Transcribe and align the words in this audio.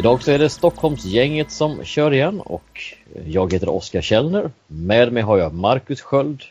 Idag 0.00 0.22
så 0.22 0.30
är 0.30 0.38
det 0.38 0.50
Stockholmsgänget 0.50 1.50
som 1.50 1.84
kör 1.84 2.12
igen 2.12 2.40
och 2.40 2.82
jag 3.26 3.52
heter 3.52 3.68
Oskar 3.68 4.00
Källner. 4.00 4.50
Med 4.66 5.12
mig 5.12 5.22
har 5.22 5.38
jag 5.38 5.54
Marcus 5.54 6.00
Sköld, 6.00 6.42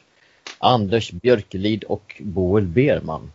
Anders 0.57 1.11
Björkelid 1.11 1.83
och 1.83 2.15
Boel 2.19 2.65
Berman. 2.65 3.31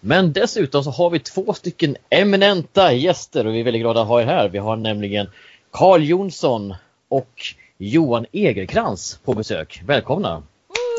Men 0.00 0.32
dessutom 0.32 0.84
så 0.84 0.90
har 0.90 1.10
vi 1.10 1.18
två 1.18 1.54
stycken 1.54 1.96
eminenta 2.08 2.92
gäster 2.92 3.46
och 3.46 3.54
vi 3.54 3.60
är 3.60 3.64
väldigt 3.64 3.82
glada 3.82 4.00
att 4.02 4.08
ha 4.08 4.20
er 4.20 4.26
här. 4.26 4.48
Vi 4.48 4.58
har 4.58 4.76
nämligen 4.76 5.30
Carl 5.70 6.02
Jonsson 6.02 6.74
och 7.08 7.42
Johan 7.78 8.26
Egerkrans 8.32 9.20
på 9.24 9.34
besök. 9.34 9.82
Välkomna! 9.86 10.42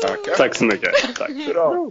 Tackar. 0.02 0.36
Tack 0.36 0.54
så 0.54 0.64
mycket. 0.64 0.92
Tack. 1.18 1.30
Bra. 1.52 1.90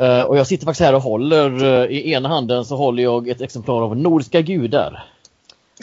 Uh, 0.00 0.22
och 0.22 0.38
jag 0.38 0.46
sitter 0.46 0.64
faktiskt 0.64 0.84
här 0.84 0.94
och 0.94 1.02
håller, 1.02 1.64
uh, 1.64 1.90
i 1.90 2.12
ena 2.12 2.28
handen 2.28 2.64
så 2.64 2.76
håller 2.76 3.02
jag 3.02 3.28
ett 3.28 3.40
exemplar 3.40 3.82
av 3.82 3.96
Nordiska 3.96 4.40
gudar 4.40 5.04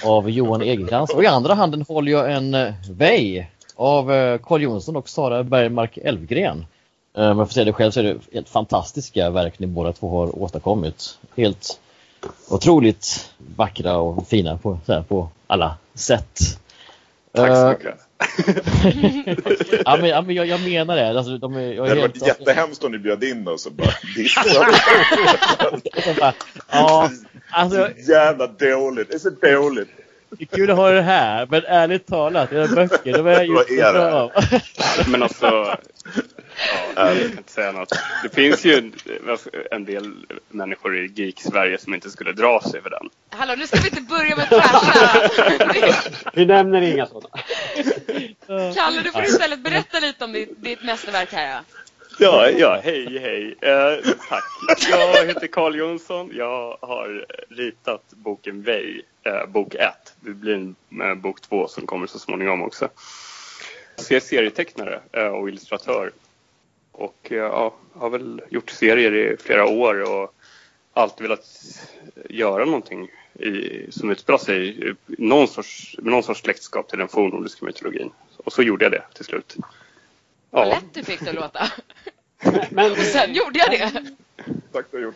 av 0.04 0.30
Johan 0.30 0.62
Egerkrans 0.62 1.14
och 1.14 1.24
i 1.24 1.28
andra 1.28 1.54
handen 1.54 1.86
håller 1.88 2.12
jag 2.12 2.32
en 2.32 2.56
uh, 2.56 2.74
Vej 2.92 3.52
av 3.76 4.12
uh, 4.12 4.38
Carl 4.38 4.62
Jonsson 4.62 4.96
och 4.96 5.10
Sara 5.10 5.44
Bergmark 5.44 5.98
Elfgren. 5.98 6.66
Uh, 7.18 7.32
om 7.32 7.38
jag 7.38 7.48
får 7.48 7.54
säga 7.54 7.66
det 7.66 7.74
själv 7.74 7.92
så 7.92 8.00
är 8.00 8.04
det 8.04 8.18
helt 8.34 8.50
fantastiska 8.50 9.30
verk 9.30 9.60
ni 9.60 9.68
båda 9.68 9.94
två 9.94 10.10
har 10.10 10.42
åstadkommit. 10.44 11.18
Helt 11.36 11.80
otroligt 12.50 13.32
vackra 13.56 13.98
och 13.98 14.28
fina 14.28 14.58
på, 14.58 14.78
här, 14.88 15.02
på 15.02 15.30
alla 15.48 15.76
sätt. 15.94 16.40
Tack 17.34 17.58
så 17.58 17.70
mycket 17.70 18.11
ja, 19.86 19.98
men, 19.98 20.10
ja, 20.10 20.22
men 20.22 20.36
jag, 20.36 20.46
jag 20.46 20.62
menar 20.62 20.96
det. 20.96 21.10
Alltså, 21.10 21.38
de 21.38 21.56
är, 21.56 21.60
jag 21.60 21.72
är 21.72 21.76
det 21.76 21.90
hade 21.90 22.02
helt, 22.02 22.22
varit 22.22 22.28
jättehemskt 22.28 22.84
om 22.84 22.92
ni 22.92 22.98
bjöd 22.98 23.24
in 23.24 23.48
oss 23.48 23.66
och 23.66 23.72
bara 23.72 23.94
ja, 26.72 27.10
alltså, 27.50 27.90
Jävla 28.10 28.48
dåligt. 28.48 29.10
Det 29.10 29.16
är 29.16 29.20
så 29.20 29.30
dåligt. 29.30 29.90
Det 30.30 30.44
är 30.44 30.58
kul 30.58 30.72
att 30.72 30.78
ha 30.78 30.92
det 30.92 31.02
här, 31.02 31.48
men 31.50 31.64
ärligt 31.66 32.08
talat, 32.08 32.52
era 32.52 32.68
böcker, 32.68 33.14
de 33.14 33.28
är 33.28 33.44
ju 33.44 33.54
Vad 33.54 33.72
är 33.72 33.94
det? 33.94 34.32
Men 35.08 35.24
alltså, 35.24 35.78
ja, 36.96 37.14
jag 37.14 37.30
kan 37.30 37.38
inte 37.38 37.52
säga 37.52 37.72
något. 37.72 37.90
Det 38.24 38.36
finns 38.36 38.66
ju 38.66 38.92
en, 39.72 39.86
del 39.86 40.26
människor 40.50 40.98
i 40.98 41.08
Geek-Sverige 41.08 41.78
som 41.78 41.94
inte 41.94 42.10
skulle 42.10 42.32
dra 42.32 42.62
sig 42.62 42.82
för 42.82 42.90
den. 42.90 43.10
Hallå, 43.30 43.56
nu 43.58 43.68
ska 43.68 43.80
vi 43.80 43.88
inte 43.88 44.02
börja 44.02 44.36
med 44.36 44.50
trasha. 44.50 45.30
Vi 46.34 46.46
nämner 46.46 46.82
inga 46.82 47.06
sådana. 47.06 47.30
Kalle, 48.76 49.02
du 49.04 49.12
får 49.12 49.24
istället 49.24 49.60
berätta 49.60 50.00
lite 50.00 50.24
om 50.24 50.32
ditt, 50.32 50.64
ditt 50.64 50.84
mästerverk 50.84 51.34
här. 51.34 51.48
Ja. 51.48 51.62
Ja, 52.20 52.50
ja, 52.50 52.82
hej, 52.84 53.20
hej. 53.20 53.56
Eh, 53.62 54.14
tack. 54.30 54.44
Jag 54.90 55.26
heter 55.26 55.48
Carl 55.48 55.76
Jonsson. 55.76 56.32
Jag 56.34 56.78
har 56.82 57.26
ritat 57.50 58.04
boken 58.10 58.62
Vej, 58.62 59.02
eh, 59.24 59.46
bok 59.48 59.76
1. 59.76 59.94
Det 60.20 60.30
blir 60.30 60.54
en 60.54 60.76
eh, 61.02 61.16
bok 61.16 61.42
2 61.42 61.68
som 61.68 61.88
kommer 61.88 62.08
så 62.08 62.20
småningom 62.20 62.62
också. 62.62 62.90
Jag 63.96 64.12
är 64.12 64.20
serietecknare 64.20 65.00
eh, 65.12 65.28
och 65.28 65.50
illustratör. 65.50 66.12
Och 66.92 67.32
eh, 67.32 67.38
ja, 67.38 67.76
har 67.94 68.10
väl 68.10 68.42
gjort 68.50 68.70
serier 68.70 69.16
i 69.16 69.38
flera 69.38 69.66
år 69.66 70.12
och 70.12 70.34
alltid 70.94 71.22
velat 71.22 71.46
göra 72.30 72.66
någonting 72.66 73.10
i, 73.34 73.92
som 73.92 74.12
utspelar 74.12 74.40
sig 74.40 74.90
i 74.90 74.96
någon 75.08 75.48
sorts, 75.48 75.96
med 75.98 76.12
någon 76.12 76.24
sorts 76.24 76.42
släktskap 76.42 76.90
till 76.90 77.00
den 77.00 77.08
fornnordiska 77.08 77.66
mytologin. 77.66 78.12
Och 78.38 78.54
så 78.54 78.64
gjorde 78.64 78.86
jag 78.86 78.92
det 78.92 79.04
till 79.14 79.26
slut. 79.26 79.56
Vad 80.50 80.68
Ja, 80.68 80.70
lätt 80.70 80.94
du 80.94 81.04
fick 81.04 81.20
det 81.20 81.30
att 81.30 81.36
låta. 81.36 81.68
Men 82.70 82.92
Och 82.92 82.98
sen 82.98 83.34
gjorde 83.34 83.60
jag 83.60 83.72
det. 83.72 84.16
Tack 84.72 84.86
du 84.92 84.98
har 84.98 85.04
gjort. 85.04 85.16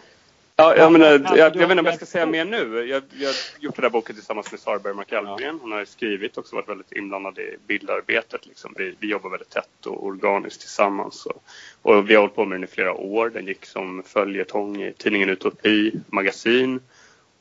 Ja 0.55 0.75
jag, 0.75 0.91
menar, 0.91 1.05
jag, 1.05 1.21
Alltså, 1.21 1.38
jag 1.38 1.53
du 1.53 1.59
vet 1.59 1.69
inte 1.69 1.79
om 1.79 1.85
jag 1.85 1.95
ska 1.95 2.05
säga 2.05 2.25
mer 2.25 2.45
nu. 2.45 2.85
Jag 2.85 3.01
har 3.27 3.35
gjort 3.59 3.75
den 3.75 3.83
här 3.83 3.89
boken 3.89 4.16
tillsammans 4.16 4.51
med 4.51 4.59
Sara 4.59 4.79
Bergmark 4.79 5.13
Almgren. 5.13 5.59
Hon 5.61 5.71
har 5.71 5.85
skrivit 5.85 6.38
också 6.38 6.55
varit 6.55 6.69
väldigt 6.69 6.91
inblandad 6.91 7.39
i 7.39 7.57
bildarbetet. 7.67 8.45
Liksom. 8.45 8.73
Vi, 8.77 8.95
vi 8.99 9.07
jobbar 9.07 9.29
väldigt 9.29 9.49
tätt 9.49 9.85
och 9.85 10.05
organiskt 10.05 10.61
tillsammans. 10.61 11.25
Och, 11.25 11.43
och 11.81 12.09
vi 12.09 12.13
har 12.13 12.21
hållit 12.21 12.35
på 12.35 12.45
med 12.45 12.55
den 12.55 12.63
i 12.63 12.67
flera 12.67 12.93
år. 12.93 13.29
Den 13.29 13.47
gick 13.47 13.66
som 13.66 14.03
följetong 14.03 14.81
i 14.81 14.93
tidningen 14.93 15.29
Utopi 15.29 15.91
magasin. 16.07 16.79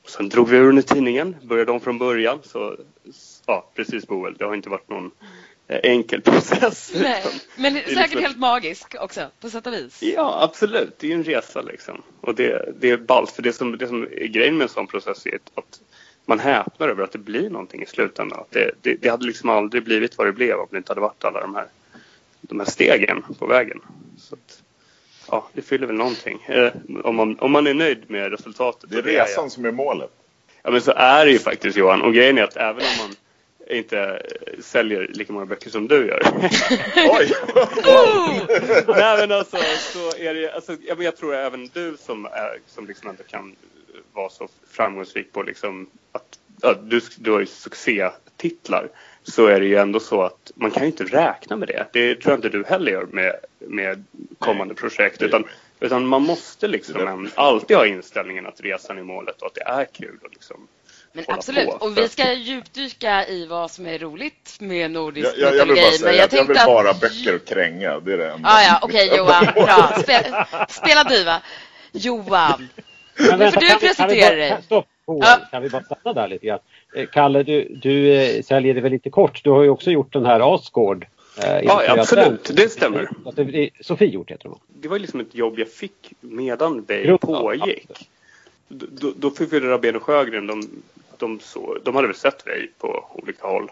Och 0.04 0.10
sen 0.10 0.28
drog 0.28 0.48
vi 0.48 0.56
ur 0.56 0.66
den 0.66 0.78
i 0.78 0.82
tidningen, 0.82 1.36
började 1.42 1.72
om 1.72 1.80
från 1.80 1.98
början. 1.98 2.38
Så, 2.42 2.76
ja, 3.46 3.70
precis 3.74 4.06
Boel, 4.06 4.34
det 4.34 4.44
har 4.44 4.54
inte 4.54 4.68
varit 4.68 4.88
någon 4.88 5.10
enkel 5.68 6.20
process. 6.24 6.92
Nej, 6.94 7.22
men 7.56 7.76
är 7.76 7.80
säkert 7.80 7.96
liksom- 7.96 8.22
helt 8.22 8.38
magisk 8.38 8.94
också, 9.00 9.30
på 9.40 9.50
sätt 9.50 9.66
och 9.66 9.72
vis. 9.72 10.02
Ja, 10.02 10.42
absolut. 10.42 10.98
Det 10.98 11.06
är 11.06 11.08
ju 11.08 11.14
en 11.14 11.24
resa 11.24 11.62
liksom. 11.62 12.02
Och 12.20 12.34
det, 12.34 12.72
det 12.80 12.90
är 12.90 12.96
ballt. 12.96 13.30
För 13.30 13.42
det 13.42 13.52
som, 13.52 13.78
det 13.78 13.86
som 13.86 14.02
är 14.02 14.26
grejen 14.26 14.56
med 14.56 14.64
en 14.64 14.68
sån 14.68 14.86
process 14.86 15.26
är 15.26 15.38
att 15.54 15.80
man 16.26 16.38
häpnar 16.38 16.88
över 16.88 17.04
att 17.04 17.12
det 17.12 17.18
blir 17.18 17.50
någonting 17.50 17.82
i 17.82 17.86
slutändan. 17.86 18.40
Att 18.40 18.50
det, 18.50 18.70
det, 18.82 18.94
det 18.94 19.08
hade 19.08 19.26
liksom 19.26 19.50
aldrig 19.50 19.84
blivit 19.84 20.18
vad 20.18 20.26
det 20.26 20.32
blev 20.32 20.58
om 20.58 20.68
det 20.70 20.76
inte 20.76 20.90
hade 20.90 21.00
varit 21.00 21.24
alla 21.24 21.40
de 21.40 21.54
här, 21.54 21.66
de 22.40 22.60
här 22.60 22.66
stegen 22.66 23.22
på 23.38 23.46
vägen. 23.46 23.80
Så 24.18 24.34
att, 24.34 24.62
ja, 25.30 25.48
det 25.52 25.62
fyller 25.62 25.86
väl 25.86 25.96
någonting. 25.96 26.42
Eh, 26.48 26.72
om, 27.04 27.16
man, 27.16 27.38
om 27.38 27.52
man 27.52 27.66
är 27.66 27.74
nöjd 27.74 28.10
med 28.10 28.30
resultatet. 28.30 28.90
Det 28.90 28.98
är 28.98 29.02
resan 29.02 29.50
som 29.50 29.64
är 29.64 29.72
målet. 29.72 30.10
Ja, 30.62 30.70
men 30.70 30.80
så 30.80 30.92
är 30.96 31.24
det 31.24 31.32
ju 31.32 31.38
faktiskt 31.38 31.76
Johan. 31.76 32.02
Och 32.02 32.14
grejen 32.14 32.38
är 32.38 32.42
att 32.42 32.56
även 32.56 32.82
om 32.82 32.98
man 32.98 33.16
inte 33.70 33.98
eh, 33.98 34.60
säljer 34.60 35.10
lika 35.14 35.32
många 35.32 35.46
böcker 35.46 35.70
som 35.70 35.88
du 35.88 36.06
gör. 36.06 36.22
Oj! 37.10 37.32
Nej 38.86 39.18
men 39.18 39.32
alltså, 39.32 39.56
så 39.92 40.16
är 40.16 40.34
det, 40.34 40.52
alltså 40.52 40.76
jag, 40.86 41.02
jag 41.02 41.16
tror 41.16 41.34
även 41.34 41.70
du 41.72 41.96
som, 41.96 42.24
är, 42.26 42.58
som 42.66 42.86
liksom 42.86 43.08
ändå 43.08 43.22
kan 43.22 43.56
vara 44.12 44.30
så 44.30 44.48
framgångsrik 44.70 45.32
på 45.32 45.42
liksom 45.42 45.86
att, 46.12 46.38
att 46.62 46.90
du, 46.90 47.00
du 47.18 47.32
har 47.32 47.40
ju 47.40 47.46
succétitlar. 47.46 48.88
Så 49.22 49.46
är 49.46 49.60
det 49.60 49.66
ju 49.66 49.76
ändå 49.76 50.00
så 50.00 50.22
att 50.22 50.52
man 50.54 50.70
kan 50.70 50.82
ju 50.82 50.86
inte 50.86 51.04
räkna 51.04 51.56
med 51.56 51.68
det. 51.68 51.86
Det 51.92 52.14
tror 52.14 52.32
jag 52.32 52.38
inte 52.38 52.48
du 52.48 52.64
heller 52.64 52.92
gör 52.92 53.06
med, 53.06 53.36
med 53.58 54.04
kommande 54.38 54.74
projekt. 54.74 55.22
Utan, 55.22 55.44
utan 55.80 56.06
man 56.06 56.22
måste 56.22 56.68
liksom 56.68 57.28
alltid 57.34 57.76
ha 57.76 57.86
inställningen 57.86 58.46
att 58.46 58.60
resan 58.60 58.98
är 58.98 59.02
målet 59.02 59.42
och 59.42 59.46
att 59.46 59.54
det 59.54 59.62
är 59.62 59.84
kul. 59.84 60.18
Och 60.22 60.30
liksom, 60.30 60.68
Men 61.16 61.24
absolut, 61.28 61.66
på. 61.68 61.72
och 61.86 61.98
vi 61.98 62.08
ska 62.08 62.32
djupdyka 62.32 63.26
i 63.26 63.46
vad 63.46 63.70
som 63.70 63.86
är 63.86 63.98
roligt 63.98 64.56
med 64.60 64.90
nordisk 64.90 65.28
Jag, 65.38 65.54
jag, 65.54 65.56
jag 65.58 65.66
vill 65.66 65.76
bara 65.76 66.10
men 66.10 66.16
jag 66.16 66.32
jag 66.32 66.44
vill 66.44 66.56
bara 66.66 66.90
att... 66.90 67.00
böcker 67.00 67.34
och 67.34 67.44
kränga. 67.44 68.00
Det 68.00 68.12
är 68.12 68.18
det 68.18 68.30
enda. 68.30 68.48
Ah, 68.48 68.62
ja, 68.62 68.78
okej 68.82 69.16
Johan, 69.16 69.44
bra. 69.54 69.92
Spela, 70.02 70.46
spela 70.68 71.04
diva. 71.04 71.42
Johan, 71.92 72.68
Men 73.30 73.38
Nu 73.38 73.50
får 73.50 73.60
du 73.60 73.66
presentera 73.66 73.94
kan 73.94 74.08
vi 74.08 74.20
bara- 74.20 74.30
dig. 74.34 74.56
Stopp. 74.64 74.86
Ja. 75.06 75.38
Kan 75.50 75.62
vi 75.62 75.68
bara 75.70 75.82
stanna 75.82 76.12
där 76.12 76.28
lite 76.28 76.46
grann? 76.46 76.58
Eh, 76.96 77.06
Kalle, 77.12 77.42
du, 77.42 77.68
du 77.82 78.12
eh, 78.14 78.42
säljer 78.42 78.74
det 78.74 78.80
väl 78.80 78.92
lite 78.92 79.10
kort. 79.10 79.44
Du 79.44 79.50
har 79.50 79.62
ju 79.62 79.68
också 79.68 79.90
gjort 79.90 80.12
den 80.12 80.26
här 80.26 80.54
Asgård. 80.54 81.06
Eh, 81.44 81.58
Ja, 81.64 81.84
absolut. 81.88 82.44
den. 82.44 82.56
Det 82.56 82.68
stämmer. 82.68 83.08
Sofie 83.82 84.08
gjort 84.08 84.30
heter 84.30 84.48
hon. 84.48 84.58
det 84.68 84.88
var 84.88 84.96
ju 84.96 85.00
liksom 85.02 85.20
ett 85.20 85.34
jobb 85.34 85.58
jag 85.58 85.68
fick 85.72 86.12
medan 86.20 86.82
Bay 86.84 87.18
pågick. 87.18 88.08
Då, 88.68 88.86
då- 88.90 89.12
då 89.16 89.30
fick 89.30 89.52
vi 89.52 89.60
Rabén 89.60 89.96
och 89.96 90.02
Sjögren, 90.02 90.46
de, 90.46 90.82
de, 91.18 91.40
så, 91.40 91.78
de 91.84 91.94
hade 91.94 92.08
väl 92.08 92.16
sett 92.16 92.44
Bay 92.44 92.68
på 92.78 93.10
olika 93.14 93.46
håll 93.46 93.70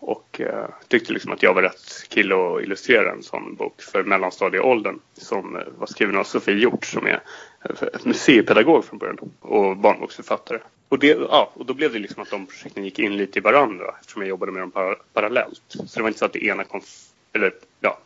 och 0.00 0.40
eh, 0.40 0.68
tyckte 0.88 1.12
liksom 1.12 1.32
att 1.32 1.42
jag 1.42 1.54
var 1.54 1.62
rätt 1.62 2.08
kille 2.08 2.34
att 2.34 2.62
illustrera 2.62 3.12
en 3.12 3.22
sån 3.22 3.54
bok 3.54 3.82
för 3.82 4.04
mellanstadieåldern 4.04 4.98
som 5.12 5.56
eh, 5.56 5.62
var 5.78 5.86
skriven 5.86 6.16
av 6.16 6.24
Sofie 6.24 6.54
Hjort 6.54 6.84
som 6.84 7.06
är 7.06 7.20
eh, 7.64 7.88
museipedagog 8.04 8.84
från 8.84 8.98
början 8.98 9.18
och 9.40 9.76
barnboksförfattare. 9.76 10.58
Och, 10.88 10.98
det, 10.98 11.06
ja, 11.06 11.52
och 11.54 11.66
då 11.66 11.74
blev 11.74 11.92
det 11.92 11.98
liksom 11.98 12.22
att 12.22 12.30
de 12.30 12.46
projekten 12.46 12.84
gick 12.84 12.98
in 12.98 13.16
lite 13.16 13.38
i 13.38 13.42
varandra 13.42 13.94
eftersom 14.00 14.22
jag 14.22 14.28
jobbade 14.28 14.52
med 14.52 14.62
dem 14.62 14.70
para, 14.70 14.94
parallellt. 15.12 15.62
Så 15.68 15.82
det 15.94 16.02
var 16.02 16.08
inte 16.08 16.18
så 16.18 16.24
att 16.24 16.32
det 16.32 16.44
ena 16.44 16.64
kom, 16.64 16.80
eller 17.32 17.52
ja, 17.80 17.98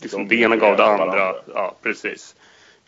liksom, 0.00 0.28
De 0.28 0.36
det 0.36 0.42
ena 0.42 0.56
gav 0.56 0.76
det 0.76 0.82
varandra. 0.82 1.04
andra. 1.04 1.34
Ja, 1.54 1.74
precis. 1.82 2.36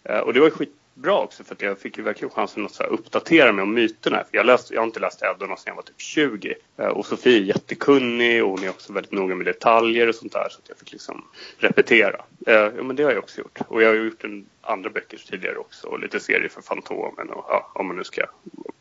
Eh, 0.05 0.19
och 0.19 0.35
det 0.35 0.41
var 0.41 0.47
ju 0.47 0.67
skitbra 0.95 1.21
också 1.21 1.45
för 1.45 1.55
att 1.55 1.63
jag 1.63 1.79
fick 1.79 1.99
ju 1.99 2.05
verkligen 2.05 2.31
chansen 2.31 2.67
att 2.67 2.73
så 2.73 2.83
här, 2.83 2.91
uppdatera 2.91 3.53
mig 3.53 3.63
om 3.63 3.75
myterna. 3.75 4.25
För 4.31 4.37
jag, 4.37 4.47
läste, 4.47 4.75
jag 4.75 4.81
har 4.81 4.87
inte 4.87 5.01
läst 5.01 5.23
Eddorna 5.23 5.57
sedan 5.57 5.71
jag 5.71 5.75
var 5.75 5.83
typ 5.83 6.01
20. 6.01 6.55
Eh, 6.77 6.87
och 6.87 7.07
Sofie 7.07 7.39
är 7.39 7.43
jättekunnig 7.43 8.45
och 8.45 8.51
hon 8.51 8.65
är 8.65 8.69
också 8.69 8.93
väldigt 8.93 9.13
noga 9.13 9.35
med 9.35 9.47
detaljer 9.47 10.09
och 10.09 10.15
sånt 10.15 10.33
där. 10.33 10.49
Så 10.51 10.59
att 10.59 10.69
jag 10.69 10.79
fick 10.79 10.93
liksom 10.93 11.25
repetera. 11.59 12.25
Eh, 12.47 12.55
ja, 12.55 12.83
men 12.83 12.97
det 12.97 13.03
har 13.03 13.11
jag 13.11 13.23
också 13.23 13.41
gjort. 13.41 13.59
Och 13.69 13.83
jag 13.83 13.89
har 13.89 13.95
gjort 13.95 14.25
en 14.25 14.47
andra 14.61 14.91
böcker 14.91 15.19
tidigare 15.31 15.57
också. 15.57 15.87
Och 15.87 16.01
lite 16.01 16.21
serier 16.21 16.49
för 16.49 16.63
Fantomen 16.63 17.31
och 17.31 17.45
ja, 17.49 17.71
om 17.75 17.87
man 17.87 17.97
nu 17.97 18.05
ska 18.05 18.23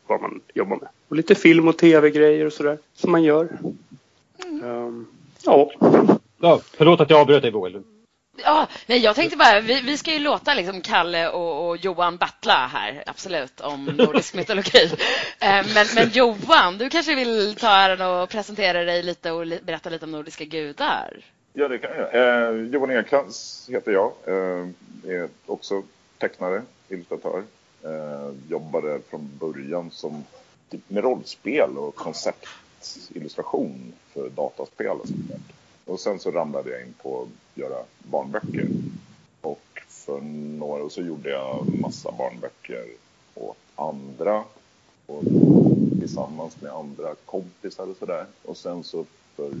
vad 0.06 0.20
man 0.20 0.40
jobbar 0.54 0.76
med. 0.76 0.88
Och 1.08 1.16
lite 1.16 1.34
film 1.34 1.68
och 1.68 1.78
tv-grejer 1.78 2.46
och 2.46 2.52
sådär. 2.52 2.78
Som 2.94 3.12
man 3.12 3.22
gör. 3.22 3.48
Ehm, 4.62 5.06
Ja. 5.44 5.72
Ja, 6.40 6.60
förlåt 6.76 7.00
att 7.00 7.10
jag 7.10 7.20
avbröt 7.20 7.42
dig 7.42 7.50
Boel. 7.50 7.82
Ja, 8.44 8.66
nej, 8.86 8.98
jag 8.98 9.16
tänkte 9.16 9.36
bara, 9.36 9.60
vi, 9.60 9.80
vi 9.80 9.98
ska 9.98 10.12
ju 10.12 10.18
låta 10.18 10.54
liksom 10.54 10.80
Kalle 10.80 11.28
och, 11.28 11.68
och 11.68 11.76
Johan 11.76 12.16
battla 12.16 12.66
här, 12.72 13.02
absolut, 13.06 13.60
om 13.60 13.84
nordisk 13.84 14.34
mytologi. 14.34 14.84
Eh, 15.40 15.66
men, 15.74 15.86
men 15.94 16.10
Johan, 16.12 16.78
du 16.78 16.90
kanske 16.90 17.14
vill 17.14 17.54
ta 17.54 17.68
äran 17.68 18.22
och 18.22 18.28
presentera 18.28 18.84
dig 18.84 19.02
lite 19.02 19.30
och 19.30 19.46
berätta 19.62 19.90
lite 19.90 20.04
om 20.04 20.12
nordiska 20.12 20.44
gudar? 20.44 21.24
Ja, 21.52 21.68
det 21.68 21.78
kan 21.78 21.90
jag. 21.96 22.14
Eh, 22.14 22.66
Johan 22.66 22.90
Ekrantz 22.90 23.68
heter 23.70 23.92
jag. 23.92 24.12
Eh, 24.26 24.68
är 25.06 25.28
också 25.46 25.82
tecknare, 26.18 26.62
illustratör. 26.88 27.42
Eh, 27.84 28.30
jobbade 28.48 29.00
från 29.10 29.30
början 29.38 29.90
som 29.90 30.24
typ 30.70 30.90
med 30.90 31.04
rollspel 31.04 31.78
och 31.78 31.94
konceptillustration 31.94 33.92
för 34.12 34.28
dataspel 34.30 35.00
och 35.00 35.08
sånt 35.08 35.28
där. 35.28 35.38
Och 35.92 36.00
sen 36.00 36.18
så 36.18 36.30
ramlade 36.30 36.70
jag 36.70 36.80
in 36.80 36.94
på 37.02 37.22
att 37.22 37.58
göra 37.58 37.84
barnböcker. 37.98 38.68
Och 39.40 39.82
för 39.88 40.20
några 40.58 40.84
år 40.84 40.88
så 40.88 41.02
gjorde 41.02 41.30
jag 41.30 41.66
massa 41.80 42.12
barnböcker 42.12 42.84
åt 43.34 43.56
andra. 43.76 44.44
Och 45.06 45.22
tillsammans 46.00 46.60
med 46.60 46.72
andra 46.72 47.14
kompisar 47.26 47.90
och 47.90 47.96
sådär. 47.96 48.26
Och 48.42 48.56
sen 48.56 48.84
så 48.84 49.04
för 49.36 49.46
eh, 49.46 49.52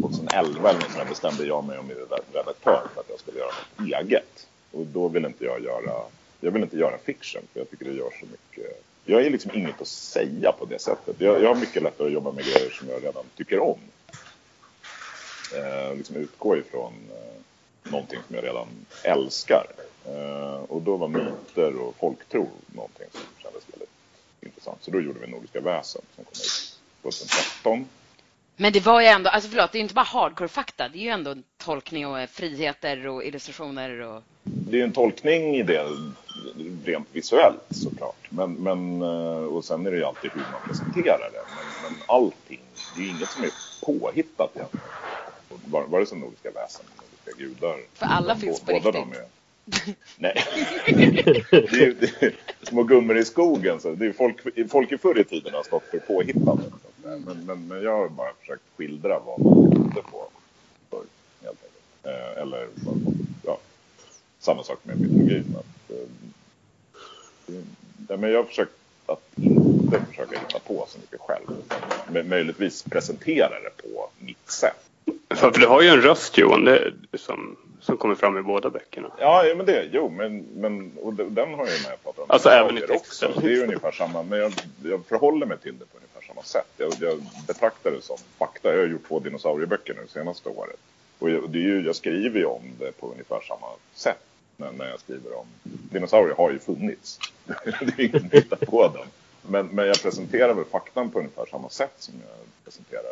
2011 0.00 0.70
eller 0.70 0.80
så 0.80 0.90
sånt 0.90 1.08
bestämde 1.08 1.46
jag 1.46 1.64
mig 1.64 1.78
och 1.78 1.84
min 1.84 1.96
redaktör 1.96 2.82
för 2.94 3.00
att 3.00 3.10
jag 3.10 3.18
skulle 3.18 3.38
göra 3.38 3.52
något 3.76 4.02
eget. 4.02 4.46
Och 4.72 4.86
då 4.86 5.08
vill 5.08 5.24
inte 5.24 5.44
jag 5.44 5.64
göra, 5.64 6.02
jag 6.40 6.50
vill 6.50 6.62
inte 6.62 6.76
göra 6.76 6.98
fiction 6.98 7.42
för 7.52 7.60
jag 7.60 7.70
tycker 7.70 7.84
det 7.84 7.92
gör 7.92 8.10
så 8.20 8.26
mycket. 8.26 8.84
Jag 9.04 9.26
är 9.26 9.30
liksom 9.30 9.50
inget 9.54 9.80
att 9.80 9.88
säga 9.88 10.52
på 10.52 10.64
det 10.64 10.78
sättet. 10.78 11.16
Jag, 11.18 11.42
jag 11.42 11.48
har 11.48 11.60
mycket 11.60 11.82
lättare 11.82 12.06
att 12.06 12.12
jobba 12.12 12.32
med 12.32 12.44
grejer 12.44 12.70
som 12.70 12.88
jag 12.88 13.04
redan 13.04 13.24
tycker 13.36 13.60
om. 13.60 13.78
Eh, 15.56 15.96
liksom 15.96 16.16
utgå 16.16 16.56
ifrån 16.56 16.92
eh, 17.10 17.90
någonting 17.90 18.18
som 18.26 18.36
jag 18.36 18.44
redan 18.44 18.68
älskar. 19.02 19.66
Eh, 20.06 20.62
och 20.68 20.82
då 20.82 20.96
var 20.96 21.08
myter 21.08 21.76
och 21.76 21.96
folktro 21.96 22.48
någonting 22.66 23.06
som 23.12 23.20
kändes 23.42 23.62
väldigt 23.72 23.90
intressant. 24.40 24.78
Så 24.80 24.90
då 24.90 25.00
gjorde 25.00 25.20
vi 25.20 25.26
Nordiska 25.26 25.60
väsen 25.60 26.02
som 26.14 26.24
kom 26.24 26.32
ut 26.32 26.78
2013. 27.02 27.86
Men 28.56 28.72
det 28.72 28.80
var 28.80 29.00
ju 29.00 29.06
ändå, 29.06 29.30
alltså 29.30 29.50
förlåt, 29.50 29.72
det 29.72 29.76
är 29.76 29.80
ju 29.80 29.82
inte 29.82 29.94
bara 29.94 30.04
hardcore-fakta, 30.04 30.88
det 30.88 30.98
är 30.98 31.02
ju 31.02 31.08
ändå 31.08 31.36
tolkning 31.56 32.06
och 32.06 32.30
friheter 32.30 33.06
och 33.06 33.24
illustrationer 33.24 34.00
och... 34.00 34.22
Det 34.42 34.80
är 34.80 34.84
en 34.84 34.92
tolkning 34.92 35.56
i 35.56 35.62
det 35.62 35.86
rent 36.84 37.08
visuellt 37.12 37.64
såklart. 37.70 38.26
Men, 38.28 38.52
men, 38.52 39.02
eh, 39.02 39.44
och 39.44 39.64
sen 39.64 39.86
är 39.86 39.90
det 39.90 39.96
ju 39.96 40.04
alltid 40.04 40.30
hur 40.30 40.40
man 40.40 40.68
presenterar 40.68 41.30
det. 41.32 41.42
Men, 41.56 41.92
men 41.92 42.02
allting, 42.06 42.60
det 42.96 43.02
är 43.02 43.04
ju 43.04 43.10
inget 43.10 43.30
som 43.30 43.44
är 43.44 43.50
påhittat 43.84 44.50
egentligen. 44.54 44.86
Vare 45.70 46.06
sig 46.06 46.18
Nordiska 46.18 46.50
väsen 46.50 46.84
eller 46.86 47.06
Nordiska 47.06 47.44
gudar. 47.44 47.80
För 47.94 48.06
alla 48.06 48.36
finns 48.36 48.60
på 48.60 48.66
båda 48.66 48.98
riktigt. 48.98 49.16
är- 49.18 49.28
Nej. 50.18 50.44
det 51.50 51.84
är, 51.84 51.94
det 52.00 52.22
är, 52.22 52.34
små 52.62 52.82
gummor 52.82 53.16
i 53.18 53.24
skogen. 53.24 53.80
Så 53.80 53.94
det 53.94 54.06
är 54.06 54.12
folk, 54.12 54.36
folk 54.70 54.92
i 54.92 54.98
förr 54.98 55.18
i 55.18 55.24
tiden 55.24 55.54
har 55.54 55.62
stått 55.62 55.82
för 55.90 55.98
säga. 55.98 56.36
Men, 57.04 57.20
men, 57.46 57.68
men 57.68 57.82
jag 57.82 57.96
har 57.96 58.08
bara 58.08 58.32
försökt 58.40 58.62
skildra 58.76 59.18
vad 59.26 59.40
man 59.40 59.70
trodde 59.72 60.02
på 60.02 60.28
förr. 60.90 61.04
Helt 61.42 61.58
enkelt. 61.62 62.06
Eh, 62.36 62.42
eller 62.42 62.68
ja, 63.44 63.58
samma 64.40 64.62
sak 64.64 64.78
med 64.82 65.00
mytologin. 65.00 65.56
Att, 65.58 65.90
eh, 65.90 66.06
det- 67.46 67.64
ja, 68.08 68.16
men 68.16 68.30
jag 68.30 68.38
har 68.38 68.44
försökt 68.44 68.72
att 69.06 69.30
inte 69.36 70.04
försöka 70.10 70.38
hitta 70.38 70.58
på 70.58 70.86
så 70.88 70.98
mycket 70.98 71.20
själv. 71.20 71.44
Utan 71.66 71.80
mö- 72.14 72.28
möjligtvis 72.28 72.82
presentera 72.82 73.60
det 73.60 73.82
på 73.82 74.08
mitt 74.18 74.50
sätt. 74.50 74.83
För, 75.34 75.50
du 75.50 75.66
har 75.66 75.82
ju 75.82 75.88
en 75.88 76.00
röst 76.02 76.38
Johan, 76.38 76.64
det, 76.64 76.92
som, 77.14 77.56
som 77.80 77.96
kommer 77.96 78.14
fram 78.14 78.38
i 78.38 78.42
båda 78.42 78.70
böckerna. 78.70 79.10
Ja, 79.18 79.44
men 79.56 79.66
det, 79.66 79.88
jo, 79.92 80.08
men, 80.08 80.38
men 80.38 80.92
och 81.02 81.14
de- 81.14 81.34
den 81.34 81.54
har 81.54 81.66
jag 81.66 81.76
ju 81.76 81.88
med 81.88 82.02
pratat 82.02 82.18
om. 82.18 82.24
Alltså, 82.28 82.48
även 82.48 82.78
i 82.78 82.80
texten. 82.80 83.32
Det 83.40 83.46
är 83.46 83.50
ju 83.50 83.62
ungefär 83.62 83.92
samma, 83.92 84.22
men 84.22 84.38
jag, 84.38 84.52
jag 84.84 85.06
förhåller 85.06 85.46
mig 85.46 85.58
till 85.58 85.78
det 85.78 85.84
på 85.84 85.96
ungefär 85.96 86.20
samma 86.34 86.42
sätt. 86.42 86.72
Jag, 86.76 86.92
jag 87.00 87.18
betraktar 87.46 87.90
det 87.90 88.02
som 88.02 88.16
fakta. 88.38 88.72
Jag 88.72 88.78
har 88.78 88.86
gjort 88.86 89.08
två 89.08 89.20
dinosaurieböcker 89.20 89.94
nu 89.94 90.00
det 90.02 90.08
senaste 90.08 90.48
året. 90.48 90.78
Och 91.18 91.30
jag, 91.30 91.50
det 91.50 91.58
är 91.58 91.62
ju, 91.62 91.86
jag 91.86 91.96
skriver 91.96 92.38
ju 92.38 92.46
om 92.46 92.62
det 92.78 93.00
på 93.00 93.10
ungefär 93.10 93.40
samma 93.40 93.66
sätt 93.94 94.24
när, 94.56 94.72
när 94.72 94.88
jag 94.90 95.00
skriver 95.00 95.38
om... 95.38 95.46
Dinosaurier 95.62 96.34
har 96.34 96.50
ju 96.50 96.58
funnits. 96.58 97.18
det 97.64 97.98
är 97.98 98.00
ingen 98.00 98.30
på 98.66 98.88
dem. 98.88 99.06
Men, 99.48 99.66
men 99.66 99.86
jag 99.86 100.02
presenterar 100.02 100.54
väl 100.54 100.64
faktan 100.64 101.10
på 101.10 101.18
ungefär 101.18 101.46
samma 101.50 101.68
sätt 101.68 101.94
som 101.98 102.14
jag 102.28 102.64
presenterar 102.64 103.02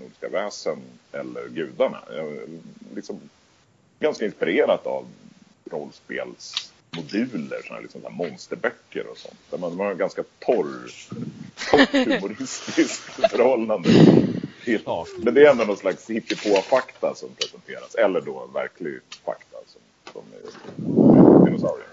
nordiska 0.00 0.28
väsen 0.28 0.78
eller 1.12 1.48
gudarna. 1.48 2.02
Jag 2.10 2.26
är 2.26 2.46
liksom 2.94 3.20
ganska 4.00 4.24
inspirerat 4.24 4.86
av 4.86 5.06
rollspelsmoduler, 5.70 7.62
såna 7.62 7.74
här, 7.74 7.82
liksom 7.82 8.00
så 8.00 8.08
här 8.08 8.14
monsterböcker 8.14 9.06
och 9.06 9.18
sånt. 9.18 9.38
Där 9.50 9.58
man, 9.58 9.76
man 9.76 9.86
har 9.86 9.94
ganska 9.94 10.24
torr, 10.38 10.90
torrt 11.70 11.92
humoristiskt 11.92 13.02
förhållande 13.30 13.88
till. 14.64 14.80
Men 15.18 15.34
det 15.34 15.46
är 15.46 15.50
ändå 15.50 15.64
någon 15.64 15.76
slags 15.76 16.10
hittepå-fakta 16.10 17.14
som 17.14 17.28
presenteras. 17.28 17.94
Eller 17.94 18.20
då 18.20 18.50
verklig 18.54 19.00
fakta 19.24 19.56
som, 19.66 19.80
som 20.12 20.22
är 20.32 21.44
dinosaurier. 21.44 21.88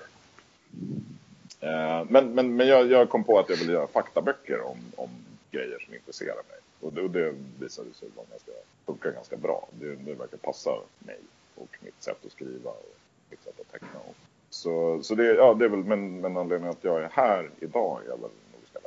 Eh, 1.66 2.06
Men, 2.10 2.30
men, 2.36 2.56
men 2.56 2.68
jag, 2.68 2.92
jag 2.92 3.10
kom 3.10 3.24
på 3.24 3.40
att 3.40 3.50
jag 3.50 3.58
ville 3.58 3.74
göra 3.74 3.88
faktaböcker 3.88 4.62
om, 4.62 4.78
om 4.96 5.10
grejer 5.52 5.80
som 5.86 5.94
intresserar 5.94 6.36
mig. 6.36 6.60
Och 6.82 6.94
det, 6.94 7.02
och 7.02 7.10
det 7.10 7.34
visade 7.60 7.94
sig 7.94 8.10
vara 8.16 8.26
ganska, 8.30 8.52
funka 8.86 9.12
ganska 9.12 9.38
bra. 9.38 9.68
Det, 9.72 9.96
det 9.96 10.14
verkar 10.14 10.38
passa 10.38 10.70
mig 11.00 11.20
och 11.56 11.78
mitt 11.82 12.04
sätt 12.04 12.26
att 12.26 12.32
skriva 12.32 12.70
och 12.70 12.96
mitt 13.30 13.44
sätt 13.44 13.60
att 13.60 13.72
teckna. 13.72 14.00
Och. 14.10 14.16
Så, 14.50 15.00
så 15.04 15.16
det, 15.16 15.24
ja, 15.26 15.54
det 15.54 15.66
är 15.66 15.70
väl, 15.70 15.84
men, 15.84 16.22
men 16.22 16.38
anledningen 16.38 16.70
att 16.78 16.84
jag 16.84 17.04
är 17.04 17.10
här 17.12 17.50
idag 17.60 18.00
är 18.06 18.10
väl 18.10 18.20
Nordiska 18.54 18.80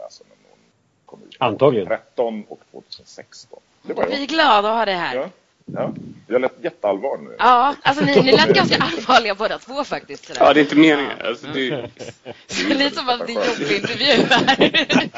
ut 1.28 1.36
Antagligen. 1.38 1.86
2013 1.86 2.44
och 2.48 2.60
2016. 2.70 3.60
Det 3.82 3.94
var 3.94 4.06
Vi 4.06 4.14
är 4.14 4.18
jag. 4.18 4.28
glada 4.28 4.68
att 4.70 4.76
ha 4.78 4.84
dig 4.84 4.94
här. 4.94 5.14
Ja, 5.16 5.28
ja. 5.74 5.94
Jag 6.26 6.40
lät 6.40 6.64
jätteallvarlig 6.64 7.24
nu. 7.28 7.36
Ja, 7.38 7.74
alltså 7.82 8.04
ni, 8.04 8.22
ni 8.22 8.32
lät 8.32 8.54
ganska 8.54 8.76
allvarliga 8.76 9.34
båda 9.34 9.58
två 9.58 9.84
faktiskt. 9.84 10.26
Sådär. 10.26 10.40
Ja, 10.44 10.54
det 10.54 10.60
är 10.60 10.62
inte 10.62 10.76
meningen. 10.76 11.12
Alltså, 11.24 11.46
det, 11.46 11.70
Det 11.70 12.70
är 12.70 12.74
lite 12.74 12.96
som 12.96 13.08
att 13.08 13.26
det 13.26 13.32
är 13.32 13.40
en 13.40 13.60
jobbig 13.60 13.76
intervju 13.76 14.24
här. 14.30 15.08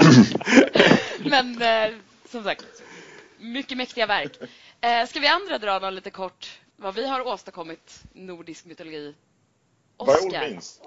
Men 1.31 1.63
eh, 1.63 1.97
som 2.29 2.45
sagt, 2.45 2.67
mycket 3.39 3.77
mäktiga 3.77 4.07
verk. 4.07 4.39
Eh, 4.81 5.07
ska 5.07 5.21
vi 5.21 5.27
andra 5.27 5.59
dra 5.59 5.79
någon 5.79 5.95
lite 5.95 6.11
kort 6.11 6.61
vad 6.77 6.95
vi 6.95 7.09
har 7.09 7.27
åstadkommit 7.27 8.03
nordisk 8.13 8.65
mytologi? 8.65 9.15
Oskar? 9.97 10.45
Olvins? 10.45 10.81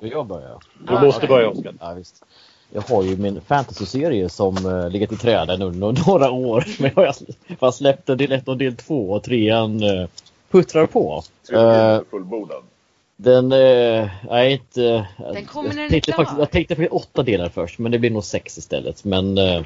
Vill 0.00 0.10
jag 0.10 0.26
börja? 0.26 0.60
Du 0.78 0.92
måste 0.92 1.26
börja 1.26 1.48
Oskar. 1.48 1.74
Ja, 1.80 1.94
visst. 1.94 2.24
Jag 2.74 2.82
har 2.82 3.02
ju 3.02 3.16
min 3.16 3.40
fantasy-serie 3.40 4.28
som 4.28 4.66
uh, 4.66 4.90
legat 4.90 5.12
i 5.12 5.16
träden 5.16 5.62
under 5.62 6.06
några 6.06 6.30
år. 6.30 6.64
Men 6.78 6.90
jag 6.96 7.02
har 7.02 7.14
bara 7.58 7.72
släppt 7.72 8.08
en 8.08 8.18
del 8.18 8.32
1 8.32 8.48
och 8.48 8.56
del 8.56 8.76
2 8.76 9.10
och 9.10 9.22
trean 9.22 9.82
uh, 9.82 10.08
puttrar 10.50 10.86
på. 10.86 11.22
Eh, 11.52 11.58
är 11.60 12.04
fullbordad. 12.10 12.62
den 13.16 13.52
uh, 13.52 14.08
är 14.30 14.44
inte... 14.44 15.06
Den 15.18 15.44
kommer 15.44 15.68
när 15.68 15.76
den 15.76 15.78
är 15.78 15.82
jag, 15.82 15.90
tänkte 15.90 16.12
klar. 16.12 16.24
faktiskt, 16.24 16.38
jag 16.38 16.50
tänkte 16.50 16.76
faktiskt 16.76 16.92
åtta 16.92 17.22
delar 17.22 17.48
först 17.48 17.78
men 17.78 17.92
det 17.92 17.98
blir 17.98 18.10
nog 18.10 18.24
sex 18.24 18.58
istället. 18.58 19.04
Men... 19.04 19.38
eh, 19.38 19.62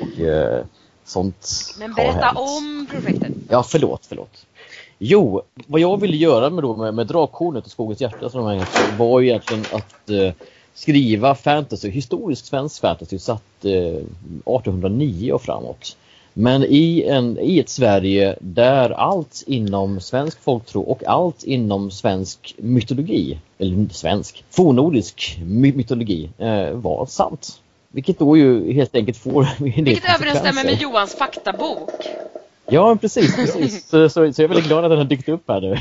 och, 0.00 0.20
eh, 0.20 0.64
sånt 1.04 1.74
Men 1.78 1.94
berätta 1.94 2.30
om 2.30 2.86
projektet. 2.90 3.32
Ja, 3.48 3.62
förlåt, 3.62 4.06
förlåt. 4.08 4.46
Jo, 4.98 5.42
vad 5.66 5.80
jag 5.80 6.00
ville 6.00 6.16
göra 6.16 6.50
med, 6.50 6.64
då, 6.64 6.76
med, 6.76 6.94
med 6.94 7.06
Drakhornet 7.06 7.64
och 7.64 7.70
Skogens 7.70 8.00
hjärta 8.00 8.30
som 8.30 8.44
de 8.44 8.58
här, 8.58 8.96
var 8.98 9.20
ju 9.20 9.28
egentligen 9.28 9.64
att 9.72 10.10
eh, 10.10 10.32
skriva 10.74 11.34
fantasy, 11.34 11.90
historisk 11.90 12.46
svensk 12.46 12.80
fantasy 12.80 13.18
satt 13.18 13.64
eh, 13.64 13.72
1809 13.72 15.32
och 15.32 15.42
framåt. 15.42 15.96
Men 16.36 16.64
i, 16.64 17.02
en, 17.02 17.38
i 17.38 17.58
ett 17.58 17.68
Sverige 17.68 18.36
där 18.40 18.90
allt 18.90 19.44
inom 19.46 20.00
svensk 20.00 20.42
folktro 20.42 20.80
och 20.80 21.04
allt 21.04 21.44
inom 21.44 21.90
svensk 21.90 22.54
mytologi, 22.58 23.38
eller 23.58 23.88
svensk, 23.92 24.44
fornnordisk 24.50 25.38
my 25.44 25.72
mytologi 25.72 26.30
eh, 26.38 26.70
var 26.70 27.06
sant. 27.06 27.60
Vilket 27.88 28.18
då 28.18 28.36
ju 28.36 28.72
helt 28.72 28.96
enkelt 28.96 29.18
får 29.18 29.48
Vilket 29.58 30.14
överensstämmer 30.14 30.64
med. 30.64 30.80
Johans 30.80 31.14
faktabok. 31.14 31.90
Ja, 32.66 32.96
precis. 33.00 33.36
precis. 33.36 33.88
Så, 33.88 34.08
så, 34.08 34.32
så 34.32 34.42
jag 34.42 34.44
är 34.44 34.48
väldigt 34.48 34.66
glad 34.68 34.84
att 34.84 34.90
den 34.90 34.98
har 34.98 35.04
dykt 35.04 35.28
upp 35.28 35.48
här 35.48 35.60
nu. 35.60 35.76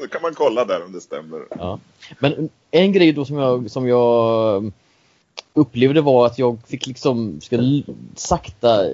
Då 0.00 0.06
kan 0.06 0.22
man 0.22 0.34
kolla 0.34 0.64
där 0.64 0.84
om 0.84 0.92
det 0.92 1.00
stämmer. 1.00 1.40
ja. 1.58 1.78
Men 2.18 2.48
en 2.70 2.92
grej 2.92 3.12
då 3.12 3.24
som 3.24 3.36
jag, 3.36 3.70
som 3.70 3.88
jag 3.88 4.72
upplevde 5.54 6.00
var 6.00 6.26
att 6.26 6.38
jag 6.38 6.58
fick 6.66 6.86
liksom 6.86 7.40
ska 7.40 7.58
sakta... 8.14 8.84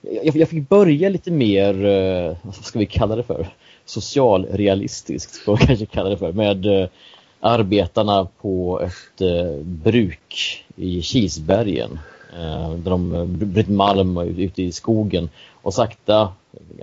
Jag, 0.00 0.36
jag 0.36 0.48
fick 0.48 0.68
börja 0.68 1.08
lite 1.08 1.30
mer, 1.30 1.86
eh, 1.86 2.36
vad 2.42 2.54
ska 2.54 2.78
vi 2.78 2.86
kalla 2.86 3.16
det 3.16 3.22
för? 3.22 3.48
Socialrealistiskt, 3.84 5.34
ska 5.34 5.50
man 5.50 5.58
kanske 5.58 5.86
kalla 5.86 6.08
det 6.08 6.18
för. 6.18 6.32
Med 6.32 6.66
eh, 6.66 6.88
arbetarna 7.40 8.28
på 8.40 8.80
ett 8.80 9.20
eh, 9.20 9.56
bruk 9.62 10.64
i 10.76 11.02
Kilsbergen. 11.02 11.98
Eh, 12.36 12.70
där 12.70 12.90
de 12.90 13.26
bryter 13.38 13.72
malm 13.72 14.18
ute 14.18 14.62
i 14.62 14.72
skogen 14.72 15.28
och 15.62 15.74
sakta, 15.74 16.32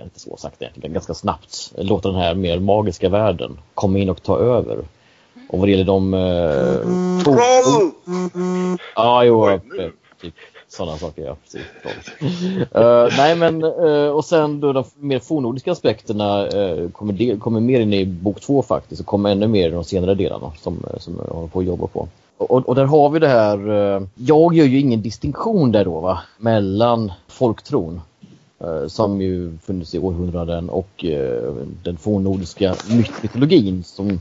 inte 0.02 0.20
så 0.20 0.36
sakta 0.36 0.64
egentligen, 0.64 0.92
ganska 0.92 1.14
snabbt 1.14 1.72
låter 1.76 2.08
den 2.08 2.20
här 2.20 2.34
mer 2.34 2.58
magiska 2.58 3.08
världen 3.08 3.58
komma 3.74 3.98
in 3.98 4.10
och 4.10 4.22
ta 4.22 4.38
över. 4.38 4.78
Och 5.48 5.58
vad 5.58 5.68
det 5.68 5.72
gäller 5.72 5.84
de... 5.84 6.14
Eh, 6.14 7.22
Troll! 7.24 7.90
Ja, 8.96 9.24
jo, 9.24 9.60
typ 10.20 10.34
sådana 10.68 10.98
saker, 10.98 11.24
ja. 11.24 11.36
Precis, 11.42 11.62
uh, 12.76 13.16
nej, 13.16 13.36
men 13.36 13.64
uh, 13.64 14.10
och 14.10 14.24
sen 14.24 14.60
då 14.60 14.72
de 14.72 14.84
mer 14.96 15.18
fornordiska 15.18 15.72
aspekterna 15.72 16.46
uh, 16.46 16.90
kommer, 16.90 17.12
del, 17.12 17.40
kommer 17.40 17.60
mer 17.60 17.80
in 17.80 17.92
i 17.92 18.06
bok 18.06 18.40
två 18.40 18.62
faktiskt 18.62 19.00
och 19.00 19.06
kommer 19.06 19.30
ännu 19.30 19.46
mer 19.46 19.68
i 19.68 19.72
de 19.72 19.84
senare 19.84 20.14
delarna 20.14 20.52
som, 20.60 20.84
som 20.98 21.20
jag 21.26 21.34
håller 21.34 21.48
på 21.48 21.58
att 21.58 21.66
jobba 21.66 21.86
på. 21.86 22.08
Och, 22.36 22.68
och 22.68 22.74
där 22.74 22.84
har 22.84 23.10
vi 23.10 23.18
det 23.18 23.28
här, 23.28 23.70
uh, 23.70 24.06
jag 24.14 24.54
gör 24.54 24.64
ju 24.64 24.80
ingen 24.80 25.02
distinktion 25.02 25.72
där 25.72 25.84
då 25.84 26.00
va, 26.00 26.18
mellan 26.38 27.12
folktron 27.28 28.00
uh, 28.64 28.86
som 28.86 29.20
ju 29.20 29.58
funnits 29.58 29.94
i 29.94 29.98
århundraden 29.98 30.70
och 30.70 31.04
uh, 31.04 31.66
den 31.82 31.96
fornnordiska 31.96 32.74
myt- 32.88 33.22
mytologin 33.22 33.84
som 33.84 34.20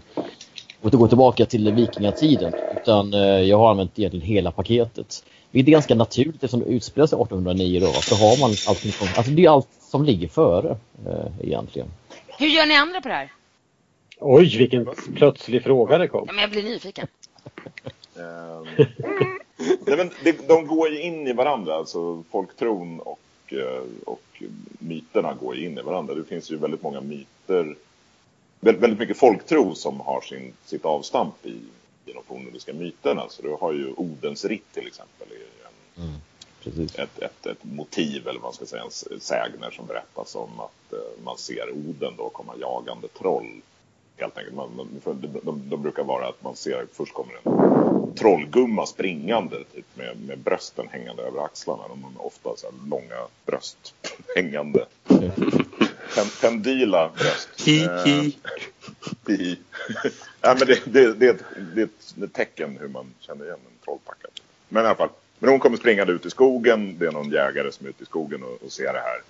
inte 0.86 0.98
gå 0.98 1.08
tillbaka 1.08 1.46
till 1.46 1.72
vikingatiden 1.72 2.54
utan 2.78 3.14
eh, 3.14 3.20
jag 3.20 3.58
har 3.58 3.72
använt 3.72 4.00
egentligen 4.00 4.28
hela 4.28 4.52
paketet. 4.52 5.26
Vilket 5.52 5.68
är 5.68 5.72
ganska 5.72 5.96
naturligt 5.96 6.36
eftersom 6.36 6.60
det 6.60 6.66
utspelar 6.66 7.08
sig 7.08 7.16
1809 7.16 7.80
då. 7.80 7.88
Så 7.94 8.16
har 8.16 8.40
man 8.40 8.56
allting 8.68 8.92
från, 8.92 9.08
alltså 9.18 9.32
det 9.32 9.46
är 9.46 9.50
allt 9.50 9.68
som 9.80 10.06
ligger 10.06 10.28
före 10.28 10.78
eh, 11.08 11.48
egentligen. 11.48 11.88
Hur 12.40 12.48
gör 12.48 12.66
ni 12.66 12.76
andra 12.76 13.02
på 13.02 13.08
det 13.08 13.14
här? 13.14 13.32
Oj, 14.20 14.58
vilken 14.58 14.88
plötslig 15.16 15.64
fråga 15.64 15.98
det 15.98 16.08
kom. 16.08 16.24
Ja, 16.28 16.34
men 16.34 16.42
jag 16.42 16.52
blir 16.52 16.64
nyfiken. 16.64 17.08
Ehm, 18.18 18.68
Nej, 19.86 19.98
men 19.98 20.12
det, 20.24 20.48
de 20.48 20.68
går 20.68 20.90
ju 20.90 21.02
in 21.02 21.28
i 21.28 21.34
varandra, 21.34 21.76
alltså 21.76 22.24
folktron 22.32 23.00
och, 23.00 23.20
eh, 23.54 23.84
och 24.06 24.44
myterna 24.80 25.34
går 25.34 25.56
ju 25.56 25.66
in 25.66 25.78
i 25.78 25.82
varandra. 25.82 26.16
Det 26.16 26.24
finns 26.24 26.52
ju 26.52 26.58
väldigt 26.58 26.84
många 26.84 27.02
myter, 27.02 27.76
väldigt, 28.60 28.84
väldigt 28.84 29.00
mycket 29.00 29.18
folktro 29.18 29.76
som 29.76 30.00
har 30.00 30.22
sin, 30.22 30.54
sitt 30.66 30.86
avstamp 30.86 31.46
i, 31.46 31.58
i 32.06 32.14
de 32.14 32.24
fornnordiska 32.28 32.74
myterna. 32.74 33.26
Så 33.30 33.42
du 33.42 33.58
har 33.60 33.74
ju 33.74 33.94
Odens 33.98 34.46
ritt 34.46 34.74
till 34.74 34.88
exempel, 34.88 35.28
är 35.32 35.36
ju 35.36 35.42
en, 35.42 36.20
Mm, 36.66 36.88
ett, 36.96 37.20
ett, 37.20 37.46
ett 37.46 37.64
motiv 37.64 38.28
eller 38.28 38.40
vad 38.40 38.44
man 38.44 38.54
ska 38.54 38.66
säga, 38.66 38.84
en 39.12 39.20
sägner 39.20 39.72
som 39.72 39.86
berättas 39.86 40.36
om 40.36 40.60
att 40.60 40.94
eh, 40.94 41.24
man 41.24 41.38
ser 41.38 41.72
Oden 41.72 42.14
då 42.18 42.30
komma 42.30 42.54
jagande 42.62 43.08
troll. 43.08 43.62
Helt 44.18 44.38
enkelt. 44.38 44.56
Man, 44.56 44.76
man, 44.76 45.02
de, 45.22 45.40
de, 45.44 45.70
de 45.70 45.82
brukar 45.82 46.04
vara 46.04 46.28
att 46.28 46.44
man 46.44 46.56
ser 46.56 46.86
först 46.94 47.14
kommer 47.14 47.34
en 47.44 48.16
trollgumma 48.16 48.86
springande 48.86 49.58
typ 49.74 49.86
med, 49.94 50.18
med 50.28 50.40
brösten 50.40 50.88
hängande 50.92 51.24
över 51.24 51.46
axlarna. 51.46 51.88
De 51.88 52.04
har 52.04 52.26
ofta 52.26 52.50
så 52.56 52.68
här 52.68 52.90
långa 52.90 53.28
bröst 53.46 53.94
hängande. 54.36 54.86
Pen, 56.16 56.26
pendyla 56.42 57.12
bröst. 57.18 57.50
Hi, 57.66 57.84
Eh, 57.84 58.06
hi. 58.06 58.38
hi. 59.28 59.60
ja, 60.42 60.56
men 60.60 60.68
det, 60.68 60.82
det, 60.86 61.14
det, 61.14 61.28
är 61.28 61.34
ett, 61.34 61.44
det 61.76 61.82
är 61.82 61.90
ett 62.24 62.34
tecken 62.34 62.78
hur 62.82 62.88
man 62.88 63.14
känner 63.20 63.46
igen 63.46 63.58
en 63.66 63.84
trollpacka. 63.86 64.28
Men 64.70 64.84
i 64.84 64.88
alla 64.88 64.96
fall. 64.96 65.10
Men 65.40 65.50
hon 65.50 65.60
kommer 65.60 65.78
springande 65.78 66.14
ut 66.14 66.26
i 66.26 66.30
skogen. 66.30 66.98
Det 67.00 67.06
är 67.06 67.12
någon 67.12 67.30
jägare 67.32 67.72
som 67.72 67.86
är 67.86 67.90
ute 67.90 68.04
i 68.04 68.06
skogen 68.06 68.44
och, 68.44 68.64
och 68.66 68.72
ser 68.72 68.94
det 68.94 69.00
här. 69.00 69.22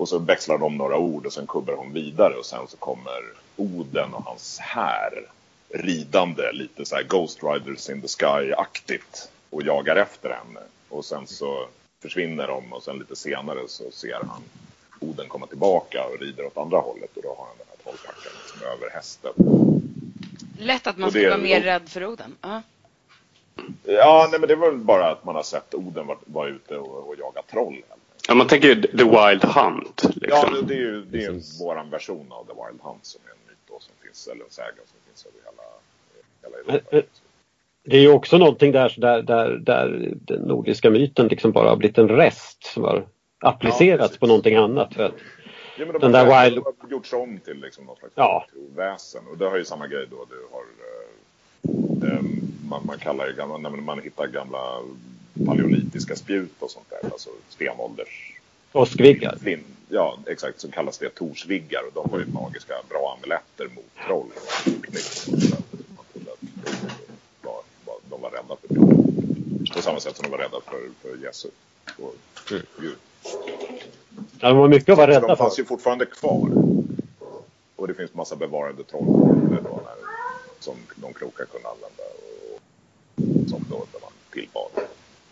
Och 0.00 0.08
så 0.08 0.18
växlar 0.18 0.58
de 0.58 0.76
några 0.76 0.98
ord 0.98 1.26
och 1.26 1.32
sen 1.32 1.46
kubbar 1.46 1.74
hon 1.74 1.92
vidare. 1.92 2.34
Och 2.34 2.46
sen 2.46 2.68
så 2.68 2.76
kommer 2.76 3.22
Oden 3.56 4.14
och 4.14 4.24
hans 4.24 4.58
här 4.58 5.26
ridande 5.68 6.52
lite 6.52 6.84
så 6.84 6.94
här 6.94 7.02
Ghost 7.02 7.38
Riders 7.42 7.90
in 7.90 8.02
the 8.02 8.08
Sky-aktigt. 8.08 9.30
Och 9.50 9.62
jagar 9.62 9.96
efter 9.96 10.28
henne. 10.28 10.60
Och 10.88 11.04
sen 11.04 11.26
så 11.26 11.66
försvinner 12.02 12.46
de 12.46 12.72
och 12.72 12.82
sen 12.82 12.98
lite 12.98 13.16
senare 13.16 13.58
så 13.68 13.90
ser 13.90 14.14
han 14.14 14.42
Oden 15.00 15.28
komma 15.28 15.46
tillbaka 15.46 16.06
och 16.06 16.20
rider 16.20 16.46
åt 16.46 16.56
andra 16.56 16.78
hållet. 16.78 17.16
Och 17.16 17.22
då 17.22 17.28
har 17.28 17.46
han 17.46 17.56
den 17.58 17.66
här 17.68 17.76
trollpackan 17.82 18.32
liksom 18.42 18.68
över 18.68 18.90
hästen. 18.90 19.32
Lätt 20.58 20.86
att 20.86 20.96
man 20.96 21.10
skulle 21.10 21.28
vara 21.28 21.38
mer 21.38 21.60
rädd 21.60 21.88
för 21.88 22.06
Oden. 22.06 22.36
Ja. 22.40 22.62
Ja, 23.84 24.28
nej 24.30 24.40
men 24.40 24.48
det 24.48 24.56
var 24.56 24.70
väl 24.70 24.80
bara 24.80 25.10
att 25.10 25.24
man 25.24 25.34
har 25.34 25.42
sett 25.42 25.74
Oden 25.74 26.06
vara 26.06 26.18
var 26.24 26.48
ute 26.48 26.76
och, 26.76 27.08
och 27.08 27.14
jaga 27.18 27.42
troll. 27.42 27.82
Ja, 28.28 28.34
man 28.34 28.46
tänker 28.46 28.68
ju 28.68 28.74
The 28.82 29.04
Wild 29.04 29.44
Hunt. 29.44 30.02
Ja, 30.02 30.10
Liksom. 30.14 30.54
det, 30.54 30.62
det 30.62 30.74
är 30.74 30.78
ju 30.78 31.00
det 31.04 31.24
är 31.24 31.32
Precis. 31.32 31.60
våran 31.60 31.90
version 31.90 32.26
av 32.32 32.44
The 32.44 32.52
Wild 32.52 32.80
Hunt 32.82 33.06
som 33.06 33.20
är 33.26 33.30
en 33.30 33.36
myt 33.48 33.58
då, 33.68 33.78
som 33.80 33.94
finns, 34.04 34.26
eller 34.28 34.44
en 34.44 34.50
sägen 34.50 34.74
som 34.86 34.98
finns 35.06 35.26
över 35.26 35.38
hela, 35.44 35.62
hela 36.42 36.56
Europa. 36.74 36.88
men- 36.92 37.02
Det 37.84 37.96
är 37.96 38.00
ju 38.00 38.12
också 38.12 38.38
någonting 38.38 38.72
där, 38.72 38.94
där, 38.98 39.22
där, 39.22 39.48
där 39.56 40.14
den 40.14 40.40
nordiska 40.40 40.90
myten 40.90 41.26
liksom 41.28 41.52
bara 41.52 41.68
har 41.68 41.76
blivit 41.76 41.98
en 41.98 42.08
rest 42.08 42.64
som 42.64 42.82
har 42.84 43.06
applicerats 43.38 44.02
precis. 44.08 44.18
på 44.18 44.26
någonting 44.26 44.56
annat. 44.56 44.94
För 44.94 45.02
att, 45.02 45.14
Ja, 45.78 45.86
men 45.86 45.92
de, 45.92 45.98
den 46.12 46.14
har, 46.14 46.26
där 46.26 46.50
Wild- 46.50 46.62
har 46.82 46.90
gjorts 46.90 47.12
om 47.12 47.38
till 47.38 47.60
liksom 47.60 47.84
någon 47.84 47.96
slags 47.96 48.12
Ja. 48.16 48.46
väsen. 48.76 49.22
Och 49.30 49.38
det 49.38 49.44
har 49.48 49.56
ju 49.56 49.64
samma 49.64 49.86
grej 49.86 50.06
då. 50.10 50.26
Du 50.30 50.46
har, 50.52 50.62
eh, 52.08 52.14
eh, 52.14 52.22
man, 52.68 52.80
man 52.86 52.98
kallar 52.98 53.26
ju 53.26 53.32
gamla, 53.32 53.56
när 53.56 53.70
man 53.70 53.98
hittar 54.02 54.26
gamla 54.26 54.58
paleolitiska 55.46 56.16
spjut 56.16 56.52
och 56.58 56.70
sånt 56.70 56.90
där. 56.90 57.10
Alltså 57.12 57.30
stenålders 57.48 58.40
Åskviggar. 58.72 59.38
Ja, 59.88 60.18
exakt. 60.26 60.60
Så 60.60 60.70
kallas 60.70 60.98
det 60.98 61.08
torsviggar 61.08 61.82
och 61.86 61.92
de 61.94 62.10
var 62.10 62.18
ju 62.18 62.26
magiska 62.26 62.74
bra 62.88 63.16
amuletter 63.18 63.68
mot 63.74 64.06
troll. 64.06 64.26
De 67.42 67.50
var, 67.84 67.96
de 68.10 68.22
rädda 68.30 68.56
för 68.60 68.74
troll. 68.74 69.04
På 69.74 69.82
samma 69.82 70.00
sätt 70.00 70.16
som 70.16 70.22
de 70.22 70.30
var 70.30 70.38
rädda 70.38 70.60
för, 70.60 70.88
för 71.02 71.16
Jesus 71.16 71.50
och 71.98 72.14
Gud. 72.78 72.96
Ja, 74.40 74.48
de 74.48 74.58
var 74.58 74.68
mycket 74.68 74.88
att 74.88 74.98
vara 74.98 75.10
rädda 75.10 75.20
de 75.20 75.36
för. 75.36 75.36
fanns 75.36 75.58
ju 75.58 75.64
fortfarande 75.64 76.06
kvar. 76.06 76.50
Och 77.76 77.88
det 77.88 77.94
finns 77.94 78.14
massa 78.14 78.36
bevarade 78.36 78.84
när, 78.92 79.96
som 80.60 80.76
de 80.94 81.12
kloka 81.12 81.44
kunde 81.44 81.68
använda. 81.68 82.02
Och, 82.02 82.60
som 83.50 83.64
då 83.70 83.76
när 83.92 84.00
man 84.00 84.12
tillbad 84.32 84.70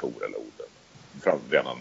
Tor 0.00 0.12
eller 0.26 0.36
Oden. 0.36 0.66
Fram, 1.22 1.38
redan, 1.50 1.76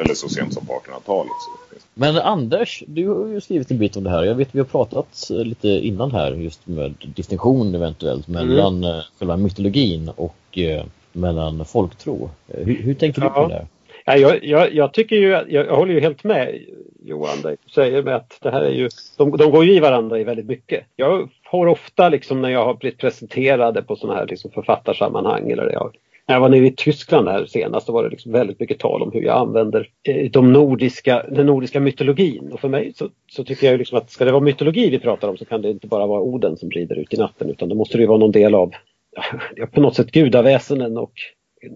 eller 0.00 0.14
så 0.14 0.28
sent 0.28 0.54
som 0.54 0.66
på 0.66 0.72
1800-talet. 0.72 1.32
Så 1.40 1.74
finns 1.74 1.86
Men 1.94 2.16
Anders, 2.16 2.82
du 2.86 3.08
har 3.08 3.26
ju 3.26 3.40
skrivit 3.40 3.70
en 3.70 3.78
bit 3.78 3.96
om 3.96 4.04
det 4.04 4.10
här. 4.10 4.24
Jag 4.24 4.34
vet 4.34 4.48
vi 4.52 4.58
har 4.58 4.66
pratat 4.66 5.30
eh, 5.30 5.36
lite 5.36 5.68
innan 5.68 6.10
här 6.10 6.32
just 6.32 6.66
med 6.66 6.94
distinktion 7.16 7.74
eventuellt 7.74 8.28
mellan 8.28 8.84
mm. 8.84 9.02
själva 9.18 9.36
mytologin 9.36 10.10
och 10.16 10.58
eh, 10.58 10.84
mellan 11.12 11.64
folktro. 11.64 12.30
Eh, 12.48 12.64
Hur, 12.64 12.82
hur 12.82 12.94
tänker 12.94 13.20
du 13.20 13.26
Ja. 13.26 13.42
på 13.42 13.48
det? 13.48 13.66
Ja, 14.06 14.16
jag, 14.16 14.44
jag, 14.44 14.74
jag 14.74 14.92
tycker 14.92 15.16
ju, 15.16 15.28
jag, 15.28 15.50
jag 15.50 15.76
håller 15.76 15.94
ju 15.94 16.00
helt 16.00 16.24
med 16.24 16.58
Johan, 17.04 17.42
det 17.42 17.50
du 17.50 17.70
säger 17.70 18.02
med 18.02 18.16
att 18.16 18.38
det 18.42 18.50
här 18.50 18.62
är 18.62 18.70
ju, 18.70 18.88
de, 19.16 19.36
de 19.36 19.50
går 19.50 19.64
ju 19.64 19.72
i 19.72 19.80
varandra 19.80 20.18
i 20.18 20.24
väldigt 20.24 20.46
mycket. 20.46 20.84
Jag 20.96 21.28
har 21.44 21.66
ofta 21.66 22.08
liksom 22.08 22.42
när 22.42 22.48
jag 22.48 22.64
har 22.64 22.74
blivit 22.74 22.98
presenterade 22.98 23.82
på 23.82 23.96
sådana 23.96 24.18
här 24.18 24.26
liksom 24.26 24.50
författarsammanhang 24.50 25.50
eller 25.50 25.72
jag, 25.72 25.96
när 26.26 26.34
jag 26.34 26.40
var 26.40 26.48
nere 26.48 26.66
i 26.66 26.70
Tyskland 26.76 27.28
här 27.28 27.46
senast, 27.46 27.86
då 27.86 27.92
var 27.92 28.02
det 28.04 28.08
liksom 28.10 28.32
väldigt 28.32 28.60
mycket 28.60 28.78
tal 28.78 29.02
om 29.02 29.12
hur 29.12 29.22
jag 29.22 29.38
använder 29.38 29.88
eh, 30.08 30.30
de 30.30 30.52
nordiska, 30.52 31.22
den 31.30 31.46
nordiska 31.46 31.80
mytologin. 31.80 32.52
Och 32.52 32.60
för 32.60 32.68
mig 32.68 32.92
så, 32.96 33.08
så 33.26 33.44
tycker 33.44 33.66
jag 33.66 33.72
ju 33.72 33.78
liksom 33.78 33.98
att 33.98 34.10
ska 34.10 34.24
det 34.24 34.32
vara 34.32 34.42
mytologi 34.42 34.90
vi 34.90 34.98
pratar 34.98 35.28
om 35.28 35.36
så 35.36 35.44
kan 35.44 35.62
det 35.62 35.70
inte 35.70 35.86
bara 35.86 36.06
vara 36.06 36.20
Oden 36.20 36.56
som 36.56 36.70
rider 36.70 36.96
ut 36.98 37.14
i 37.14 37.16
natten 37.16 37.50
utan 37.50 37.68
det 37.68 37.74
måste 37.74 37.96
det 37.98 38.00
ju 38.00 38.06
vara 38.08 38.18
någon 38.18 38.32
del 38.32 38.54
av 38.54 38.72
ja, 39.56 39.66
på 39.66 39.80
något 39.80 39.96
sätt 39.96 40.10
gudaväsenen 40.10 40.98
och 40.98 41.12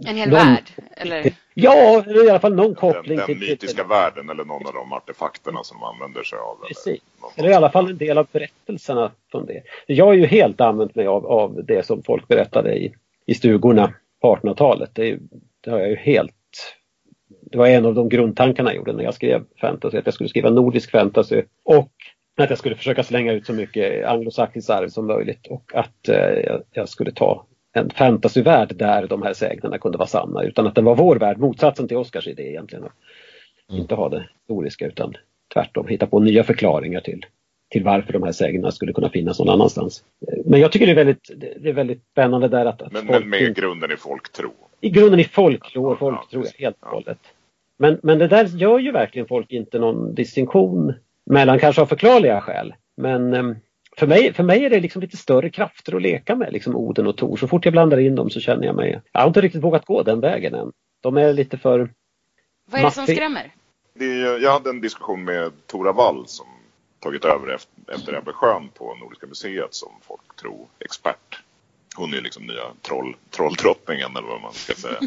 En 0.06 0.16
hel 0.16 0.28
någon- 0.28 0.38
värld. 0.38 0.64
Eller? 0.96 1.32
Ja, 1.54 2.02
eller 2.06 2.26
i 2.26 2.30
alla 2.30 2.40
fall 2.40 2.54
någon 2.54 2.66
den, 2.66 2.74
koppling 2.74 3.16
den 3.16 3.26
till 3.26 3.38
mytiska 3.38 3.84
världen 3.84 4.30
eller 4.30 4.44
någon 4.44 4.66
av 4.66 4.72
de 4.74 4.92
artefakterna 4.92 5.58
som 5.62 5.78
de 5.80 5.84
använder 5.86 6.22
sig 6.22 6.38
av. 6.38 6.66
Precis. 6.68 7.02
Eller, 7.36 7.44
Eller 7.44 7.50
i 7.50 7.54
alla 7.54 7.70
fall 7.70 7.90
en 7.90 7.98
del 7.98 8.18
av 8.18 8.26
berättelserna 8.32 9.10
från 9.30 9.46
det. 9.46 9.62
Jag 9.86 10.04
har 10.04 10.12
ju 10.12 10.26
helt 10.26 10.60
använt 10.60 10.94
mig 10.94 11.06
av, 11.06 11.26
av 11.26 11.64
det 11.64 11.86
som 11.86 12.02
folk 12.02 12.28
berättade 12.28 12.74
i, 12.78 12.92
i 13.26 13.34
stugorna 13.34 13.92
på 14.20 14.36
1800-talet. 14.36 14.90
Det, 14.92 15.18
det 15.60 15.70
har 15.70 15.78
jag 15.78 15.88
ju 15.88 15.96
helt... 15.96 16.34
Det 17.50 17.58
var 17.58 17.66
en 17.66 17.86
av 17.86 17.94
de 17.94 18.08
grundtankarna 18.08 18.70
jag 18.70 18.76
gjorde 18.76 18.92
när 18.92 19.04
jag 19.04 19.14
skrev 19.14 19.44
fantasy, 19.60 19.98
att 19.98 20.06
jag 20.06 20.14
skulle 20.14 20.28
skriva 20.28 20.50
nordisk 20.50 20.90
fantasy 20.90 21.42
och 21.64 21.92
att 22.36 22.50
jag 22.50 22.58
skulle 22.58 22.76
försöka 22.76 23.02
slänga 23.02 23.32
ut 23.32 23.46
så 23.46 23.52
mycket 23.52 24.06
anglosachsiskt 24.06 24.70
arv 24.70 24.88
som 24.88 25.06
möjligt 25.06 25.46
och 25.46 25.70
att 25.74 26.08
eh, 26.08 26.16
jag, 26.16 26.62
jag 26.72 26.88
skulle 26.88 27.12
ta 27.12 27.46
en 27.72 27.90
fantasyvärld 27.90 28.76
där 28.76 29.06
de 29.06 29.22
här 29.22 29.32
sägnerna 29.32 29.78
kunde 29.78 29.98
vara 29.98 30.08
sanna 30.08 30.42
utan 30.42 30.66
att 30.66 30.74
den 30.74 30.84
var 30.84 30.94
vår 30.94 31.16
värld, 31.16 31.38
motsatsen 31.38 31.88
till 31.88 31.96
Oscars 31.96 32.26
idé 32.26 32.42
egentligen. 32.42 32.84
Mm. 33.70 33.80
Inte 33.80 33.94
ha 33.94 34.08
det 34.08 34.28
historiska 34.34 34.86
utan 34.86 35.14
tvärtom 35.54 35.86
hitta 35.88 36.06
på 36.06 36.20
nya 36.20 36.44
förklaringar 36.44 37.00
till, 37.00 37.26
till 37.68 37.84
varför 37.84 38.12
de 38.12 38.22
här 38.22 38.32
sägnerna 38.32 38.70
skulle 38.70 38.92
kunna 38.92 39.10
finnas 39.10 39.38
någon 39.38 39.48
annanstans. 39.48 40.04
Men 40.44 40.60
jag 40.60 40.72
tycker 40.72 40.86
det 40.86 40.92
är 40.92 40.96
väldigt, 40.96 41.30
det 41.60 41.68
är 41.68 41.72
väldigt 41.72 42.02
spännande 42.12 42.48
där 42.48 42.66
att, 42.66 42.82
att 42.82 42.92
Men, 42.92 43.06
folk 43.06 43.20
men 43.20 43.28
med 43.30 43.54
grunden 43.56 43.92
i 43.92 43.96
folktro. 43.96 44.50
i 44.80 44.90
grunden 44.90 45.20
i 45.20 45.24
folklore, 45.24 45.96
folk 45.96 46.16
Ja, 46.18 46.26
tror 46.30 46.42
jag 46.42 46.44
precis. 46.44 46.60
helt 46.60 46.76
och 46.80 46.88
Ja. 46.88 46.94
hållet. 46.94 47.18
Men, 47.76 48.00
men 48.02 48.18
det 48.18 48.28
där 48.28 48.44
gör 48.44 48.78
ju 48.78 48.92
verkligen 48.92 49.28
folk 49.28 49.52
inte 49.52 49.78
någon 49.78 50.14
distinktion 50.14 50.94
mellan, 51.26 51.58
kanske 51.58 51.82
av 51.82 51.86
förklarliga 51.86 52.40
skäl. 52.40 52.74
Men 52.96 53.34
em, 53.34 53.56
för 53.96 54.06
mig, 54.06 54.32
för 54.32 54.42
mig 54.42 54.64
är 54.64 54.70
det 54.70 54.80
liksom 54.80 55.02
lite 55.02 55.16
större 55.16 55.50
krafter 55.50 55.96
att 55.96 56.02
leka 56.02 56.36
med, 56.36 56.52
liksom 56.52 56.76
Oden 56.76 57.06
och 57.06 57.16
Tor. 57.16 57.36
Så 57.36 57.48
fort 57.48 57.64
jag 57.64 57.72
blandar 57.72 57.98
in 57.98 58.14
dem 58.14 58.30
så 58.30 58.40
känner 58.40 58.66
jag 58.66 58.76
mig, 58.76 59.00
jag 59.12 59.20
har 59.20 59.28
inte 59.28 59.40
riktigt 59.40 59.62
vågat 59.64 59.84
gå 59.86 60.02
den 60.02 60.20
vägen 60.20 60.54
än. 60.54 60.72
De 61.00 61.16
är 61.16 61.32
lite 61.32 61.58
för... 61.58 61.90
Vad 62.70 62.80
är 62.80 62.84
det 62.84 62.90
som 62.90 63.04
Maffi- 63.04 63.14
skrämmer? 63.14 63.52
Det 63.94 64.04
är, 64.04 64.38
jag 64.42 64.52
hade 64.52 64.70
en 64.70 64.80
diskussion 64.80 65.24
med 65.24 65.52
Tora 65.66 65.92
Wall 65.92 66.24
som 66.26 66.46
tagit 67.00 67.24
över 67.24 67.58
efter, 67.88 68.14
Ebbe 68.14 68.32
Schön 68.32 68.68
på 68.68 68.94
Nordiska 68.94 69.26
museet 69.26 69.74
som 69.74 69.92
folktro-expert. 70.02 71.42
Hon 71.96 72.12
är 72.12 72.16
ju 72.16 72.22
liksom 72.22 72.46
nya 72.46 72.64
troll, 72.82 73.16
trolldrottningen 73.30 74.16
eller 74.16 74.28
vad 74.28 74.40
man 74.40 74.52
ska 74.52 74.74
säga. 74.74 74.98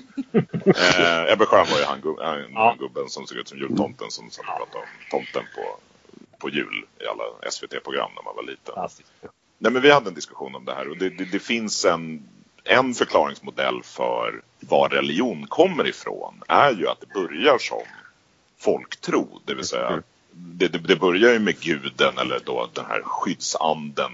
eh, 0.65 1.33
Ebbe 1.33 1.45
Schön 1.45 1.65
var 1.71 1.79
ju 1.79 1.85
han, 1.85 2.01
han, 2.19 2.55
han 2.55 2.77
gubben 2.77 3.09
som 3.09 3.27
såg 3.27 3.37
ut 3.37 3.47
som 3.47 3.57
jultomten 3.57 4.11
som, 4.11 4.29
som 4.29 4.45
pratade 4.45 4.77
om 4.77 4.89
tomten 5.11 5.43
på, 5.55 5.77
på 6.37 6.49
jul 6.49 6.85
i 6.99 7.05
alla 7.05 7.51
SVT-program 7.51 8.11
när 8.15 8.23
man 8.23 8.35
var 8.35 8.43
liten. 8.43 8.73
Nej, 9.57 9.71
men 9.71 9.81
vi 9.81 9.91
hade 9.91 10.09
en 10.09 10.15
diskussion 10.15 10.55
om 10.55 10.65
det 10.65 10.73
här 10.73 10.89
och 10.89 10.97
det, 10.97 11.09
det, 11.09 11.25
det 11.25 11.39
finns 11.39 11.85
en, 11.85 12.29
en 12.63 12.93
förklaringsmodell 12.93 13.83
för 13.83 14.41
var 14.59 14.89
religion 14.89 15.47
kommer 15.47 15.87
ifrån 15.87 16.43
är 16.47 16.71
ju 16.71 16.87
att 16.87 17.01
det 17.01 17.13
börjar 17.13 17.57
som 17.57 17.83
folktro, 18.57 19.41
det 19.45 19.53
vill 19.53 19.65
säga 19.65 20.01
det, 20.31 20.67
det, 20.67 20.77
det 20.77 20.95
börjar 20.95 21.33
ju 21.33 21.39
med 21.39 21.59
guden 21.59 22.17
eller 22.17 22.39
då 22.45 22.69
den 22.73 22.85
här 22.85 23.01
skyddsanden, 23.01 24.11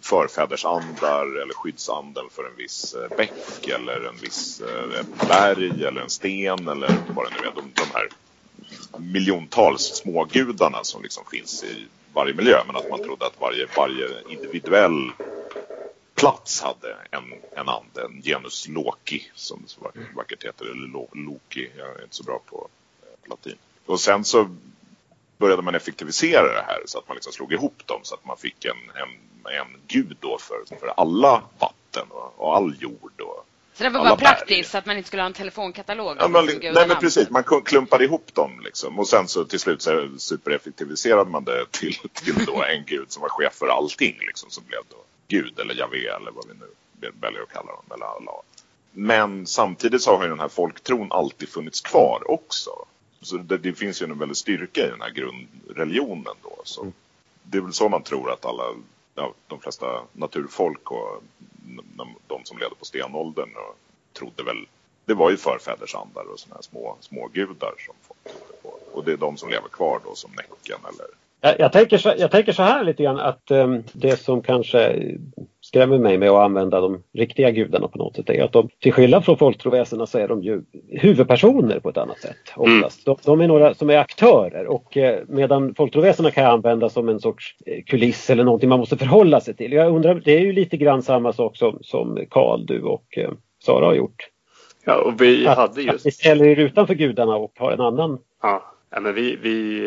förfädersandar 0.00 1.42
eller 1.42 1.54
skyddsanden 1.54 2.24
för 2.30 2.44
en 2.44 2.56
viss 2.56 2.94
eh, 2.94 3.16
bäck 3.16 3.68
eller 3.68 4.08
en 4.08 4.16
viss 4.16 4.60
eh, 4.60 5.00
ett 5.00 5.28
berg 5.28 5.84
eller 5.84 6.00
en 6.00 6.10
sten 6.10 6.68
eller 6.68 6.94
vad 7.14 7.26
det 7.26 7.30
nu 7.40 7.48
är. 7.48 7.52
De, 7.54 7.72
de 7.74 7.82
här 7.94 8.08
miljontals 8.98 9.82
smågudarna 9.82 10.84
som 10.84 11.02
liksom 11.02 11.24
finns 11.30 11.64
i 11.64 11.86
varje 12.12 12.34
miljö 12.34 12.62
men 12.66 12.76
att 12.76 12.90
man 12.90 13.02
trodde 13.02 13.26
att 13.26 13.40
varje, 13.40 13.66
varje 13.76 14.08
individuell 14.28 15.10
plats 16.14 16.62
hade 16.62 16.96
en, 17.10 17.24
en 17.56 17.68
ande, 17.68 18.04
en 18.04 18.22
genus 18.22 18.68
Loki 18.68 19.30
som 19.34 19.62
det 19.62 19.68
så 19.68 19.80
vackert- 20.14 20.44
heter, 20.44 20.64
eller 20.64 20.88
Lo, 20.88 21.08
Loki, 21.12 21.70
jag 21.76 21.86
är 21.88 22.02
inte 22.02 22.16
så 22.16 22.22
bra 22.22 22.40
på 22.46 22.68
eh, 23.02 23.30
latin. 23.30 23.56
Och 23.86 24.00
sen 24.00 24.24
så 24.24 24.48
började 25.38 25.62
man 25.62 25.74
effektivisera 25.74 26.52
det 26.52 26.64
här 26.66 26.82
så 26.86 26.98
att 26.98 27.08
man 27.08 27.14
liksom 27.14 27.32
slog 27.32 27.52
ihop 27.52 27.86
dem 27.86 28.00
så 28.02 28.14
att 28.14 28.24
man 28.24 28.36
fick 28.36 28.64
en, 28.64 28.76
en, 28.94 29.08
en 29.52 29.80
gud 29.86 30.16
då 30.20 30.38
för, 30.38 30.76
för 30.80 30.92
alla 30.96 31.42
vatten 31.58 32.06
och, 32.10 32.34
och 32.36 32.56
all 32.56 32.74
jord. 32.80 33.20
Och, 33.20 33.46
Så 33.74 33.84
det 33.84 33.90
var 33.90 34.04
bara 34.04 34.16
praktiskt 34.16 34.70
så 34.70 34.78
att 34.78 34.86
man 34.86 34.96
inte 34.96 35.06
skulle 35.06 35.22
ha 35.22 35.26
en 35.26 35.32
telefonkatalog. 35.32 36.16
Ja, 36.20 36.28
gudarna 36.28 36.72
nej 36.72 36.88
men 36.88 36.96
precis, 36.96 37.30
man 37.30 37.44
klumpade 37.64 38.04
ihop 38.04 38.34
dem 38.34 38.60
liksom. 38.64 38.98
Och 38.98 39.08
sen 39.08 39.28
så 39.28 39.44
till 39.44 39.60
slut 39.60 39.82
så 39.82 40.08
supereffektiviserade 40.18 41.30
man 41.30 41.44
det 41.44 41.66
till, 41.70 41.94
till 42.12 42.44
då 42.44 42.62
en 42.62 42.84
gud 42.86 43.12
som 43.12 43.22
var 43.22 43.28
chef 43.28 43.54
för 43.54 43.68
allting 43.68 44.16
liksom. 44.20 44.50
Som 44.50 44.64
blev 44.64 44.80
då 44.88 44.96
Gud 45.28 45.58
eller 45.58 45.74
Javé 45.74 46.06
eller 46.06 46.30
vad 46.30 46.46
vi 46.48 46.54
nu 46.54 46.66
väljer 47.20 47.42
att 47.42 47.52
kalla 47.52 47.72
dem. 47.72 47.84
Eller 47.94 48.06
alla. 48.06 48.32
Men 48.92 49.46
samtidigt 49.46 50.02
så 50.02 50.16
har 50.16 50.22
ju 50.22 50.28
den 50.28 50.40
här 50.40 50.48
folktron 50.48 51.12
alltid 51.12 51.48
funnits 51.48 51.80
kvar 51.80 52.30
också. 52.30 52.70
Så 53.20 53.36
det, 53.36 53.58
det 53.58 53.72
finns 53.72 54.02
ju 54.02 54.04
en 54.04 54.18
väldig 54.18 54.36
styrka 54.36 54.86
i 54.86 54.90
den 54.90 55.00
här 55.00 55.10
grundreligionen 55.10 56.34
då. 56.42 56.60
Så 56.64 56.92
det 57.42 57.58
är 57.58 57.62
väl 57.62 57.72
så 57.72 57.88
man 57.88 58.02
tror 58.02 58.32
att 58.32 58.44
alla, 58.44 58.64
ja, 59.14 59.34
de 59.46 59.60
flesta 59.60 59.86
naturfolk 60.12 60.90
och 60.90 61.22
de, 61.96 62.14
de 62.26 62.44
som 62.44 62.58
levde 62.58 62.74
på 62.74 62.84
stenåldern 62.84 63.50
och 63.56 63.76
trodde 64.12 64.42
väl 64.42 64.66
det 65.04 65.14
var 65.14 65.30
ju 65.30 65.36
förfädersandar 65.36 66.32
och 66.32 66.40
såna 66.40 66.54
här 66.54 66.62
små, 66.62 66.96
små 67.00 67.28
gudar 67.32 67.74
som 67.86 67.94
folk. 68.02 68.36
Och 68.92 69.04
det 69.04 69.12
är 69.12 69.16
de 69.16 69.36
som 69.36 69.50
lever 69.50 69.68
kvar 69.68 70.00
då 70.04 70.14
som 70.14 70.30
Näcken 70.30 70.78
eller 70.88 71.06
Jag, 71.40 71.60
jag, 71.60 71.72
tänker 71.72 71.98
så, 71.98 72.14
jag 72.18 72.30
tänker 72.30 72.52
så 72.52 72.62
här 72.62 72.84
lite 72.84 73.02
grann 73.02 73.18
att 73.18 73.50
um, 73.50 73.84
det 73.92 74.16
som 74.16 74.42
kanske 74.42 75.04
skrämmer 75.66 75.98
mig 75.98 76.18
med 76.18 76.30
att 76.30 76.44
använda 76.44 76.80
de 76.80 77.02
riktiga 77.14 77.50
gudarna 77.50 77.88
på 77.88 77.98
något 77.98 78.16
sätt 78.16 78.30
är 78.30 78.44
att 78.44 78.52
de, 78.52 78.68
till 78.80 78.92
skillnad 78.92 79.24
från 79.24 79.38
folktroväsena 79.38 80.06
så 80.06 80.18
är 80.18 80.28
de 80.28 80.42
ju 80.42 80.62
huvudpersoner 80.88 81.80
på 81.80 81.88
ett 81.88 81.96
annat 81.96 82.20
sätt. 82.20 82.36
Oftast. 82.56 83.04
De, 83.04 83.16
de 83.24 83.40
är 83.40 83.48
några 83.48 83.74
som 83.74 83.90
är 83.90 83.98
aktörer 83.98 84.66
och 84.66 84.96
eh, 84.96 85.20
medan 85.28 85.74
folktroväsena 85.74 86.30
kan 86.30 86.44
jag 86.44 86.52
använda 86.52 86.88
som 86.88 87.08
en 87.08 87.20
sorts 87.20 87.56
eh, 87.66 87.84
kuliss 87.84 88.30
eller 88.30 88.44
någonting 88.44 88.68
man 88.68 88.78
måste 88.78 88.96
förhålla 88.96 89.40
sig 89.40 89.56
till. 89.56 89.72
Jag 89.72 89.94
undrar, 89.94 90.14
det 90.14 90.32
är 90.32 90.40
ju 90.40 90.52
lite 90.52 90.76
grann 90.76 91.02
samma 91.02 91.32
sak 91.32 91.56
som, 91.56 91.78
som 91.82 92.18
Karl, 92.30 92.66
du 92.66 92.82
och 92.82 93.18
eh, 93.18 93.30
Sara 93.64 93.86
har 93.86 93.94
gjort. 93.94 94.28
Ja, 94.84 94.96
och 94.96 95.20
vi 95.20 95.46
Att, 95.46 95.56
hade 95.56 95.80
att 95.80 95.86
just... 95.86 96.04
ni 96.04 96.10
ställer 96.10 96.44
er 96.44 96.56
utanför 96.56 96.94
gudarna 96.94 97.36
och 97.36 97.52
har 97.56 97.72
en 97.72 97.80
annan 97.80 98.18
Ja, 98.42 98.74
ja, 98.90 99.00
men 99.00 99.14
vi, 99.14 99.36
vi, 99.42 99.80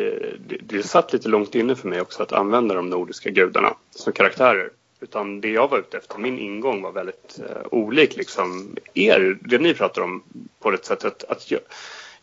det, 0.48 0.58
det 0.62 0.84
satt 0.84 1.14
lite 1.14 1.30
långt 1.30 1.56
inne 1.56 1.76
för 1.76 1.88
mig 1.88 2.02
också 2.02 2.24
att 2.24 2.34
använda 2.34 2.76
de 2.76 2.90
nordiska 2.90 3.30
gudarna 3.30 3.74
som 3.90 4.14
karaktärer. 4.14 4.70
Utan 5.02 5.42
det 5.42 5.50
jag 5.50 5.68
var 5.68 5.80
ute 5.80 5.98
efter, 5.98 6.18
min 6.18 6.40
ingång 6.40 6.82
var 6.82 6.92
väldigt 6.92 7.40
eh, 7.40 7.62
olik 7.72 8.16
liksom 8.16 8.76
er, 8.94 9.38
det 9.42 9.58
ni 9.58 9.74
pratar 9.74 10.02
om 10.02 10.24
på 10.60 10.72
ett 10.74 10.86
sätt 10.86 11.06
att, 11.06 11.24
att 11.24 11.52
jag, 11.52 11.62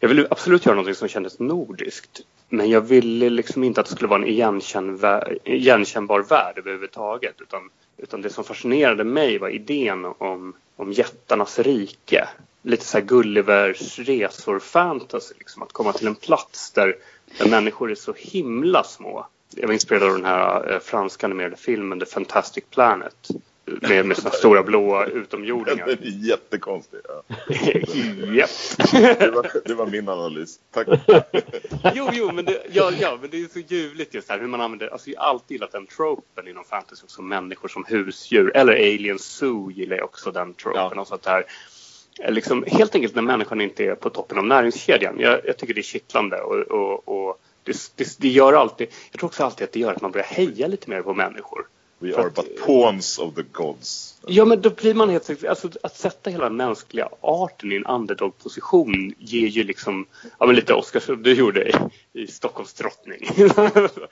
jag 0.00 0.08
ville 0.08 0.26
absolut 0.30 0.66
göra 0.66 0.76
något 0.76 0.96
som 0.96 1.08
kändes 1.08 1.38
nordiskt. 1.38 2.20
Men 2.48 2.70
jag 2.70 2.80
ville 2.80 3.30
liksom 3.30 3.64
inte 3.64 3.80
att 3.80 3.86
det 3.86 3.92
skulle 3.92 4.08
vara 4.08 4.22
en 4.22 4.28
igenkännbar, 4.28 5.38
igenkännbar 5.44 6.20
värld 6.20 6.58
överhuvudtaget. 6.58 7.40
Utan, 7.40 7.70
utan 7.96 8.22
det 8.22 8.30
som 8.30 8.44
fascinerade 8.44 9.04
mig 9.04 9.38
var 9.38 9.48
idén 9.48 10.04
om, 10.04 10.54
om 10.76 10.92
jättarnas 10.92 11.58
rike. 11.58 12.28
Lite 12.62 12.84
så 12.84 12.98
här 12.98 13.04
Gullivers 13.04 13.98
resor 13.98 14.58
fantasy. 14.58 15.34
Liksom, 15.38 15.62
att 15.62 15.72
komma 15.72 15.92
till 15.92 16.06
en 16.06 16.14
plats 16.14 16.70
där, 16.70 16.96
där 17.38 17.48
människor 17.50 17.90
är 17.90 17.94
så 17.94 18.12
himla 18.16 18.84
små. 18.84 19.26
Jag 19.54 19.66
var 19.66 19.74
inspirerad 19.74 20.08
av 20.08 20.14
den 20.14 20.24
här 20.24 20.72
eh, 20.72 20.78
franska 20.78 21.26
animerade 21.26 21.56
filmen 21.56 22.00
The 22.00 22.06
Fantastic 22.06 22.64
Planet. 22.70 23.28
Med, 23.80 24.06
med 24.06 24.16
såna 24.16 24.30
stora 24.30 24.62
blåa 24.62 25.06
Den 25.06 25.16
utomjordingar. 25.16 25.88
är 25.88 26.28
jättekonstig. 26.28 27.00
Ja. 27.08 27.22
Japp. 28.34 28.50
Det, 28.92 29.30
var, 29.34 29.68
det 29.68 29.74
var 29.74 29.86
min 29.86 30.08
analys. 30.08 30.60
Tack. 30.70 30.88
Jo, 31.94 32.08
jo, 32.12 32.32
men 32.32 32.44
det, 32.44 32.62
ja, 32.72 32.92
ja, 33.00 33.18
men 33.20 33.30
det 33.30 33.42
är 33.42 33.48
så 33.48 33.58
ljuvligt 33.58 34.14
just 34.14 34.28
här 34.28 34.38
hur 34.38 34.46
man 34.46 34.60
använder, 34.60 34.88
alltså 34.88 35.10
jag 35.10 35.20
har 35.20 35.26
alltid 35.28 35.54
gillat 35.54 35.72
den 35.72 35.86
tropen 35.86 36.48
inom 36.48 36.64
fantasy 36.64 37.04
också, 37.04 37.22
människor 37.22 37.68
som 37.68 37.84
husdjur. 37.88 38.56
Eller 38.56 38.72
Alien 38.72 39.18
Zoo 39.18 39.70
gillar 39.70 39.96
jag 39.96 40.04
också 40.04 40.30
den 40.30 40.54
tropen. 40.54 40.92
Ja. 40.94 41.00
Och 41.00 41.08
sånt 41.08 41.26
här. 41.26 41.44
Eh, 42.20 42.32
Liksom, 42.32 42.64
helt 42.66 42.94
enkelt 42.94 43.14
när 43.14 43.22
människan 43.22 43.60
inte 43.60 43.84
är 43.84 43.94
på 43.94 44.10
toppen 44.10 44.38
av 44.38 44.46
näringskedjan. 44.46 45.14
Jag, 45.18 45.40
jag 45.44 45.56
tycker 45.56 45.74
det 45.74 45.80
är 45.80 45.82
kittlande 45.82 46.40
och, 46.40 46.56
och, 46.56 47.08
och 47.08 47.40
det, 47.66 47.92
det, 47.96 48.18
det 48.18 48.28
gör 48.28 48.52
alltid, 48.52 48.88
jag 49.10 49.18
tror 49.18 49.28
också 49.28 49.44
alltid 49.44 49.64
att 49.64 49.72
det 49.72 49.80
gör 49.80 49.92
att 49.92 50.02
man 50.02 50.10
börjar 50.10 50.26
heja 50.26 50.66
lite 50.66 50.90
mer 50.90 51.02
på 51.02 51.14
människor. 51.14 51.66
We 51.98 52.12
För 52.12 52.20
are 52.20 52.26
att- 52.26 52.34
but 52.34 52.66
pawns 52.66 53.18
of 53.18 53.34
the 53.34 53.42
gods. 53.52 54.20
Ja, 54.26 54.44
men 54.44 54.60
då 54.60 54.70
blir 54.70 54.94
man 54.94 55.10
helt 55.10 55.44
alltså 55.44 55.70
att 55.82 55.96
sätta 55.96 56.30
hela 56.30 56.50
mänskliga 56.50 57.08
arten 57.20 57.72
i 57.72 57.76
en 57.76 57.86
underdog-position 57.86 59.14
ger 59.18 59.48
ju 59.48 59.62
liksom, 59.62 60.06
ja 60.38 60.46
men 60.46 60.56
lite 60.56 60.74
Oscar 60.74 61.00
som 61.00 61.22
du 61.22 61.32
gjorde 61.32 61.68
i, 61.68 61.74
i 62.12 62.26
Stockholms 62.26 62.74
drottning. 62.74 63.28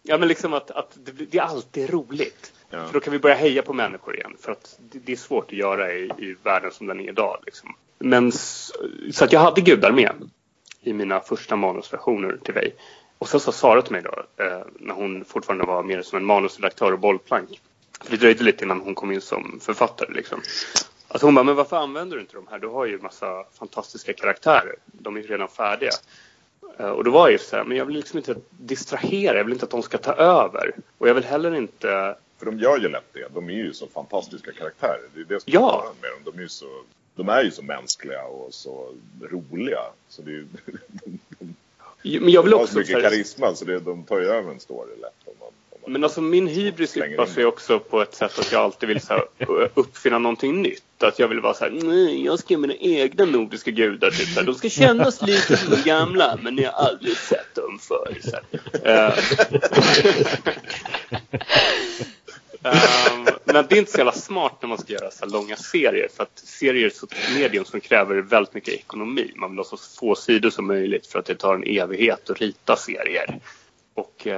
ja 0.02 0.18
men 0.18 0.28
liksom 0.28 0.52
att, 0.54 0.70
att 0.70 0.98
det, 1.04 1.12
det 1.12 1.38
är 1.38 1.42
alltid 1.42 1.90
roligt. 1.90 2.52
Ja. 2.70 2.86
För 2.86 2.92
då 2.92 3.00
kan 3.00 3.12
vi 3.12 3.18
börja 3.18 3.34
heja 3.36 3.62
på 3.62 3.72
människor 3.72 4.16
igen. 4.16 4.36
För 4.40 4.52
att 4.52 4.78
det, 4.92 4.98
det 4.98 5.12
är 5.12 5.16
svårt 5.16 5.46
att 5.46 5.58
göra 5.58 5.92
i, 5.92 6.04
i 6.18 6.36
världen 6.42 6.70
som 6.72 6.86
den 6.86 7.00
är 7.00 7.08
idag. 7.08 7.38
Liksom. 7.46 7.74
Men 7.98 8.32
så 9.12 9.24
att 9.24 9.32
jag 9.32 9.40
hade 9.40 9.60
gudar 9.60 9.92
med 9.92 10.30
i 10.80 10.92
mina 10.92 11.20
första 11.20 11.56
manusversioner 11.56 12.38
till 12.44 12.54
mig. 12.54 12.74
Och 13.24 13.30
sen 13.30 13.40
sa 13.40 13.52
Sara 13.52 13.82
till 13.82 13.92
mig 13.92 14.02
då, 14.02 14.44
eh, 14.44 14.60
när 14.78 14.94
hon 14.94 15.24
fortfarande 15.24 15.64
var 15.64 15.82
mer 15.82 16.02
som 16.02 16.16
en 16.18 16.24
manusredaktör 16.24 16.92
och 16.92 16.98
bollplank. 16.98 17.60
För 18.00 18.10
det 18.10 18.16
dröjde 18.16 18.44
lite 18.44 18.64
innan 18.64 18.80
hon 18.80 18.94
kom 18.94 19.12
in 19.12 19.20
som 19.20 19.60
författare. 19.62 20.12
Liksom. 20.14 20.40
Alltså 21.08 21.26
hon 21.26 21.34
bara, 21.34 21.42
men 21.44 21.54
varför 21.56 21.76
använder 21.76 22.16
du 22.16 22.20
inte 22.22 22.34
de 22.34 22.46
här? 22.50 22.58
Du 22.58 22.66
har 22.66 22.84
ju 22.86 22.98
massa 22.98 23.44
fantastiska 23.58 24.12
karaktärer. 24.12 24.74
De 24.86 25.16
är 25.16 25.20
ju 25.20 25.26
redan 25.26 25.48
färdiga. 25.48 25.90
Eh, 26.78 26.86
Och 26.88 27.04
då 27.04 27.10
var 27.10 27.20
jag 27.26 27.32
just 27.32 27.48
så 27.48 27.56
här, 27.56 27.64
men 27.64 27.76
jag 27.76 27.84
vill 27.84 27.96
liksom 27.96 28.18
inte 28.18 28.34
distrahera. 28.50 29.36
Jag 29.36 29.44
vill 29.44 29.52
inte 29.52 29.64
att 29.64 29.70
de 29.70 29.82
ska 29.82 29.98
ta 29.98 30.12
över. 30.12 30.72
Och 30.98 31.08
jag 31.08 31.14
vill 31.14 31.24
heller 31.24 31.54
inte... 31.54 32.16
För 32.38 32.46
de 32.46 32.58
gör 32.58 32.78
ju 32.78 32.88
lätt 32.88 33.12
det. 33.12 33.28
De 33.34 33.48
är 33.48 33.54
ju 33.54 33.72
så 33.72 33.86
fantastiska 33.86 34.52
karaktärer. 34.52 35.00
Det 35.14 35.20
är 35.20 35.24
det 35.24 35.40
som 35.40 35.52
Ja. 35.52 35.84
är 35.96 36.02
med 36.02 36.10
dem. 36.10 36.32
De 36.32 36.38
är 36.38 36.42
ju 36.42 36.48
så, 36.48 36.82
de 37.16 37.28
är 37.28 37.42
ju 37.42 37.50
så 37.50 37.62
mänskliga 37.62 38.22
och 38.24 38.54
så 38.54 38.94
roliga. 39.22 39.80
Så 40.08 40.22
det 40.22 40.30
är 40.30 40.34
ju, 40.34 40.46
Men 42.04 42.28
jag 42.28 42.42
vill 42.42 42.50
de 42.50 42.56
har 42.56 42.62
också... 42.62 42.72
så 42.72 42.78
mycket 42.78 43.02
karisma 43.02 43.54
så 43.54 43.64
det, 43.64 43.78
de 43.78 44.04
tar 44.04 44.18
ju 44.18 44.26
över 44.26 44.52
en 44.52 44.60
story 44.60 44.90
lätt. 45.00 45.12
Om 45.24 45.34
man, 45.40 45.48
om 45.48 45.78
man, 45.82 45.92
Men 45.92 46.04
alltså 46.04 46.20
min 46.20 46.46
hybris 46.46 46.96
yppar 46.96 47.26
sig 47.26 47.44
också 47.44 47.78
på 47.78 48.02
ett 48.02 48.14
sätt 48.14 48.38
att 48.38 48.52
jag 48.52 48.62
alltid 48.62 48.88
vill 48.88 49.00
så 49.00 49.12
här, 49.12 49.22
uppfinna 49.74 50.18
någonting 50.18 50.62
nytt. 50.62 51.02
Att 51.02 51.18
jag 51.18 51.28
vill 51.28 51.40
vara 51.40 51.54
så 51.54 51.64
här, 51.64 51.70
nej, 51.70 52.24
jag 52.24 52.38
ska 52.38 52.54
göra 52.54 52.60
mina 52.60 52.74
egna 52.74 53.24
nordiska 53.24 53.70
gudar. 53.70 54.10
Typ, 54.10 54.28
så 54.28 54.40
här. 54.40 54.46
De 54.46 54.54
ska 54.54 54.68
kännas 54.68 55.22
lite 55.22 55.56
som 55.56 55.70
de 55.70 55.82
gamla, 55.82 56.38
men 56.42 56.54
ni 56.54 56.64
har 56.64 56.72
aldrig 56.72 57.16
sett 57.16 57.54
dem 57.54 57.78
förr. 57.78 58.18
Så 58.22 58.36
här. 58.84 59.14
Um, 62.64 63.26
men 63.44 63.66
det 63.68 63.74
är 63.74 63.78
inte 63.78 63.92
så 63.92 63.98
jävla 63.98 64.12
smart 64.12 64.52
när 64.62 64.68
man 64.68 64.78
ska 64.78 64.92
göra 64.92 65.10
så 65.10 65.24
här 65.24 65.32
långa 65.32 65.56
serier. 65.56 66.08
För 66.16 66.22
att 66.22 66.38
serier 66.38 66.86
är 66.86 66.88
ett 66.88 67.34
medium 67.34 67.64
som 67.64 67.80
kräver 67.80 68.16
väldigt 68.16 68.54
mycket 68.54 68.74
ekonomi. 68.74 69.32
Man 69.36 69.50
vill 69.50 69.58
ha 69.58 69.64
så 69.64 69.76
få 69.76 70.14
sidor 70.14 70.50
som 70.50 70.66
möjligt 70.66 71.06
för 71.06 71.18
att 71.18 71.26
det 71.26 71.34
tar 71.34 71.54
en 71.54 71.64
evighet 71.64 72.30
att 72.30 72.40
rita 72.40 72.76
serier. 72.76 73.40
Och 73.94 74.26
uh, 74.26 74.32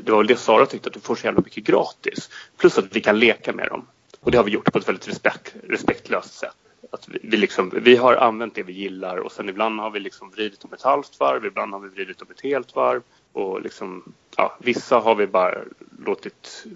det 0.00 0.08
var 0.10 0.18
väl 0.18 0.26
det 0.26 0.36
Sara 0.36 0.66
tyckte, 0.66 0.88
att 0.88 0.94
du 0.94 1.00
får 1.00 1.14
så 1.14 1.26
jävla 1.26 1.40
mycket 1.40 1.64
gratis. 1.64 2.30
Plus 2.56 2.78
att 2.78 2.96
vi 2.96 3.00
kan 3.00 3.18
leka 3.18 3.52
med 3.52 3.68
dem. 3.68 3.86
Och 4.20 4.30
det 4.30 4.36
har 4.36 4.44
vi 4.44 4.50
gjort 4.50 4.72
på 4.72 4.78
ett 4.78 4.88
väldigt 4.88 5.08
respekt, 5.08 5.54
respektlöst 5.68 6.34
sätt. 6.34 6.56
att 6.92 7.08
vi, 7.08 7.18
vi, 7.22 7.36
liksom, 7.36 7.72
vi 7.82 7.96
har 7.96 8.14
använt 8.14 8.54
det 8.54 8.62
vi 8.62 8.72
gillar 8.72 9.16
och 9.16 9.32
sen 9.32 9.48
ibland 9.48 9.80
har 9.80 9.90
vi 9.90 10.00
liksom 10.00 10.30
vridit 10.30 10.64
om 10.64 10.72
ett 10.72 10.82
halvt 10.82 11.20
varv, 11.20 11.44
ibland 11.46 11.72
har 11.72 11.80
vi 11.80 11.88
vridit 11.88 12.22
om 12.22 12.28
ett 12.30 12.40
helt 12.40 12.74
varv. 12.74 13.02
Och 13.32 13.62
liksom, 13.62 14.12
ja, 14.36 14.58
vissa 14.60 14.98
har 14.98 15.14
vi 15.14 15.26
bara 15.26 15.58
låtit 16.06 16.66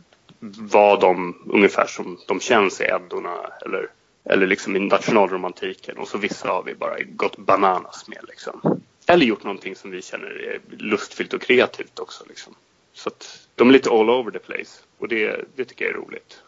vad 0.40 1.00
de 1.00 1.42
ungefär 1.46 1.86
som 1.86 2.18
de 2.26 2.40
känns 2.40 2.80
i 2.80 2.84
Eddorna 2.84 3.50
eller, 3.64 3.90
eller 4.24 4.46
liksom 4.46 4.76
i 4.76 4.78
nationalromantiken. 4.78 5.98
Och 5.98 6.08
så 6.08 6.18
vissa 6.18 6.48
har 6.48 6.62
vi 6.62 6.74
bara 6.74 6.98
gått 7.00 7.36
bananas 7.36 8.08
med. 8.08 8.24
Liksom. 8.28 8.82
Eller 9.06 9.26
gjort 9.26 9.44
någonting 9.44 9.76
som 9.76 9.90
vi 9.90 10.02
känner 10.02 10.26
är 10.26 10.60
lustfyllt 10.76 11.34
och 11.34 11.42
kreativt 11.42 11.98
också. 11.98 12.24
Liksom. 12.28 12.54
Så 12.92 13.08
att 13.08 13.48
de 13.54 13.68
är 13.68 13.72
lite 13.72 13.90
all 13.90 14.10
over 14.10 14.30
the 14.30 14.38
place 14.38 14.82
och 14.98 15.08
det, 15.08 15.44
det 15.56 15.64
tycker 15.64 15.84
jag 15.84 15.94
är 15.94 15.98
roligt. 15.98 16.42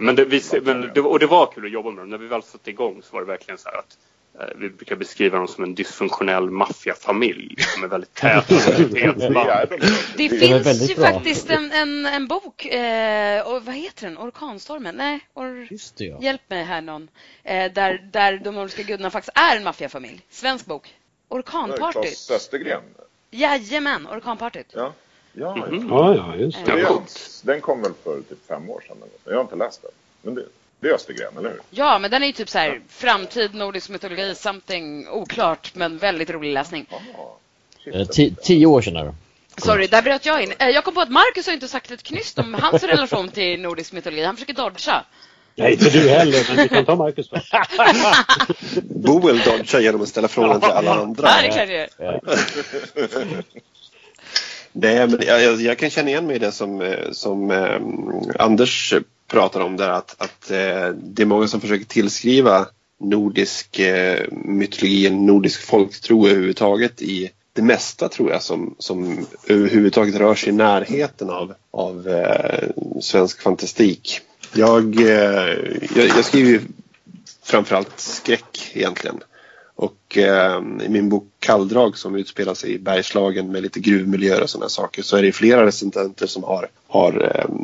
Men 0.00 0.16
det, 0.16 0.24
vi, 0.24 0.42
men 0.62 0.90
det, 0.94 1.00
och 1.00 1.18
det 1.18 1.26
var 1.26 1.46
kul 1.46 1.64
att 1.64 1.70
jobba 1.70 1.90
med 1.90 2.02
dem. 2.02 2.10
När 2.10 2.18
vi 2.18 2.26
väl 2.26 2.42
satte 2.42 2.70
igång 2.70 3.02
så 3.02 3.12
var 3.12 3.20
det 3.20 3.26
verkligen 3.26 3.58
så 3.58 3.68
här 3.68 3.78
att 3.78 3.98
vi 4.56 4.70
brukar 4.70 4.96
beskriva 4.96 5.38
dem 5.38 5.48
som 5.48 5.64
en 5.64 5.74
dysfunktionell 5.74 6.50
maffiafamilj 6.50 7.56
som 7.58 7.84
är 7.84 7.88
väldigt 7.88 8.14
täta 8.14 8.54
Det 10.16 10.28
finns 10.28 10.90
ju 10.90 10.94
bra. 10.94 11.12
faktiskt 11.12 11.50
en, 11.50 11.72
en, 11.72 12.06
en 12.06 12.26
bok, 12.26 12.66
eh, 12.66 13.46
och 13.46 13.64
vad 13.64 13.74
heter 13.74 14.06
den? 14.06 14.18
Orkanstormen? 14.18 14.94
Nej, 14.94 15.20
or... 15.34 15.66
Just 15.70 15.96
det, 15.96 16.04
ja. 16.04 16.18
hjälp 16.20 16.50
mig 16.50 16.64
här 16.64 16.80
någon. 16.80 17.08
Eh, 17.44 17.72
där, 17.72 18.08
där 18.12 18.38
de 18.38 18.54
nordiska 18.54 18.82
gudarna 18.82 19.10
faktiskt 19.10 19.38
är 19.38 19.56
en 19.56 19.64
maffiafamilj. 19.64 20.20
Svensk 20.30 20.66
bok. 20.66 20.94
Orkanpartyt. 21.28 22.02
Klas 22.02 22.30
Östergren? 22.30 22.82
Jajamän, 23.30 24.06
Orkanpartyt. 24.06 24.72
Ja. 24.74 24.92
Ja, 25.32 25.56
mm 25.56 25.70
-hmm. 25.70 25.88
ja, 25.90 26.14
ja, 26.14 26.36
just 26.36 26.66
det. 26.66 27.52
Den 27.52 27.60
kom 27.60 27.82
väl 27.82 27.92
för 28.04 28.20
typ 28.20 28.46
fem 28.46 28.70
år 28.70 28.84
sedan. 28.88 28.96
Jag 29.24 29.34
har 29.34 29.40
inte 29.40 29.56
läst 29.56 29.82
den. 29.82 29.90
Men 30.22 30.34
det, 30.34 30.44
det 30.80 30.88
är 30.88 30.92
Östergren, 30.94 31.38
eller 31.38 31.50
hur? 31.50 31.60
Ja, 31.70 31.98
men 31.98 32.10
den 32.10 32.22
är 32.22 32.26
ju 32.26 32.32
typ 32.32 32.48
så 32.48 32.58
här 32.58 32.80
framtid, 32.88 33.54
nordisk 33.54 33.88
mytologi, 33.88 34.34
something 34.34 35.08
oklart, 35.08 35.74
men 35.74 35.98
väldigt 35.98 36.30
rolig 36.30 36.52
läsning. 36.52 36.86
Eh, 37.94 38.06
tio 38.42 38.66
år 38.66 38.82
sedan 38.82 38.96
är 38.96 39.04
det. 39.04 39.14
Sorry, 39.56 39.86
där 39.86 40.02
bröt 40.02 40.26
jag 40.26 40.42
in. 40.42 40.52
Eh, 40.58 40.68
jag 40.68 40.84
kom 40.84 40.94
på 40.94 41.00
att 41.00 41.10
Marcus 41.10 41.46
har 41.46 41.54
inte 41.54 41.68
sagt 41.68 41.90
ett 41.90 42.02
knyst 42.02 42.38
om 42.38 42.54
hans 42.54 42.82
relation 42.82 43.28
till 43.28 43.60
nordisk 43.60 43.92
mytologi. 43.92 44.24
Han 44.24 44.36
försöker 44.36 44.54
dodga. 44.54 45.04
Nej, 45.54 45.72
inte 45.72 45.90
du 45.90 46.08
heller, 46.08 46.46
men 46.48 46.56
vi 46.56 46.68
kan 46.68 46.84
ta 46.84 46.96
Marcus 46.96 47.28
då. 47.28 47.40
Boel 49.10 49.38
dodgar 49.38 49.80
genom 49.80 50.02
att 50.02 50.08
ställa 50.08 50.28
frågan 50.28 50.60
till 50.60 50.70
alla 50.70 50.94
andra. 50.94 51.28
Ja, 51.28 51.64
det 51.66 51.88
jag 51.98 52.20
Nej, 54.72 55.08
men 55.08 55.22
jag, 55.26 55.60
jag, 55.60 55.78
kan 55.78 55.90
känna 55.90 56.10
igen 56.10 56.26
mig 56.26 56.36
i 56.36 56.38
det 56.38 56.52
som, 56.52 56.80
eh, 56.80 57.10
som 57.12 57.50
eh, 57.50 57.80
Anders 58.44 58.94
pratar 59.28 59.60
om 59.60 59.76
där 59.76 59.90
att, 59.90 60.14
att 60.18 60.50
eh, 60.50 60.88
det 60.88 61.22
är 61.22 61.26
många 61.26 61.48
som 61.48 61.60
försöker 61.60 61.84
tillskriva 61.84 62.66
nordisk 63.00 63.78
eh, 63.78 64.26
mytologi, 64.30 65.10
nordisk 65.10 65.62
folktro 65.62 66.26
överhuvudtaget 66.26 67.02
i 67.02 67.30
det 67.52 67.62
mesta 67.62 68.08
tror 68.08 68.30
jag 68.30 68.42
som, 68.42 68.74
som 68.78 69.26
överhuvudtaget 69.46 70.14
rör 70.14 70.34
sig 70.34 70.48
i 70.48 70.52
närheten 70.52 71.30
av, 71.30 71.54
av 71.70 72.08
eh, 72.08 72.68
svensk 73.00 73.42
fantastik. 73.42 74.20
Jag, 74.54 75.00
eh, 75.00 75.56
jag, 75.94 76.06
jag 76.16 76.24
skriver 76.24 76.50
ju 76.50 76.60
framförallt 77.42 78.00
skräck 78.00 78.70
egentligen. 78.74 79.20
Och 79.74 80.18
eh, 80.18 80.62
i 80.82 80.88
min 80.88 81.08
bok 81.08 81.28
Kalldrag 81.38 81.98
som 81.98 82.14
utspelar 82.14 82.54
sig 82.54 82.72
i 82.72 82.78
Bergslagen 82.78 83.52
med 83.52 83.62
lite 83.62 83.80
gruvmiljöer 83.80 84.42
och 84.42 84.50
sådana 84.50 84.68
saker 84.68 85.02
så 85.02 85.16
är 85.16 85.22
det 85.22 85.32
flera 85.32 85.66
recensenter 85.66 86.26
som 86.26 86.44
har, 86.44 86.68
har 86.86 87.32
eh, 87.34 87.54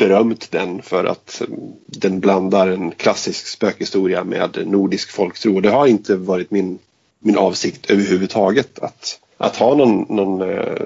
berömt 0.00 0.50
den 0.50 0.82
för 0.82 1.04
att 1.04 1.42
den 1.86 2.20
blandar 2.20 2.68
en 2.68 2.90
klassisk 2.90 3.46
spökhistoria 3.46 4.24
med 4.24 4.62
nordisk 4.66 5.10
folktro. 5.10 5.60
Det 5.60 5.70
har 5.70 5.86
inte 5.86 6.16
varit 6.16 6.50
min, 6.50 6.78
min 7.18 7.36
avsikt 7.36 7.90
överhuvudtaget 7.90 8.78
att, 8.78 9.20
att 9.36 9.56
ha 9.56 9.74
någon... 9.74 10.06
någon 10.08 10.50
eh, 10.50 10.82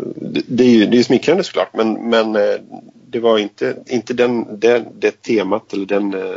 det 0.46 0.64
är 0.64 0.68
ju 0.68 0.86
det 0.86 0.98
är 0.98 1.02
smickrande 1.02 1.44
såklart 1.44 1.74
men, 1.74 2.10
men 2.10 2.36
eh, 2.36 2.56
det 3.06 3.20
var 3.20 3.38
inte, 3.38 3.76
inte 3.86 4.14
den, 4.14 4.60
det, 4.60 4.84
det 4.94 5.22
temat 5.22 5.72
eller 5.72 5.86
den, 5.86 6.14
eh, 6.14 6.36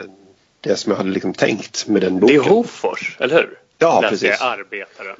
det 0.61 0.75
som 0.75 0.91
jag 0.91 0.97
hade 0.97 1.11
liksom 1.11 1.33
tänkt 1.33 1.87
med 1.87 2.01
den 2.01 2.19
boken. 2.19 2.37
Det 2.37 2.45
är 2.45 2.49
Hofors, 2.49 3.17
eller 3.19 3.35
hur? 3.35 3.59
Ja, 3.77 4.01
Läste 4.01 4.09
precis. 4.09 4.39
Jag 4.39 4.51
arbetaren. 4.51 5.15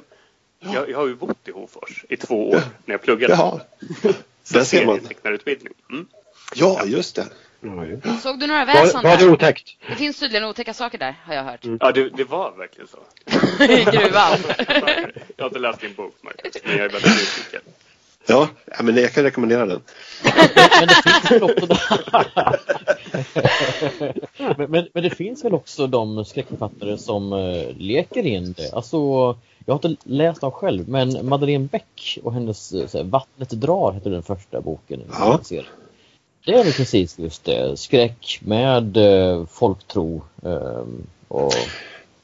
Jag, 0.60 0.90
jag 0.90 0.98
har 0.98 1.06
ju 1.06 1.14
bott 1.14 1.48
i 1.48 1.50
Hofors 1.50 2.04
i 2.08 2.16
två 2.16 2.48
år 2.50 2.60
när 2.84 2.94
jag 2.94 3.02
pluggade. 3.02 3.32
Jaha. 3.32 3.60
Där 4.52 4.64
ser 4.64 4.86
man. 4.86 5.00
Mm. 5.90 6.06
Ja, 6.54 6.84
just 6.84 7.16
det. 7.16 7.26
Såg 8.22 8.40
du 8.40 8.46
några 8.46 8.64
väsen 8.64 9.02
där? 9.02 9.10
Var 9.10 9.16
det 9.16 9.28
otäckt? 9.28 9.76
Det 9.88 9.94
finns 9.94 10.20
tydligen 10.20 10.48
otäcka 10.48 10.74
saker 10.74 10.98
där, 10.98 11.14
har 11.24 11.34
jag 11.34 11.44
hört. 11.44 11.64
Mm. 11.64 11.78
Ja, 11.80 11.92
det, 11.92 12.08
det, 12.08 12.24
var 12.24 12.56
verkligen 12.56 12.88
så. 12.88 12.98
I 13.64 13.84
gruvan. 13.84 14.38
jag 15.36 15.44
har 15.44 15.46
inte 15.46 15.58
läst 15.58 15.80
din 15.80 15.94
bok, 15.94 16.14
Marcus, 16.20 16.62
men 16.64 16.76
jag 16.76 16.84
är 16.84 16.88
väldigt 16.88 17.10
nyfiken. 17.10 17.60
Ja, 18.26 18.48
men 18.82 18.96
jag 18.96 19.12
kan 19.12 19.24
rekommendera 19.24 19.66
den. 19.66 19.80
men, 20.80 20.88
det 20.88 21.02
finns 21.04 21.30
väl 21.30 21.42
också 21.42 21.66
men, 24.56 24.70
men, 24.70 24.88
men, 24.94 25.02
det 25.02 25.10
finns 25.10 25.44
väl 25.44 25.54
också 25.54 25.86
de 25.86 26.24
skräckförfattare 26.24 26.98
som 26.98 27.32
uh, 27.32 27.72
leker 27.76 28.26
in 28.26 28.52
det. 28.52 28.72
Alltså, 28.72 28.96
jag 29.66 29.74
har 29.74 29.88
inte 29.88 29.96
läst 30.04 30.40
dem 30.40 30.50
själv, 30.50 30.88
men 30.88 31.28
Madeleine 31.28 31.68
Beck 31.72 32.18
och 32.22 32.32
hennes 32.32 32.72
uh, 32.72 33.02
Vattnet 33.02 33.50
drar 33.50 33.92
heter 33.92 34.10
den 34.10 34.22
första 34.22 34.60
boken. 34.60 35.02
Ja. 35.12 35.40
Det 36.48 36.54
är 36.54 36.64
väl 36.64 36.72
precis 36.72 37.18
just 37.18 37.44
det. 37.44 37.76
Skräck 37.76 38.40
med 38.42 38.96
eh, 38.96 39.46
folktro. 39.46 40.24
Eh, 40.42 40.84
och... 41.28 41.52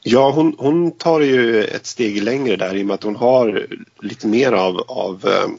Ja, 0.03 0.31
hon, 0.31 0.55
hon 0.57 0.91
tar 0.91 1.21
ju 1.21 1.63
ett 1.63 1.85
steg 1.85 2.23
längre 2.23 2.55
där 2.55 2.75
i 2.75 2.81
och 2.81 2.85
med 2.85 2.93
att 2.93 3.03
hon 3.03 3.15
har 3.15 3.67
lite 4.01 4.27
mer 4.27 4.51
av, 4.51 4.81
av 4.87 5.27
eh, 5.27 5.49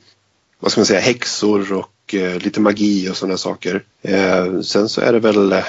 vad 0.58 0.72
ska 0.72 0.80
man 0.80 0.86
säga, 0.86 1.00
häxor 1.00 1.72
och 1.72 2.14
eh, 2.14 2.38
lite 2.38 2.60
magi 2.60 3.10
och 3.10 3.16
sådana 3.16 3.36
saker. 3.36 3.84
Eh, 4.02 4.60
sen 4.60 4.88
så 4.88 5.00
är 5.00 5.12
det 5.12 5.20
väl 5.20 5.52
eh, 5.52 5.64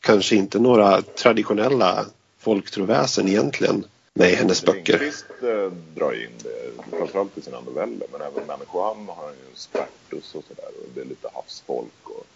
kanske 0.00 0.36
inte 0.36 0.58
några 0.58 1.02
traditionella 1.02 2.04
folktroväsen 2.40 3.28
egentligen 3.28 3.84
med 4.14 4.28
hennes 4.28 4.64
böcker. 4.64 4.98
Lindqvist 4.98 5.26
eh, 5.42 5.72
drar 5.94 6.12
in 6.12 6.30
det, 6.42 6.96
framförallt 6.96 7.38
i 7.38 7.42
sina 7.42 7.60
noveller, 7.60 8.06
men 8.12 8.20
även 8.20 8.46
Människohamn 8.46 9.08
har 9.08 9.24
han 9.24 9.32
ju 9.34 9.54
Spartus 9.54 10.34
och 10.34 10.44
sådär. 10.48 10.70
Och 10.82 10.88
det 10.94 11.00
är 11.00 11.04
lite 11.04 11.28
havsfolk. 11.34 12.10
Och 12.10 12.26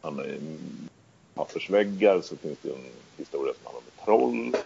han 0.00 0.18
är 0.18 0.24
i 0.24 0.58
pappersväggar 1.34 2.20
så 2.20 2.36
finns 2.36 2.58
det 2.62 2.70
en 2.70 2.84
historia 3.16 3.54
som 3.54 3.64
handlar 3.64 3.80
om 3.80 4.04
troll. 4.04 4.62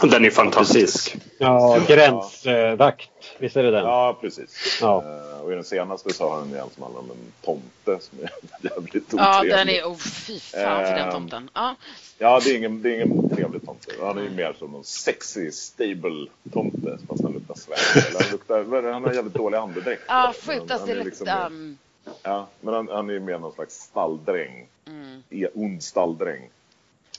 Den 0.00 0.24
är 0.24 0.30
fantastisk. 0.30 1.16
Ja, 1.38 1.78
gränsvakt. 1.88 3.10
Visst 3.38 3.56
är 3.56 3.62
det 3.62 3.70
den? 3.70 3.84
Ja, 3.84 4.18
precis. 4.20 4.78
Ja. 4.80 5.04
Uh, 5.06 5.40
och 5.40 5.52
i 5.52 5.54
den 5.54 5.64
senaste 5.64 6.12
så 6.12 6.28
har 6.28 6.38
han 6.38 6.54
en 6.54 6.70
som 6.70 6.82
handlar 6.82 7.00
om 7.00 7.10
en 7.10 7.32
tomte 7.42 8.04
som 8.04 8.18
är 8.22 8.30
jävligt 8.70 9.14
otrevlig. 9.14 9.52
Ja, 9.52 9.56
den 9.56 9.68
är... 9.68 9.82
Oh, 9.82 9.96
fy 9.96 10.38
fan 10.38 10.86
för 10.86 10.92
den 10.92 10.98
ehm, 10.98 11.12
tomten. 11.12 11.50
Ja, 11.54 11.76
ja 12.18 12.40
det, 12.44 12.50
är 12.50 12.56
ingen, 12.56 12.82
det 12.82 12.90
är 12.90 12.94
ingen 12.94 13.28
trevlig 13.28 13.66
tomte. 13.66 13.92
Han 14.00 14.18
är 14.18 14.22
ju 14.22 14.30
mer 14.30 14.54
som 14.58 14.74
en 14.74 14.84
sexy, 14.84 15.50
stable 15.50 16.26
tomte 16.52 16.98
fast 17.08 17.22
han 17.22 17.32
luktar 17.32 17.54
svett. 17.54 18.14
Han, 18.20 18.30
luktar, 18.32 18.92
han 18.92 19.04
har 19.04 19.12
jävligt 19.12 19.34
dålig 19.34 19.58
andedräkt. 19.58 20.02
Ja, 20.08 20.34
sjukt. 20.46 20.70
Alltså, 20.70 20.86
det 20.86 21.04
liksom 21.04 21.28
um... 21.46 21.78
Ja, 22.22 22.46
men 22.60 22.74
han, 22.74 22.88
han 22.88 23.10
är 23.10 23.14
ju 23.14 23.20
mer 23.20 23.38
någon 23.38 23.52
slags 23.52 23.74
stalldräng. 23.74 24.66
Mm. 24.86 25.22
ond 25.54 25.82
stalldräng. 25.82 26.48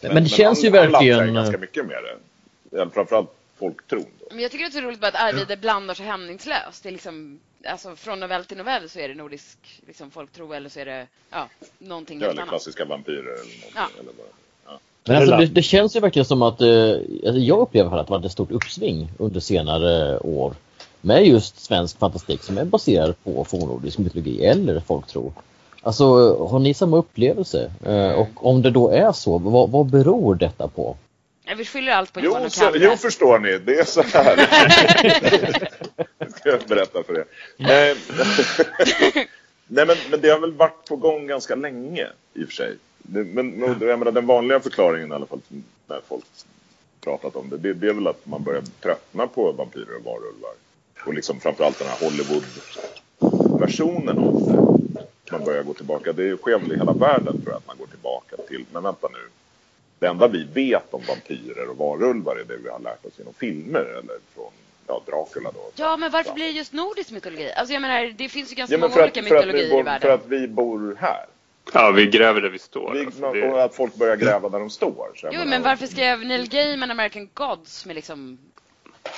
Men, 0.01 0.13
men 0.13 0.23
det 0.23 0.29
känns 0.29 0.63
men 0.63 0.73
han, 0.73 0.83
ju 0.83 0.91
verkligen... 0.91 1.19
Han 1.19 1.33
ganska 1.33 1.57
mycket 1.57 1.85
med 1.85 2.03
det 2.03 2.17
framförallt 2.93 3.29
folktron. 3.59 4.05
Då. 4.19 4.25
Men 4.31 4.39
jag 4.39 4.51
tycker 4.51 4.65
det 4.65 4.69
är 4.69 4.81
så 4.81 4.87
roligt 4.87 5.03
att 5.03 5.15
Arvide 5.15 5.57
blandar 5.57 5.93
så 5.93 6.03
hämningslöst. 6.03 6.83
Det 6.83 6.89
är 6.89 6.93
liksom, 6.93 7.39
alltså 7.65 7.95
från 7.95 8.19
novell 8.19 8.45
till 8.45 8.57
novell 8.57 8.89
så 8.89 8.99
är 8.99 9.07
det 9.07 9.15
nordisk 9.15 9.57
liksom, 9.87 10.11
folktro 10.11 10.53
eller 10.53 10.69
så 10.69 10.79
är 10.79 10.85
det 10.85 11.07
ja, 11.29 11.49
någonting 11.77 12.19
ja, 12.19 12.27
helt 12.27 12.39
annat. 12.39 12.49
klassiska 12.49 12.85
vampyrer 12.85 13.19
eller 13.19 13.33
någonting. 13.33 13.71
Ja. 13.75 13.87
Eller 13.99 14.13
bara, 14.13 14.27
ja. 14.65 14.79
Men 15.03 15.15
alltså, 15.15 15.37
det, 15.37 15.45
det, 15.45 15.61
känns 15.61 15.95
ju 15.95 15.99
verkligen 15.99 16.25
som 16.25 16.41
att, 16.41 16.61
eh, 16.61 16.67
alltså 17.25 17.39
jag 17.39 17.59
upplever 17.59 17.97
att 17.97 18.07
det 18.07 18.11
varit 18.11 18.25
ett 18.25 18.31
stort 18.31 18.51
uppsving 18.51 19.09
under 19.17 19.39
senare 19.39 20.19
år 20.19 20.53
med 21.01 21.27
just 21.27 21.59
svensk 21.59 21.99
fantastik 21.99 22.43
som 22.43 22.57
är 22.57 22.65
baserad 22.65 23.23
på 23.23 23.43
fornnordisk 23.43 23.97
mytologi 23.97 24.45
eller 24.45 24.79
folktro. 24.79 25.33
Alltså, 25.81 26.05
har 26.47 26.59
ni 26.59 26.73
samma 26.73 26.97
upplevelse? 26.97 27.71
Eh, 27.85 28.11
och 28.11 28.47
om 28.47 28.61
det 28.61 28.71
då 28.71 28.89
är 28.89 29.11
så, 29.11 29.37
vad, 29.37 29.69
vad 29.69 29.85
beror 29.85 30.35
detta 30.35 30.67
på? 30.67 30.95
Vi 31.57 31.65
skyller 31.65 31.91
allt 31.91 32.13
på 32.13 32.19
Johan 32.19 32.45
och 32.45 32.51
Kalle. 32.51 32.77
Jo, 32.81 32.97
förstår 32.97 33.39
ni. 33.39 33.57
Det 33.57 33.79
är 33.79 33.85
så 33.85 34.01
här. 34.01 34.35
ska 36.37 36.49
jag 36.49 36.61
berätta 36.67 37.03
för 37.03 37.19
er. 37.19 37.25
Nej, 37.57 37.95
Nej 39.67 39.85
men, 39.85 39.97
men 40.09 40.21
det 40.21 40.29
har 40.29 40.39
väl 40.39 40.53
varit 40.53 40.85
på 40.87 40.95
gång 40.95 41.27
ganska 41.27 41.55
länge 41.55 42.07
i 42.33 42.43
och 42.43 42.47
för 42.47 42.55
sig. 42.55 42.77
Det, 42.97 43.23
men 43.23 43.59
jag 43.59 43.81
menar, 43.99 44.11
den 44.11 44.25
vanliga 44.25 44.59
förklaringen 44.59 45.11
i 45.11 45.13
alla 45.13 45.25
fall 45.25 45.41
när 45.87 46.01
folk 46.07 46.25
pratat 47.01 47.35
om 47.35 47.49
det, 47.49 47.57
det, 47.57 47.73
det 47.73 47.87
är 47.87 47.93
väl 47.93 48.07
att 48.07 48.25
man 48.25 48.43
börjar 48.43 48.63
tröttna 48.81 49.27
på 49.27 49.51
vampyrer 49.51 49.95
och 49.97 50.03
varulvar. 50.03 50.51
Och 51.05 51.13
liksom 51.13 51.39
framförallt 51.39 51.79
den 51.79 51.87
här 51.87 51.97
Hollywood-versionen 51.99 54.19
av 54.19 54.43
det. 54.43 54.53
Man 55.31 55.43
börjar 55.43 55.63
gå 55.63 55.73
tillbaka. 55.73 56.13
Det 56.13 56.37
sker 56.37 56.59
väl 56.59 56.71
i 56.71 56.77
hela 56.77 56.93
världen 56.93 57.41
tror 57.41 57.53
jag 57.53 57.57
att 57.57 57.67
man 57.67 57.77
går 57.77 57.87
tillbaka 57.87 58.35
till, 58.47 58.65
men 58.71 58.83
vänta 58.83 59.07
nu, 59.13 59.19
Det 59.99 60.07
enda 60.07 60.27
vi 60.27 60.43
vet 60.53 60.93
om 60.93 61.01
vampyrer 61.07 61.69
och 61.69 61.77
varulvar 61.77 62.35
är 62.35 62.43
det 62.43 62.57
vi 62.63 62.69
har 62.69 62.79
lärt 62.79 63.05
oss 63.05 63.13
genom 63.17 63.33
filmer 63.33 63.79
eller 63.79 64.17
från 64.35 64.51
ja, 64.87 65.01
Dracula 65.05 65.51
då. 65.51 65.71
Ja, 65.75 65.97
men 65.97 66.11
varför 66.11 66.33
blir 66.33 66.45
det 66.45 66.51
just 66.51 66.73
nordisk 66.73 67.11
mytologi? 67.11 67.51
Alltså 67.51 67.73
jag 67.73 67.81
menar, 67.81 68.13
det 68.17 68.29
finns 68.29 68.51
ju 68.51 68.55
ganska 68.55 68.73
Ja, 68.75 68.79
många 68.79 68.93
olika 69.03 69.19
att 69.19 69.23
mytologier 69.23 69.67
i 69.67 69.69
bor, 69.71 69.83
världen. 69.83 70.01
för 70.01 70.09
att 70.09 70.27
vi 70.27 70.47
bor 70.47 70.97
här. 70.99 71.25
Ja, 71.73 71.91
vi 71.91 72.05
gräver 72.05 72.41
där 72.41 72.49
vi 72.49 72.59
står. 72.59 72.93
Vi, 72.93 73.05
alltså, 73.05 73.31
det, 73.31 73.51
Och 73.51 73.63
att 73.63 73.75
folk 73.75 73.95
börjar 73.95 74.15
gräva 74.15 74.49
där 74.49 74.59
de 74.59 74.69
står. 74.69 75.07
Jo, 75.23 75.29
menar- 75.31 75.45
men 75.45 75.61
varför 75.63 75.87
skrev 75.87 76.19
Neil 76.25 76.49
Gaiman 76.49 76.91
American 76.91 77.29
Gods 77.33 77.85
med 77.85 77.95
liksom 77.95 78.37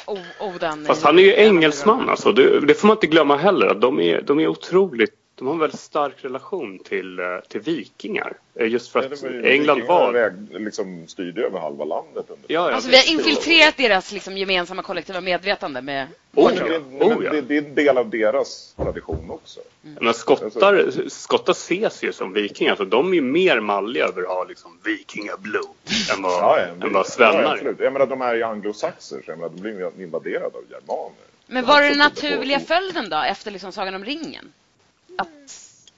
O- 0.05 0.17
Odan? 0.39 0.85
Fast 0.85 1.01
i- 1.01 1.05
han 1.05 1.19
är 1.19 1.23
ju 1.23 1.29
i 1.33 1.35
engelsman 1.35 2.09
alltså. 2.09 2.31
Det, 2.31 2.59
det 2.59 2.73
får 2.73 2.87
man 2.87 2.97
inte 2.97 3.07
glömma 3.07 3.37
heller. 3.37 3.73
De 3.75 3.99
är, 3.99 4.21
de 4.21 4.39
är 4.39 4.47
otroligt 4.47 5.13
de 5.37 5.47
har 5.47 5.53
en 5.53 5.59
väldigt 5.59 5.79
stark 5.79 6.13
relation 6.25 6.79
till, 6.79 7.19
eh, 7.19 7.25
till 7.47 7.61
vikingar. 7.61 8.33
Eh, 8.55 8.67
Just 8.67 8.91
för 8.91 8.99
Ja, 9.03 9.05
att 9.13 9.21
var 9.23 9.29
ju- 9.29 9.47
England 9.51 9.81
var... 9.87 10.11
väg- 10.11 10.47
liksom 10.49 11.07
styrde 11.07 11.41
över 11.45 11.59
halva 11.59 11.85
landet 11.85 12.25
under 12.29 12.45
Ja, 12.47 12.69
ja, 12.69 12.75
Alltså 12.75 12.89
vi 12.89 12.97
har 12.97 13.11
infiltrerat 13.11 13.77
deras 13.77 14.11
liksom, 14.11 14.37
gemensamma 14.37 14.81
kollektiva 14.83 15.21
medvetande 15.21 15.81
med 15.81 16.07
Oh, 16.35 16.45
ord. 16.45 16.51
det, 16.51 16.73
ja. 16.73 16.79
men 16.91 17.01
Oh, 17.17 17.23
ja. 17.25 17.31
det, 17.31 17.41
det 17.41 17.57
är 17.57 17.61
en 17.61 17.75
del 17.75 17.97
av 17.97 18.09
deras 18.09 18.73
tradition 18.77 19.31
också. 19.31 19.59
Men 19.81 20.13
skottar, 20.13 21.09
skottar 21.09 21.51
ses 21.53 22.03
ju 22.03 22.13
som 22.13 22.33
vikingar. 22.33 22.71
Alltså, 22.71 22.85
de 22.85 23.11
är 23.11 23.15
ju 23.15 23.21
mer 23.21 23.59
malliga 23.59 24.05
över 24.05 24.21
att 24.21 24.27
ha 24.27 24.43
liksom 24.43 24.71
vikingablod 24.83 25.65
än 26.15 26.21
vad, 26.21 26.31
Ja, 26.31 26.59
ja, 26.59 26.65
än 26.65 26.79
vad 26.79 26.93
ja, 26.93 27.03
svennar 27.03 27.43
är. 27.43 27.53
absolut. 27.53 27.79
Jag 27.79 27.93
menar, 27.93 28.05
de 28.05 28.21
är 28.21 28.35
ju 28.35 28.43
anglosaxer, 28.43 29.21
så 29.25 29.31
jag 29.31 29.37
menar, 29.39 29.53
de 29.55 29.61
blir 29.61 29.79
ju 29.97 30.03
invaderade 30.03 30.45
av 30.45 30.63
germaner. 30.69 31.13
Men 31.47 31.65
var 31.65 31.73
har 31.73 31.81
det 31.81 31.89
den 31.89 31.97
naturliga 31.97 32.59
följden 32.59 33.09
då, 33.09 33.17
efter 33.17 33.51
liksom 33.51 33.71
Sagan 33.71 33.95
om 33.95 34.05
ringen? 34.05 34.53
Att 35.17 35.29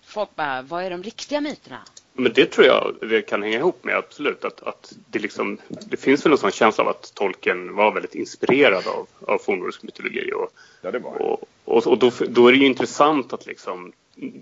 folk 0.06 0.36
bara, 0.36 0.62
vad 0.62 0.84
är 0.84 0.90
de 0.90 1.04
riktiga 1.04 1.42
myterna? 1.42 1.80
Men 2.14 2.34
det 2.34 2.46
tror 2.46 2.68
jag 2.68 2.96
det 3.02 3.22
kan 3.22 3.44
hänga 3.44 3.58
ihop 3.58 3.84
med, 3.84 3.96
absolut. 3.96 4.46
Att, 4.46 4.64
att 4.64 4.94
det, 5.10 5.20
liksom, 5.20 5.58
det 5.68 5.98
finns 5.98 6.26
väl 6.26 6.32
en 6.32 6.38
sån 6.38 6.52
känsla 6.52 6.84
av 6.84 6.90
att 6.90 7.14
Tolkien 7.14 7.76
var 7.76 7.92
väldigt 7.92 8.16
inspirerad 8.16 8.88
av, 8.88 9.08
av 9.28 9.38
fornnordisk 9.38 9.84
mytologi. 9.84 10.32
Och, 10.32 10.52
Ja, 10.82 10.92
det 10.92 11.00
var 11.00 11.22
och, 11.22 11.44
och, 11.66 11.88
och 11.88 11.98
då, 11.98 12.12
då 12.30 12.48
är 12.48 12.52
det 12.52 12.58
ju 12.58 12.66
intressant 12.66 13.34
att 13.34 13.46
liksom, 13.46 13.92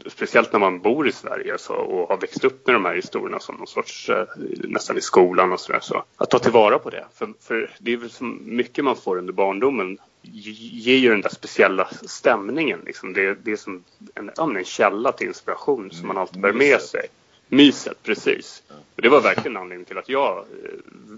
speciellt 0.05 0.53
när 0.53 0.59
man 0.59 0.79
bor 0.79 1.07
i 1.07 1.11
Sverige 1.11 1.57
så, 1.57 1.73
och 1.73 2.09
har 2.09 2.17
växt 2.17 2.43
upp 2.43 2.67
med 2.67 2.75
de 2.75 2.85
här 2.85 2.95
historierna 2.95 3.39
som 3.39 3.55
någon 3.55 3.67
sorts, 3.67 4.09
eh, 4.09 4.25
nästan 4.63 4.97
i 4.97 5.01
skolan 5.01 5.53
och 5.53 5.59
sådär, 5.59 5.79
så 5.79 6.03
att 6.17 6.29
ta 6.29 6.39
tillvara 6.39 6.79
på 6.79 6.89
det. 6.89 7.05
För, 7.15 7.33
för 7.41 7.75
det 7.79 7.93
är 7.93 7.97
väl 7.97 8.09
så 8.09 8.23
mycket 8.23 8.83
man 8.83 8.95
får 8.95 9.17
under 9.17 9.33
barndomen 9.33 9.97
ger 10.33 10.97
ju 10.97 11.09
den 11.09 11.21
där 11.21 11.29
speciella 11.29 11.89
stämningen. 12.05 12.79
Liksom. 12.85 13.13
Det, 13.13 13.35
det 13.43 13.51
är 13.51 13.55
som 13.55 13.83
en, 14.15 14.31
en 14.37 14.65
källa 14.65 15.11
till 15.11 15.27
inspiration 15.27 15.91
som 15.91 16.07
man 16.07 16.17
alltid 16.17 16.41
bär 16.41 16.53
med 16.53 16.81
sig. 16.81 17.07
Myset, 17.47 18.03
precis. 18.03 18.63
Och 18.95 19.01
det 19.01 19.09
var 19.09 19.21
verkligen 19.21 19.57
anledningen 19.57 19.85
till 19.85 19.97
att 19.97 20.09
jag 20.09 20.37
eh, 20.37 20.45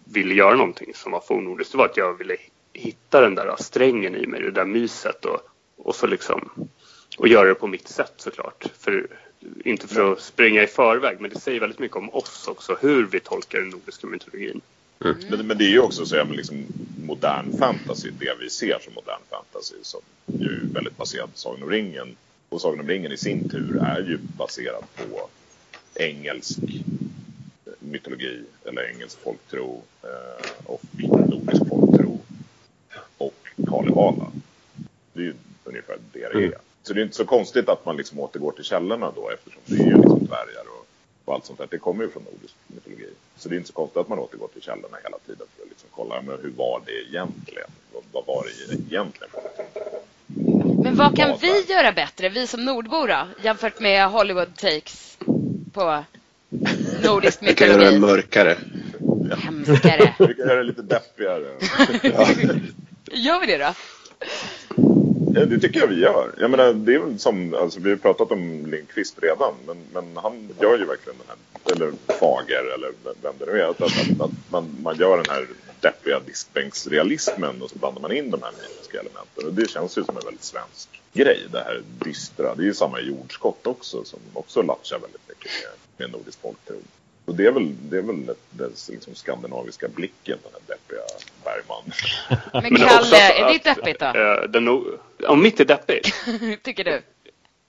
ville 0.06 0.34
göra 0.34 0.56
någonting 0.56 0.94
som 0.96 1.12
var 1.12 1.22
fornnordiskt. 1.22 1.72
Det 1.72 1.78
var 1.78 1.86
att 1.86 1.98
jag 1.98 2.18
ville 2.18 2.38
hitta 2.74 3.22
den 3.22 3.36
där 3.36 3.56
strängen 3.60 4.16
i 4.16 4.28
mig, 4.28 4.42
det 4.42 4.52
där 4.52 4.66
myset 4.66 5.26
och, 5.26 5.40
och 5.78 5.96
så 5.96 6.08
liksom 6.08 6.50
och 7.18 7.28
göra 7.28 7.48
det 7.48 7.56
på 7.56 7.68
mitt 7.68 7.88
sätt 7.88 8.14
såklart. 8.18 8.66
För, 8.80 9.08
inte 9.66 9.88
för 9.88 10.14
att 10.14 10.22
springa 10.22 10.64
i 10.64 10.68
förväg, 10.68 11.22
men 11.22 11.30
det 11.30 11.40
säger 11.40 11.60
väldigt 11.60 11.80
mycket 11.80 11.98
om 11.98 12.10
oss 12.10 12.48
också, 12.48 12.78
hur 12.82 13.06
vi 13.06 13.20
tolkar 13.20 13.60
den 13.60 13.70
nordiska 13.70 14.08
mytologin. 14.08 14.62
Men, 15.00 15.48
men 15.48 15.58
det 15.58 15.64
är 15.64 15.70
ju 15.70 15.80
också 15.80 16.06
så, 16.06 16.16
men 16.16 16.36
liksom 16.36 16.66
modern 17.06 17.58
fantasy, 17.58 18.10
det 18.20 18.36
vi 18.40 18.50
ser 18.50 18.80
som 18.80 18.94
modern 18.94 19.22
fantasy, 19.30 19.76
som 19.82 20.02
ju 20.26 20.48
är 20.48 20.74
väldigt 20.74 20.98
baserad 20.98 21.32
på 21.32 21.38
Sagan 21.38 21.64
om 21.64 21.70
ringen. 21.70 22.16
Och 22.50 22.62
Sagan 22.62 22.80
om 22.80 22.88
ringen 22.88 23.12
i 23.12 23.18
sin 23.18 23.50
tur 23.50 23.84
är 23.84 24.00
ju 24.00 24.18
baserad 24.38 24.84
på 24.96 25.30
engelsk 25.96 26.60
mytologi, 27.80 28.44
eller 28.66 28.90
engelsk 28.94 29.20
folktro 29.20 29.82
eh, 30.04 30.50
och 30.66 30.82
nordisk 31.30 31.68
folktro 31.70 32.20
och 33.18 33.48
Kalevala. 33.68 34.32
Det 35.14 35.20
är 35.20 35.26
ju 35.26 35.34
ungefär 35.64 35.98
det 36.12 36.30
det 36.34 36.46
är. 36.46 36.54
Så 36.84 36.94
det 36.94 37.02
är 37.02 37.04
inte 37.04 37.16
så 37.16 37.26
konstigt 37.26 37.70
att 37.70 37.86
man 37.86 37.98
liksom 37.98 38.20
återgår 38.20 38.52
till 38.52 38.64
källorna 38.64 39.12
då 39.16 39.30
eftersom 39.30 39.62
det 39.66 39.76
är 39.76 39.98
liksom 39.98 40.26
dvärgar 40.26 40.66
och, 40.80 40.88
och 41.26 41.34
allt 41.34 41.46
sånt 41.46 41.60
där. 41.60 41.68
Det 41.72 41.78
kommer 41.78 42.04
ju 42.04 42.10
från 42.10 42.24
nordisk 42.24 42.56
mytologi. 42.68 43.10
Så 43.40 43.50
det 43.50 43.56
är 43.56 43.58
inte 43.58 43.68
så 43.68 43.74
konstigt 43.74 43.98
att 43.98 44.10
man 44.10 44.20
återgår 44.20 44.48
till 44.48 44.62
källorna 44.62 44.98
hela 45.04 45.18
tiden 45.26 45.48
för 45.56 45.64
att 45.64 45.70
liksom 45.70 45.90
kolla 45.96 46.22
men 46.22 46.38
hur 46.44 46.52
var 46.58 46.82
det 46.86 46.92
egentligen? 46.92 47.70
Vad, 47.94 48.04
vad 48.12 48.26
var 48.26 48.44
det 48.46 48.74
egentligen? 48.74 49.30
Men 50.84 50.96
vad 50.96 51.16
kan 51.18 51.30
Ja, 51.30 51.38
vi 51.42 51.62
göra 51.74 51.92
bättre, 51.92 52.30
vi 52.30 52.48
som 52.48 52.66
nordbor 52.66 53.08
då, 53.08 53.28
jämfört 53.44 53.80
med 53.80 54.10
Hollywood 54.10 54.56
takes 54.58 55.18
på 55.74 56.04
nordisk 57.04 57.40
Jag 57.42 57.58
kan 57.58 57.68
göra 57.68 57.78
det 57.78 57.86
mytologi? 57.92 58.00
mörkare. 58.00 58.58
Hemskare. 59.38 60.16
Vi 60.20 60.34
kan 60.34 60.48
göra 60.48 60.56
det 60.56 60.64
lite 60.64 60.82
deppigare. 60.82 61.46
Gör 63.12 63.40
vi 63.40 63.46
det 63.46 63.58
då? 63.58 63.74
Ja, 65.34 65.46
det 65.46 65.60
tycker 65.60 65.80
jag 65.80 65.88
vi 65.88 66.00
gör. 66.00 66.36
Jag 66.40 66.52
menar, 66.52 66.74
det 66.74 66.96
är 66.96 67.18
som, 67.18 67.54
alltså, 67.54 67.80
vi 67.80 67.90
har 67.90 67.98
pratat 67.98 68.32
om 68.32 68.66
Lindqvist 68.66 69.16
redan, 69.22 69.54
men, 69.66 69.78
men 69.94 70.18
han 70.18 70.50
gör 70.62 70.78
ju 70.78 70.86
verkligen 70.86 71.18
den 71.18 71.28
här, 71.28 71.74
eller 71.76 71.92
Fager 72.20 72.74
eller 72.76 72.92
vem 73.22 73.34
det 73.40 73.46
nu 73.46 73.62
är, 73.62 73.68
att, 73.68 73.82
att, 73.82 74.22
att 74.22 74.32
man, 74.50 74.76
man 74.84 74.98
gör 74.98 75.18
den 75.18 75.26
här 75.30 75.48
deppiga 75.80 76.20
diskbänksrealismen 76.20 77.62
och 77.62 77.70
så 77.70 77.80
blandar 77.80 78.02
man 78.02 78.12
in 78.12 78.32
de 78.32 78.42
här 78.44 78.52
mytiska 78.52 79.00
elementen. 79.00 79.46
Och 79.48 79.54
det 79.54 79.70
känns 79.70 79.98
ju 79.98 80.04
som 80.04 80.18
en 80.18 80.26
väldigt 80.26 80.44
svensk 80.44 81.02
grej, 81.14 81.40
det 81.52 81.60
här 81.60 81.82
dystra. 82.04 82.56
Det 82.56 82.62
är 82.62 82.66
ju 82.66 82.74
samma 82.74 83.00
i 83.00 83.08
jordskott 83.08 83.68
också, 83.68 84.04
som 84.04 84.20
också 84.34 84.62
latchar 84.62 85.00
väldigt 85.00 85.30
mycket 85.30 85.52
med, 85.98 86.08
med 86.08 86.18
nordisk 86.18 86.42
folktro. 86.42 86.76
Och 87.30 87.36
det 87.36 87.46
är 87.46 87.52
väl, 87.52 87.76
det 87.90 87.98
är 87.98 88.02
väl 88.02 88.36
den 88.50 88.72
liksom 88.90 89.16
skandinaviska 89.16 89.88
blicken, 89.88 90.38
den 90.44 90.52
här 90.54 90.62
deppiga 90.76 91.02
Bergman. 91.44 91.84
Men 92.54 92.76
Kalle, 92.76 93.00
att- 93.00 93.40
är 93.40 93.54
ditt 93.54 93.68
att, 93.68 93.76
deppigt 93.76 94.00
då? 94.00 94.06
eh, 94.06 94.42
den, 94.50 94.68
om 95.28 95.42
mitt 95.42 95.60
är 95.60 95.66
deppigt? 95.66 96.14
Tycker 96.64 96.84
du? 96.84 97.02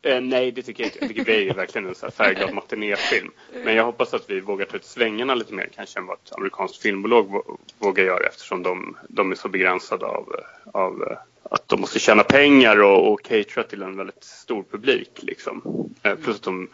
Eh, 0.02 0.20
nej, 0.20 0.50
det 0.52 0.62
tycker 0.62 0.82
jag 0.82 0.88
inte. 0.88 0.98
Jag 1.00 1.08
tycker 1.08 1.24
Bay 1.24 1.48
är 1.48 1.54
verkligen 1.54 1.88
en 1.88 1.94
så 1.94 2.06
här 2.06 2.10
färgglad 2.10 2.54
matinéfilm. 2.54 3.30
Men 3.64 3.74
jag 3.74 3.84
hoppas 3.84 4.14
att 4.14 4.30
vi 4.30 4.40
vågar 4.40 4.66
ta 4.66 4.76
ut 4.76 4.84
svängarna 4.84 5.34
lite 5.34 5.54
mer 5.54 5.68
kanske 5.74 5.98
än 5.98 6.06
vad 6.06 6.16
ett 6.24 6.32
amerikanskt 6.32 6.82
filmbolag 6.82 7.28
vå- 7.28 7.58
vågar 7.78 8.04
göra 8.04 8.26
eftersom 8.26 8.62
de, 8.62 8.96
de 9.08 9.30
är 9.32 9.36
så 9.36 9.48
begränsade 9.48 10.06
av, 10.06 10.34
eh, 10.38 10.70
av 10.80 11.02
eh, 11.10 11.18
att 11.42 11.68
de 11.68 11.80
måste 11.80 11.98
tjäna 11.98 12.22
pengar 12.22 12.82
och, 12.82 13.12
och 13.12 13.22
catera 13.22 13.64
till 13.64 13.82
en 13.82 13.96
väldigt 13.96 14.24
stor 14.24 14.64
publik. 14.70 15.10
Liksom. 15.22 15.62
Eh, 16.02 16.14
plus 16.14 16.36
att 16.36 16.42
de, 16.42 16.68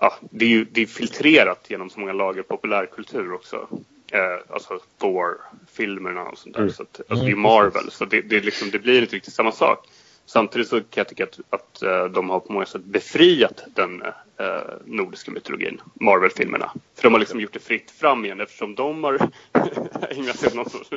ja, 0.00 0.14
det 0.30 0.44
är 0.44 0.48
ju 0.48 0.64
det 0.64 0.82
är 0.82 0.86
filtrerat 0.86 1.66
genom 1.68 1.90
så 1.90 2.00
många 2.00 2.12
lager 2.12 2.42
populärkultur 2.42 3.32
också. 3.32 3.68
Eh, 4.12 4.52
alltså 4.54 4.80
Thor-filmerna 4.98 6.22
och 6.22 6.38
sånt 6.38 6.56
där. 6.56 6.68
Så 6.68 6.82
att, 6.82 7.00
alltså 7.08 7.24
det 7.24 7.32
är 7.32 7.36
Marvel, 7.36 7.90
så 7.90 8.04
det, 8.04 8.20
det, 8.20 8.40
liksom, 8.40 8.70
det 8.70 8.78
blir 8.78 9.02
inte 9.02 9.16
riktigt 9.16 9.34
samma 9.34 9.52
sak. 9.52 9.88
Samtidigt 10.26 10.68
så 10.68 10.76
kan 10.76 10.86
jag 10.94 11.08
tycka 11.08 11.24
att, 11.24 11.40
att 11.50 11.82
eh, 11.82 12.04
de 12.04 12.30
har 12.30 12.40
på 12.40 12.52
många 12.52 12.66
sätt 12.66 12.84
befriat 12.84 13.64
den 13.74 14.02
eh, 14.02 14.74
nordiska 14.84 15.30
mytologin, 15.30 15.80
Marvel-filmerna. 15.94 16.72
För 16.94 17.02
de 17.02 17.12
har 17.12 17.20
liksom 17.20 17.40
gjort 17.40 17.52
det 17.52 17.58
fritt 17.58 17.90
fram 17.90 18.24
igen 18.24 18.40
eftersom 18.40 18.74
de 18.74 19.04
har 19.04 19.14
ägnat 20.10 20.38
sig 20.38 20.46
åt 20.46 20.54
någon 20.54 20.70
sorts 20.70 20.90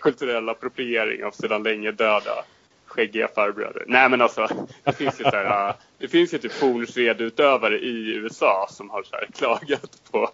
kulturell 0.00 0.48
appropriering 0.48 1.24
av 1.24 1.30
sedan 1.30 1.62
länge 1.62 1.92
döda 1.92 2.44
skäggiga 2.86 3.28
farbröder. 3.28 3.84
Nej 3.86 4.08
men 4.08 4.20
alltså, 4.20 4.48
det 4.84 4.92
finns 4.92 5.20
ju 5.20 5.24
så 5.24 5.30
här, 5.30 5.74
det 5.98 6.08
finns 6.08 6.34
ju 6.34 6.38
typ 6.38 6.52
fornsvedutövare 6.52 7.78
i 7.78 8.14
USA 8.14 8.66
som 8.70 8.90
har 8.90 9.02
så 9.02 9.16
här 9.16 9.28
klagat 9.34 10.02
på 10.10 10.30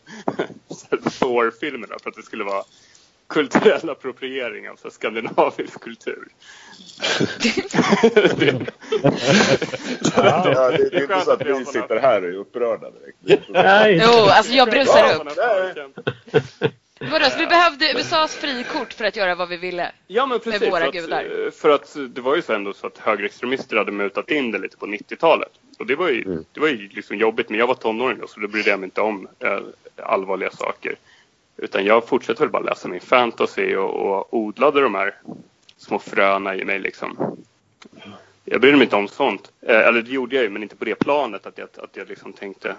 Thor-filmerna 1.18 1.94
för 2.02 2.10
att 2.10 2.16
det 2.16 2.22
skulle 2.22 2.44
vara 2.44 2.64
kulturell 3.28 3.90
appropriering 3.90 4.70
av 4.70 4.90
skandinavisk 4.90 5.80
kultur. 5.80 6.28
det, 8.38 8.72
Ja, 10.16 10.70
det, 10.70 10.90
det 10.90 10.96
är 10.96 11.02
inte 11.02 11.20
så 11.24 11.32
att 11.32 11.46
vi 11.46 11.64
sitter 11.64 12.00
här 12.00 12.22
och 12.22 12.28
är 12.28 12.34
upprörda 12.34 12.90
direkt. 12.90 13.48
Jo, 14.02 14.12
alltså 14.12 14.52
jag 14.52 14.70
brusar 14.70 15.14
upp. 15.14 15.28
Vadå, 17.10 17.24
så 17.30 17.38
vi 17.38 17.46
behövde 17.46 17.92
USAs 17.92 18.36
frikort 18.36 18.92
för 18.92 19.04
att 19.04 19.16
göra 19.16 19.34
vad 19.34 19.48
vi 19.48 19.56
ville? 19.56 19.92
Ja 20.06 20.26
men 20.26 20.40
precis. 20.40 20.72
våra 20.72 20.80
för, 20.80 20.86
att, 20.88 20.94
gudar. 20.94 21.44
eh, 21.44 21.50
för 21.50 21.70
att 21.70 21.96
det 22.08 22.20
var 22.20 22.36
ju 22.36 22.42
så 22.42 22.52
ändå 22.52 22.72
så 22.72 22.86
att 22.86 22.98
högerextremister 22.98 23.76
hade 23.76 23.92
mutat 23.92 24.30
in 24.30 24.50
det 24.50 24.58
lite 24.58 24.76
på 24.76 24.86
90-talet. 24.86 25.52
Och 25.78 25.86
det 25.86 25.94
var 25.94 26.08
ju, 26.08 26.44
det 26.52 26.60
var 26.60 26.68
ju 26.68 26.88
liksom 26.88 27.16
jobbigt 27.16 27.50
men 27.50 27.58
jag 27.58 27.66
var 27.66 27.74
tonåring 27.74 28.18
då 28.18 28.26
så 28.26 28.40
då 28.40 28.48
brydde 28.48 28.70
jag 28.70 28.80
mig 28.80 28.86
inte 28.86 29.00
om 29.00 29.28
eh, 29.38 29.60
allvarliga 29.96 30.50
saker. 30.50 30.94
Utan 31.56 31.84
jag 31.84 32.08
fortsatte 32.08 32.42
väl 32.42 32.50
bara 32.50 32.62
läsa 32.62 32.88
min 32.88 33.00
fantasy 33.00 33.76
och, 33.76 33.94
och 33.94 34.34
odlade 34.34 34.80
de 34.80 34.94
här 34.94 35.14
små 35.76 35.98
fröna 35.98 36.56
i 36.56 36.64
mig 36.64 36.78
liksom. 36.78 37.36
Jag 38.44 38.60
brydde 38.60 38.76
mig 38.76 38.84
inte 38.84 38.96
om 38.96 39.08
sånt. 39.08 39.52
Eh, 39.60 39.78
eller 39.78 40.02
det 40.02 40.10
gjorde 40.10 40.36
jag 40.36 40.42
ju, 40.42 40.50
men 40.50 40.62
inte 40.62 40.76
på 40.76 40.84
det 40.84 40.94
planet 40.94 41.46
att 41.46 41.58
jag, 41.58 41.68
att 41.76 41.96
jag 41.96 42.08
liksom 42.08 42.32
tänkte... 42.32 42.76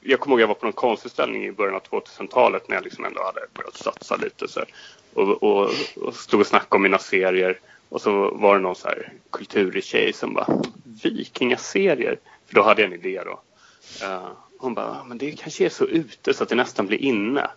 Jag 0.00 0.20
kommer 0.20 0.34
ihåg 0.34 0.40
jag 0.40 0.48
var 0.48 0.54
på 0.54 0.66
någon 0.66 0.72
konstutställning 0.72 1.44
i 1.44 1.52
början 1.52 1.74
av 1.74 1.82
2000-talet 1.82 2.68
när 2.68 2.76
jag 2.76 2.84
liksom 2.84 3.04
ändå 3.04 3.22
hade 3.22 3.40
börjat 3.54 3.76
satsa 3.76 4.16
lite 4.16 4.48
så 4.48 4.60
här, 4.60 4.68
och, 5.14 5.42
och, 5.42 5.70
och 5.96 6.14
stod 6.14 6.40
och 6.40 6.46
snackade 6.46 6.76
om 6.76 6.82
mina 6.82 6.98
serier. 6.98 7.58
Och 7.88 8.00
så 8.00 8.30
var 8.30 8.54
det 8.54 8.60
någon 8.60 8.76
så 8.76 8.88
här 8.88 9.12
kulturig 9.30 9.84
tjej 9.84 10.12
som 10.12 10.34
bara 10.34 10.62
Vikingaserier? 11.02 12.18
För 12.46 12.54
då 12.54 12.62
hade 12.62 12.82
jag 12.82 12.92
en 12.92 13.00
idé 13.00 13.22
då. 13.24 13.40
Uh, 14.06 14.28
hon 14.58 14.74
bara, 14.74 15.04
men 15.04 15.18
det 15.18 15.32
kanske 15.32 15.64
är 15.64 15.68
så 15.68 15.84
ute 15.84 16.34
så 16.34 16.42
att 16.42 16.48
det 16.48 16.54
nästan 16.54 16.86
blir 16.86 16.98
inne 16.98 17.50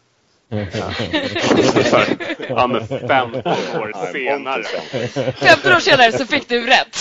ja, 2.50 2.68
men 2.68 2.88
15 2.88 3.42
år 3.80 4.12
senare. 4.14 4.64
Pontus, 4.64 5.16
ja. 5.16 5.32
15 5.32 5.72
år 5.72 5.80
senare 5.80 6.12
så 6.12 6.26
fick 6.26 6.50
du 6.50 6.68
rätt. 6.68 6.98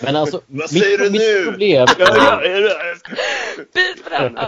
Men 0.00 0.16
alltså, 0.16 0.40
Vad 0.46 0.70
säger 0.70 0.98
du 0.98 1.10
mitt, 1.10 1.20
nu? 1.20 1.44
mitt 1.58 1.96
problem... 1.96 2.68
Bit 3.74 4.04
på 4.04 4.10
den. 4.10 4.38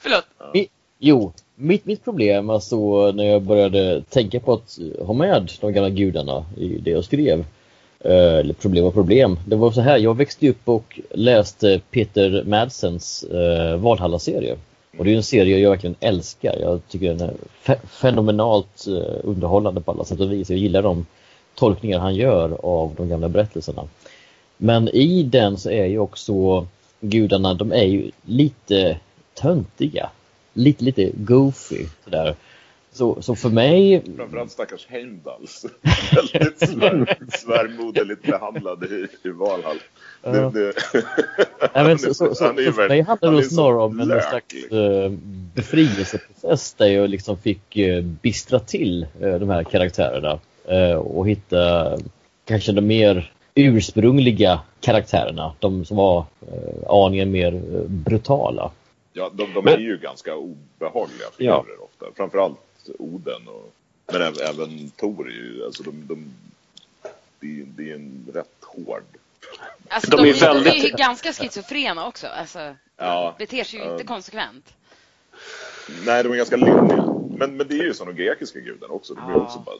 Förlåt. 0.00 0.24
Mi, 0.54 0.68
jo, 0.98 1.32
mitt, 1.54 1.84
mitt 1.86 2.04
problem 2.04 2.50
alltså 2.50 3.12
när 3.12 3.24
jag 3.24 3.42
började 3.42 4.02
tänka 4.02 4.40
på 4.40 4.52
att 4.52 4.78
ha 5.06 5.14
med 5.14 5.50
de 5.60 5.72
gamla 5.72 5.90
gudarna 5.90 6.46
i 6.56 6.66
det 6.68 6.90
jag 6.90 7.04
skrev. 7.04 7.44
Eh, 8.00 8.34
eller 8.38 8.54
problem 8.54 8.84
och 8.84 8.94
problem. 8.94 9.38
Det 9.46 9.56
var 9.56 9.70
så 9.70 9.80
här, 9.80 9.98
jag 9.98 10.16
växte 10.16 10.48
upp 10.48 10.68
och 10.68 11.00
läste 11.10 11.80
Peter 11.90 12.44
Madsens 12.46 13.24
uh, 13.34 13.76
Valhalla-serie. 13.76 14.56
Och 14.98 15.04
det 15.04 15.12
är 15.12 15.16
en 15.16 15.22
serie 15.22 15.58
jag 15.58 15.70
verkligen 15.70 15.96
älskar. 16.00 16.56
Jag 16.60 16.80
tycker 16.88 17.14
den 17.14 17.20
är 17.20 17.34
fe- 17.64 17.86
fenomenalt 17.86 18.86
eh, 18.86 19.20
underhållande 19.24 19.80
på 19.80 19.90
alla 19.90 20.04
sätt 20.04 20.20
och 20.20 20.32
vis. 20.32 20.50
Jag 20.50 20.58
gillar 20.58 20.82
de 20.82 21.06
tolkningar 21.54 21.98
han 21.98 22.14
gör 22.14 22.56
av 22.62 22.94
de 22.96 23.08
gamla 23.08 23.28
berättelserna. 23.28 23.84
Men 24.56 24.88
i 24.88 25.22
den 25.22 25.56
så 25.56 25.70
är 25.70 25.86
ju 25.86 25.98
också 25.98 26.66
gudarna, 27.00 27.54
de 27.54 27.72
är 27.72 27.84
ju 27.84 28.10
lite 28.26 28.98
töntiga. 29.34 30.10
Lite, 30.52 30.84
lite 30.84 31.10
goofy 31.14 31.86
sådär. 32.04 32.34
Så, 32.98 33.22
så 33.22 33.34
för 33.34 33.48
mig, 33.48 34.02
Framförallt 34.16 34.50
stackars 34.50 34.86
Heimdalls. 34.88 35.66
Väldigt 36.14 36.68
svär, 36.68 37.16
svärmoderligt 37.38 38.22
behandlad 38.22 38.84
i, 38.84 39.06
i 39.28 39.30
Valhall. 39.30 39.76
Ja. 40.22 40.30
Det, 40.30 40.50
det, 40.50 40.72
nej, 41.74 41.84
men 41.84 41.98
så, 41.98 42.14
så, 42.14 42.34
så, 42.34 42.44
han 42.44 42.58
är 42.58 42.62
ju 42.62 42.66
så 42.66 42.72
för 42.72 42.88
mig 42.88 43.00
handlar 43.02 43.28
han 43.28 43.36
det 43.40 43.44
snarare 43.44 43.78
om 43.82 44.00
en 44.00 44.06
slags 44.06 44.54
eh, 44.72 45.10
befrielseprocess 45.54 46.74
där 46.74 46.86
jag 46.86 47.10
liksom 47.10 47.36
fick 47.38 47.76
eh, 47.76 48.02
bistra 48.02 48.58
till 48.58 49.06
eh, 49.20 49.34
de 49.34 49.48
här 49.50 49.64
karaktärerna 49.64 50.38
eh, 50.68 50.94
och 50.94 51.28
hitta 51.28 51.92
kanske 52.44 52.72
de 52.72 52.86
mer 52.86 53.32
ursprungliga 53.54 54.60
karaktärerna. 54.80 55.52
De 55.58 55.84
som 55.84 55.96
var 55.96 56.18
eh, 56.40 56.90
aningen 56.90 57.30
mer 57.30 57.60
brutala. 57.88 58.70
Ja, 59.12 59.30
de, 59.34 59.54
de 59.54 59.64
Men- 59.64 59.74
är 59.74 59.78
ju 59.78 59.98
ganska 59.98 60.36
obehagliga 60.36 61.26
Ja. 61.38 61.62
figurer 61.64 61.82
ofta. 61.84 62.06
Framförallt 62.16 62.58
Oden 62.98 63.48
och 63.48 63.74
men 64.12 64.22
även, 64.22 64.40
även 64.42 64.90
Tor 64.90 65.28
är 65.28 65.32
ju, 65.32 65.64
alltså 65.64 65.82
de, 65.82 66.06
de 66.06 66.32
det, 67.40 67.60
är- 67.60 67.66
det 67.76 67.90
är 67.90 67.94
en 67.94 68.26
rätt 68.34 68.56
hård. 68.62 69.04
Alltså, 69.88 70.10
De 70.10 70.16
de, 70.16 70.22
är 70.28 70.34
är 70.34 70.40
de 70.40 70.46
är 70.46 70.58
ju 70.58 70.64
väldigt- 70.64 70.96
ganska 70.96 71.32
schizofrena 71.32 72.06
också. 72.06 72.26
Alltså, 72.26 72.76
Ja. 72.96 73.34
beter 73.38 73.64
sig 73.64 73.80
ju 73.80 73.92
inte 73.92 74.04
konsekvent. 74.04 74.72
Nej, 76.04 76.22
de 76.22 76.32
är 76.32 76.36
ganska 76.36 76.56
linjiga. 76.56 77.07
Men, 77.38 77.56
men 77.56 77.68
det 77.68 77.74
är 77.78 77.82
ju 77.84 77.94
som 77.94 78.06
de 78.06 78.12
grekiska 78.22 78.60
gudarna 78.60 78.94
också. 78.94 79.14
De 79.14 79.24
är 79.28 79.30
Ja. 79.32 79.36
också 79.36 79.58
bara 79.58 79.76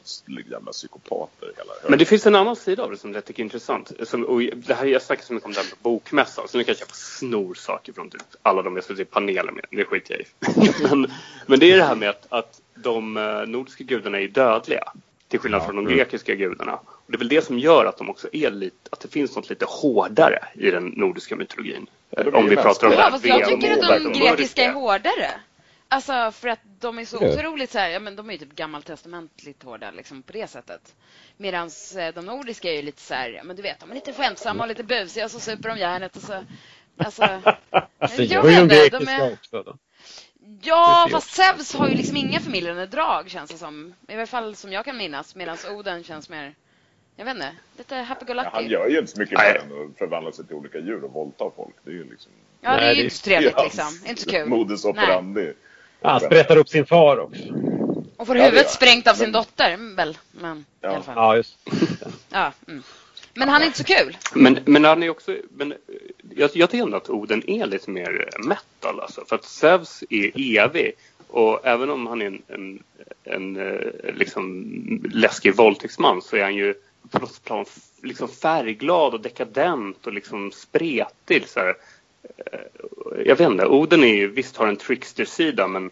jävla 0.51 0.71
psykopater 0.71 1.51
hela 1.57 1.73
Men 1.89 1.99
det 1.99 2.05
finns 2.05 2.25
en 2.27 2.35
annan 2.35 2.55
sida 2.55 2.83
av 2.83 2.91
det 2.91 2.97
som 2.97 3.13
jag 3.13 3.25
tycker 3.25 3.41
är 3.41 3.45
intressant. 3.45 3.91
Som, 4.03 4.23
och 4.25 4.41
det 4.41 4.73
här, 4.73 4.85
jag 4.85 5.01
snackar 5.01 5.23
så 5.23 5.33
mycket 5.33 5.45
om 5.45 5.51
det 5.53 5.59
här 5.59 5.65
med 5.69 5.77
bokmässan, 5.81 6.47
så 6.47 6.57
nu 6.57 6.63
kanske 6.63 6.83
jag 6.87 6.95
snor 6.95 7.53
saker 7.53 7.93
från 7.93 8.09
typ 8.09 8.21
alla 8.41 8.61
de 8.61 8.75
jag 8.75 8.83
suttit 8.85 8.99
i 8.99 9.05
paneler 9.05 9.51
med. 9.51 9.65
Det 9.71 9.85
skiter 9.85 10.13
jag 10.13 10.21
i. 10.21 10.71
men, 10.89 11.11
men 11.45 11.59
det 11.59 11.71
är 11.71 11.77
det 11.77 11.83
här 11.83 11.95
med 11.95 12.09
att, 12.09 12.25
att 12.29 12.61
de 12.75 13.17
eh, 13.17 13.23
nordiska 13.47 13.83
gudarna 13.83 14.19
är 14.19 14.27
dödliga. 14.27 14.93
Till 15.27 15.39
skillnad 15.39 15.65
från 15.65 15.75
de 15.75 15.85
grekiska 15.85 16.35
gudarna. 16.35 16.75
Och 16.75 17.03
det 17.11 17.15
är 17.15 17.17
väl 17.19 17.27
det 17.27 17.45
som 17.45 17.59
gör 17.59 17.85
att 17.85 17.97
de 17.97 18.09
också 18.09 18.27
är 18.31 18.51
lite, 18.51 18.75
att 18.89 18.99
det 18.99 19.07
finns 19.07 19.35
något 19.35 19.49
lite 19.49 19.65
hårdare 19.67 20.39
i 20.53 20.71
den 20.71 20.85
nordiska 20.85 21.35
mytologin. 21.35 21.87
Ja, 22.09 22.23
om 22.33 22.45
vi 22.49 22.55
mest- 22.55 22.63
pratar 22.67 22.87
om 22.87 22.91
det 22.91 22.97
Ja, 22.97 23.03
här 23.03 23.11
fast 23.11 23.25
jag 23.25 23.45
tycker 23.49 23.71
att 23.95 24.03
de 24.03 24.19
grekiska 24.19 24.63
är 24.63 24.73
hårdare. 24.73 25.31
Alltså 25.91 26.31
för 26.31 26.47
att 26.47 26.59
de 26.79 26.99
är 26.99 27.05
så 27.05 27.17
Ja. 27.21 27.33
otroligt 27.33 27.71
så 27.71 27.79
här, 27.79 27.89
ja 27.89 27.99
men 27.99 28.15
de 28.15 28.29
är 28.29 28.33
ju 28.33 28.39
typ 28.39 28.55
gammaltestamentligt 28.55 29.63
hårda 29.63 29.91
liksom 29.91 30.23
på 30.23 30.33
det 30.33 30.47
sättet. 30.47 30.95
Medan 31.37 31.69
de 32.15 32.25
nordiska 32.25 32.71
är 32.71 32.75
ju 32.75 32.81
lite 32.81 33.01
så 33.01 33.13
här, 33.13 33.29
ja 33.29 33.43
men 33.43 33.55
du 33.55 33.61
vet, 33.61 33.79
de 33.79 33.91
är 33.91 33.95
lite 33.95 34.13
skämtsamma 34.13 34.63
och 34.63 34.69
lite 34.69 34.83
busiga 34.83 35.25
och 35.25 35.31
så 35.31 35.39
super 35.39 35.69
de 35.69 35.77
järnet 35.77 36.15
och 36.15 36.21
så 36.21 36.43
Alltså, 36.99 37.21
Det 38.17 38.23
jag 38.23 38.45
gör 38.45 38.49
ju 38.49 38.67
de 38.67 38.67
grekiska 38.67 39.13
är, 39.13 39.33
också. 39.33 39.63
Då. 39.63 39.77
ja 40.61 41.07
fast 41.11 41.29
Zeus 41.29 41.73
har 41.73 41.87
ju 41.87 41.95
liksom 41.95 42.17
inga 42.17 42.39
förmildrande 42.39 42.85
drag 42.85 43.29
känns 43.29 43.51
det 43.51 43.57
som. 43.57 43.93
I 44.07 44.13
alla 44.13 44.25
fall 44.25 44.55
som 44.55 44.71
jag 44.71 44.85
kan 44.85 44.97
minnas. 44.97 45.35
Medan 45.35 45.57
Oden 45.69 46.03
känns 46.03 46.29
mer, 46.29 46.55
jag 47.15 47.25
vet 47.25 47.35
inte, 47.35 47.55
lite 47.77 47.95
happy-go-lucky. 47.95 48.49
Han 48.53 48.67
gör 48.67 48.87
ju 48.87 48.99
inte 48.99 49.11
så 49.11 49.19
mycket 49.19 49.37
Nej. 49.37 49.53
mer 49.53 49.75
än 49.75 49.91
att 49.91 49.97
förvandla 49.97 50.31
sig 50.31 50.45
till 50.47 50.55
olika 50.55 50.79
djur 50.79 51.03
och 51.03 51.13
våldta 51.13 51.51
folk. 51.55 51.75
Det 51.83 51.89
är 51.89 51.95
ju 51.95 52.09
liksom... 52.09 52.31
Ja, 52.61 52.75
det 52.75 52.81
är 52.81 52.93
ju 52.93 53.03
inte 53.03 53.15
så 53.15 53.23
trevligt 53.23 53.55
liksom. 53.63 54.01
Inte 54.05 54.21
så 54.21 54.29
kul. 54.29 54.49
Modus 54.49 54.85
Nej. 54.85 55.53
Ja, 56.01 56.09
han 56.09 56.19
sprättar 56.19 56.57
upp 56.57 56.69
sin 56.69 56.85
far 56.85 57.19
också. 57.19 57.43
Och 58.17 58.27
får 58.27 58.37
Ja, 58.37 58.43
det 58.43 58.49
huvudet 58.49 58.65
gör 58.65 58.71
sprängt 58.73 59.07
av 59.07 59.13
sin 59.13 59.23
Men- 59.23 59.31
dotter, 59.31 59.95
väl? 59.95 60.17
Men 60.31 60.65
Ja. 60.81 60.91
i 60.91 60.93
alla 60.93 61.03
fall. 61.03 61.15
Ja, 61.15 61.35
just 61.35 61.57
Ja, 62.29 62.53
mm. 62.67 62.83
Men 63.33 63.49
han 63.49 63.61
är 63.61 63.65
inte 63.65 63.77
så 63.77 63.83
kul. 63.83 64.17
Men, 64.33 64.59
men 64.65 64.83
han 64.85 65.03
är 65.03 65.09
också, 65.09 65.35
men 65.49 65.73
jag, 66.35 66.49
jag 66.53 66.69
tycker 66.69 66.83
ändå 66.83 66.97
att 66.97 67.09
Oden 67.09 67.49
är 67.49 67.65
lite 67.65 67.89
mer 67.91 68.29
metal 68.47 68.99
alltså. 68.99 69.25
För 69.29 69.35
att 69.35 69.45
Zeus 69.45 70.03
är 70.09 70.57
evig. 70.59 70.91
Och 71.27 71.59
även 71.67 71.89
om 71.89 72.07
han 72.07 72.21
är 72.21 72.25
en, 72.25 72.41
en, 72.47 72.83
en 73.23 73.57
eh, 73.57 74.13
liksom 74.13 74.65
läskig 75.13 75.55
våldtäktsman 75.55 76.21
så 76.21 76.35
är 76.35 76.43
han 76.43 76.55
ju 76.55 76.73
på 77.11 77.19
något 77.19 77.43
plan 77.43 77.65
liksom 78.03 78.27
färgglad 78.29 79.13
och 79.13 79.21
dekadent 79.21 80.07
och 80.07 80.13
liksom 80.13 80.51
spretig. 80.51 81.47
Så 81.47 81.59
här. 81.59 81.75
Eh, 82.23 82.59
Jag 83.25 83.35
vet 83.35 83.51
inte, 83.51 83.65
Oden 83.65 84.03
är 84.03 84.15
ju, 84.15 84.27
visst 84.27 84.57
har 84.57 84.67
en 84.67 84.77
trickster-sida 84.77 85.67
men, 85.67 85.91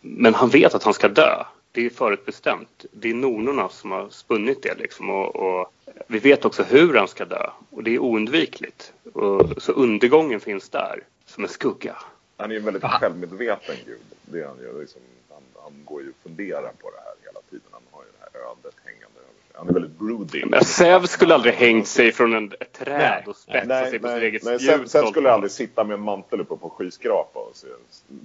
men 0.00 0.34
han 0.34 0.48
vet 0.48 0.74
att 0.74 0.82
han 0.82 0.94
ska 0.94 1.08
dö. 1.08 1.44
Det 1.72 1.86
är 1.86 1.90
förutbestämt. 1.90 2.84
Det 2.92 3.10
är 3.10 3.14
nornorna 3.14 3.68
som 3.68 3.90
har 3.90 4.08
spunnit 4.10 4.62
det 4.62 4.74
liksom. 4.78 5.10
Och, 5.10 5.36
och 5.36 5.72
vi 6.06 6.18
vet 6.18 6.44
också 6.44 6.62
hur 6.62 6.94
han 6.94 7.08
ska 7.08 7.24
dö. 7.24 7.50
Och 7.70 7.82
det 7.82 7.94
är 7.94 7.98
oundvikligt. 7.98 8.92
Och, 9.12 9.62
så 9.62 9.72
undergången 9.72 10.40
finns 10.40 10.68
där, 10.68 11.02
som 11.26 11.44
en 11.44 11.50
skugga. 11.50 11.96
Han 12.36 12.50
är 12.50 12.54
ju 12.54 12.58
en 12.58 12.64
väldigt 12.64 12.82
självmedveten 12.84 13.76
gud. 13.86 13.98
Det 14.22 14.40
är 14.40 14.46
han 14.46 14.58
ju. 14.58 14.80
Liksom, 14.80 15.00
han, 15.30 15.42
han 15.62 15.72
går 15.84 16.02
ju 16.02 16.08
och 16.08 16.16
funderar 16.22 16.72
på 16.82 16.90
det 16.90 17.00
här 17.04 17.14
hela 17.26 17.40
tiden. 17.50 17.68
Han 17.70 17.82
har 17.90 18.02
ju 18.02 18.08
det 18.18 18.38
här 18.38 18.44
ödet 18.50 18.74
hängande. 18.84 19.17
Han 19.58 19.68
är 19.68 19.72
väldigt 19.72 19.98
broody. 19.98 20.44
Men 20.44 20.64
Zeus 20.64 21.10
skulle 21.10 21.34
aldrig 21.34 21.54
hängt 21.54 21.86
sig 21.86 22.12
från 22.12 22.34
en, 22.34 22.52
ett 22.60 22.72
träd 22.72 22.98
Nej. 22.98 23.24
och 23.26 23.36
spetsat 23.36 23.68
Nej, 23.68 23.90
sig 23.90 23.98
på 23.98 24.08
sitt 24.08 24.16
nej, 24.16 24.26
eget 24.26 24.44
nej 24.44 24.58
spjut. 24.58 24.70
sen, 24.70 24.88
sen 24.88 25.06
skulle 25.06 25.28
jag 25.28 25.34
aldrig 25.34 25.50
sitta 25.50 25.84
med 25.84 25.94
en 25.94 26.00
mantel 26.00 26.40
uppe 26.40 26.56
på 26.56 26.70
skyskrapa 26.70 27.38
och 27.38 27.56
se 27.56 27.66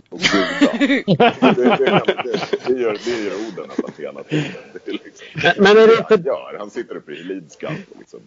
och 0.10 0.20
guda. 0.20 0.78
det, 1.56 1.78
det, 1.78 2.02
det, 2.24 2.40
det, 2.68 2.82
gör, 2.82 2.98
det 3.06 3.24
gör 3.24 3.34
Oden 3.34 3.68
nästan 3.68 3.92
hela 3.98 4.24
tiden. 4.24 4.52
Det 4.86 4.88
är 4.88 4.92
liksom, 4.92 5.64
Men, 5.64 5.78
är 5.78 5.88
det 5.88 6.04
han 6.04 6.14
inte 6.14 6.30
gör. 6.30 6.56
Han 6.60 6.70
sitter 6.70 6.96
uppe 6.96 7.12
i 7.12 7.24
Lidskant 7.24 7.88
och 7.92 8.00
liksom. 8.00 8.20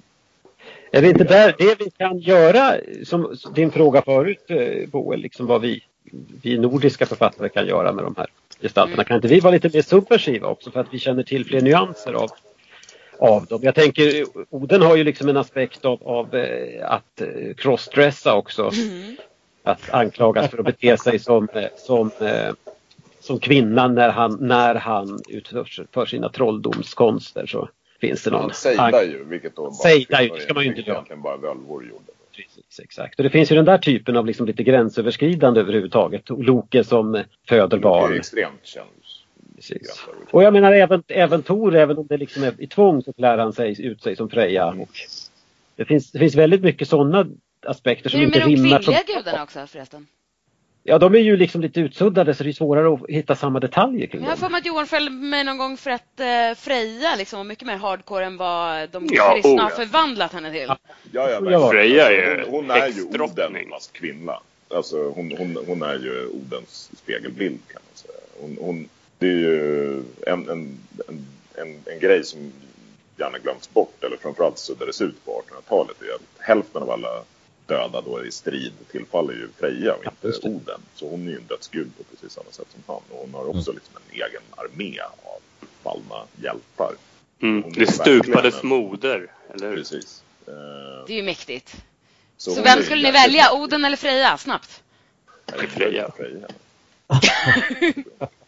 Är 0.90 1.02
det 1.02 1.08
inte 1.08 1.24
där 1.24 1.54
det 1.58 1.74
vi 1.78 1.90
kan 1.90 2.18
göra, 2.18 2.74
som 3.04 3.36
din 3.54 3.70
fråga 3.70 4.02
förut 4.02 4.44
eh, 4.48 4.88
Boel, 4.88 5.20
liksom 5.20 5.46
vad 5.46 5.60
vi, 5.60 5.82
vi 6.42 6.58
nordiska 6.58 7.06
författare 7.06 7.48
kan 7.48 7.66
göra 7.66 7.92
med 7.92 8.04
de 8.04 8.14
här 8.16 8.26
gestalterna? 8.60 9.04
Kan 9.04 9.16
inte 9.16 9.28
vi 9.28 9.40
vara 9.40 9.52
lite 9.52 9.70
mer 9.74 9.82
subversiva 9.82 10.48
också 10.48 10.70
för 10.70 10.80
att 10.80 10.94
vi 10.94 10.98
känner 10.98 11.22
till 11.22 11.44
fler 11.44 11.60
nyanser 11.60 12.12
av, 12.12 12.30
av 13.18 13.46
dem? 13.46 13.60
Jag 13.62 13.74
tänker, 13.74 14.24
Oden 14.50 14.82
har 14.82 14.96
ju 14.96 15.04
liksom 15.04 15.28
en 15.28 15.36
aspekt 15.36 15.84
av, 15.84 16.02
av 16.08 16.34
eh, 16.34 16.90
att 16.90 17.20
eh, 17.20 17.54
crossdressa 17.56 18.34
också. 18.34 18.70
Att 19.62 19.90
anklagas 19.94 20.50
för 20.50 20.58
att 20.58 20.64
bete 20.64 20.96
sig 20.96 21.18
som, 21.18 21.48
eh, 21.54 21.64
som, 21.76 22.10
som 23.20 23.38
kvinna 23.38 23.88
när 23.88 24.08
han, 24.08 24.38
när 24.40 24.74
han 24.74 25.20
utför 25.28 25.86
för 25.92 26.06
sina 26.06 26.28
trolldomskonster. 26.28 27.46
Så 27.46 27.68
finns 28.00 28.22
det 28.22 28.30
någon 28.30 28.40
Han 28.40 28.54
sejdar 28.54 29.02
ju, 29.02 29.24
vilket 29.24 29.56
då 29.56 29.62
bara 29.62 29.72
Sejdar 29.72 30.22
ju, 30.22 30.28
det 30.28 30.40
ska 30.40 30.54
man 30.54 30.62
ju 30.62 30.68
inte 30.68 30.80
egentligen 30.80 31.22
göra. 31.22 31.22
bara 31.22 31.36
völvor 31.36 31.84
gjorde. 31.84 32.04
Precis, 32.36 32.80
exakt. 32.82 33.18
Och 33.18 33.24
det 33.24 33.30
finns 33.30 33.52
ju 33.52 33.56
den 33.56 33.64
där 33.64 33.78
typen 33.78 34.16
av 34.16 34.26
liksom 34.26 34.46
lite 34.46 34.62
gränsöverskridande 34.62 35.60
överhuvudtaget. 35.60 36.22
Loke 36.28 36.84
som 36.84 37.22
föder 37.48 37.68
Det 37.68 37.76
är 37.76 37.80
barn. 37.80 38.14
extremt 38.14 38.60
känns. 38.66 38.86
Precis. 39.56 40.04
Och 40.30 40.42
jag 40.42 40.52
menar 40.52 40.72
även, 40.72 41.02
även 41.08 41.42
Tor, 41.42 41.74
även 41.76 41.98
om 41.98 42.06
det 42.06 42.16
liksom 42.16 42.42
är 42.42 42.54
i 42.58 42.66
tvång 42.66 43.02
så 43.02 43.12
klär 43.12 43.38
han 43.38 43.52
sig 43.52 43.82
ut 43.86 44.02
sig 44.02 44.16
som 44.16 44.28
Freja. 44.28 44.66
Och 44.66 44.88
det, 45.76 45.84
finns, 45.84 46.12
det 46.12 46.18
finns 46.18 46.34
väldigt 46.34 46.62
mycket 46.62 46.88
sådana 46.88 47.26
aspekter 47.66 48.10
som 48.10 48.20
Hur 48.20 48.26
är 48.26 48.30
det 48.30 48.36
inte 48.38 48.48
med 48.48 48.56
de 48.56 48.62
rimmar. 48.68 48.78
kvinnliga 48.82 49.02
Som, 49.06 49.14
gudarna 49.16 49.42
också 49.42 49.66
förresten? 49.66 50.06
ja, 50.82 50.98
de 50.98 51.14
är 51.14 51.18
ju 51.18 51.36
liksom 51.36 51.60
lite 51.60 51.80
utsuddade 51.80 52.34
så 52.34 52.44
det 52.44 52.50
är 52.50 52.52
svårare 52.52 52.94
att 52.94 53.00
hitta 53.08 53.34
samma 53.36 53.60
detaljer 53.60 54.06
kring 54.06 54.20
Jag 54.20 54.28
har 54.28 54.36
dem. 54.36 54.40
för 54.40 54.48
mig 54.48 54.58
att 54.58 54.66
Johan 54.66 54.86
följde 54.86 55.10
med 55.10 55.46
någon 55.46 55.58
gång 55.58 55.76
för 55.76 55.90
att 55.90 56.20
eh, 56.20 56.56
Freja 56.56 57.16
liksom 57.16 57.36
var 57.36 57.44
mycket 57.44 57.66
mer 57.66 57.76
hardcore 57.76 58.24
än 58.24 58.36
vad 58.36 58.90
de 58.90 59.06
Ja, 59.10 59.32
kristna 59.34 59.50
oh, 59.52 59.60
har 59.60 59.70
ja. 59.70 59.76
förvandlat 59.76 60.32
henne 60.32 60.52
till. 60.52 60.66
Ja, 60.66 60.78
ja, 61.30 61.50
Ja. 61.50 61.70
Freja 61.70 62.06
är 62.06 62.12
ju 62.12 62.44
hon, 62.44 62.50
hon 62.54 62.70
är 62.70 62.76
ju 62.76 62.82
häxdrottning. 62.82 63.46
Oden 63.48 63.70
fast 63.70 63.92
kvinna. 63.92 64.40
Alltså 64.74 65.08
hon, 65.10 65.32
hon, 65.38 65.58
hon 65.66 65.82
är 65.82 65.94
ju 65.98 66.26
Odens 66.28 66.90
spegelbild 66.96 67.58
kan 67.72 67.80
man 67.84 67.94
säga. 67.94 68.14
Hon, 68.40 68.56
hon, 68.60 68.88
det 69.18 69.26
är 69.26 69.32
ju 69.32 70.02
en, 70.26 70.48
en, 70.48 70.78
en, 71.08 71.26
en, 71.54 71.82
en 71.86 72.00
grej 72.00 72.24
som 72.24 72.52
gärna 73.16 73.38
glöms 73.38 73.70
bort 73.70 74.04
eller 74.04 74.16
framförallt 74.16 74.58
suddades 74.58 75.00
ut 75.00 75.24
på 75.24 75.42
1800-talet. 75.50 75.96
är 76.02 76.14
att 76.14 76.20
Hälften 76.46 76.82
av 76.82 76.90
alla 76.90 77.22
döda 77.66 78.00
då 78.00 78.24
i 78.24 78.30
strid 78.32 78.72
tillfaller 78.90 79.32
ju 79.32 79.48
Freja 79.58 79.94
och 79.94 80.04
inte 80.04 80.28
det. 80.40 80.48
Oden. 80.48 80.80
Så 80.94 81.08
hon 81.10 81.26
är 81.26 81.30
ju 81.30 81.36
en 81.36 81.46
dödsgud 81.46 81.90
på 81.96 82.04
precis 82.04 82.32
samma 82.32 82.50
sätt 82.50 82.66
som 82.72 82.82
han. 82.86 82.96
Och 83.10 83.18
hon 83.18 83.34
har 83.34 83.48
också 83.48 83.72
liksom 83.72 83.94
en 83.96 84.14
egen 84.14 84.42
armé 84.56 85.00
av 85.00 85.40
fallna 85.82 86.24
hjältar. 86.42 86.92
Mm. 87.42 87.72
Det 87.72 87.86
stupades 87.86 88.62
en- 88.62 88.68
moder, 88.68 89.26
eller 89.54 89.68
hur? 89.68 89.76
Precis. 89.76 90.22
Eh, 90.46 90.52
Det 91.06 91.12
är 91.12 91.16
ju 91.16 91.22
mäktigt. 91.22 91.76
Så, 92.36 92.58
är 92.58 92.62
vem 92.64 92.82
skulle 92.82 93.02
ni 93.02 93.10
välja? 93.10 93.52
Oden 93.52 93.84
eller 93.84 93.96
Freja? 93.96 94.38
Snabbt. 94.38 94.82
Freja. 95.68 96.10
Freja. 96.16 96.48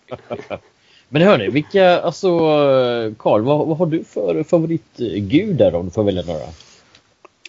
Men 1.09 1.23
hörni, 1.23 1.49
vilka, 1.49 2.01
alltså 2.01 2.29
Karl, 3.19 3.43
vad, 3.43 3.67
vad 3.67 3.79
har 3.79 3.87
du 3.87 4.05
för 4.05 4.43
favoritgudar 4.43 5.75
om 5.75 5.85
du 5.85 5.91
får 5.91 6.05
välja 6.05 6.23
några? 6.23 6.45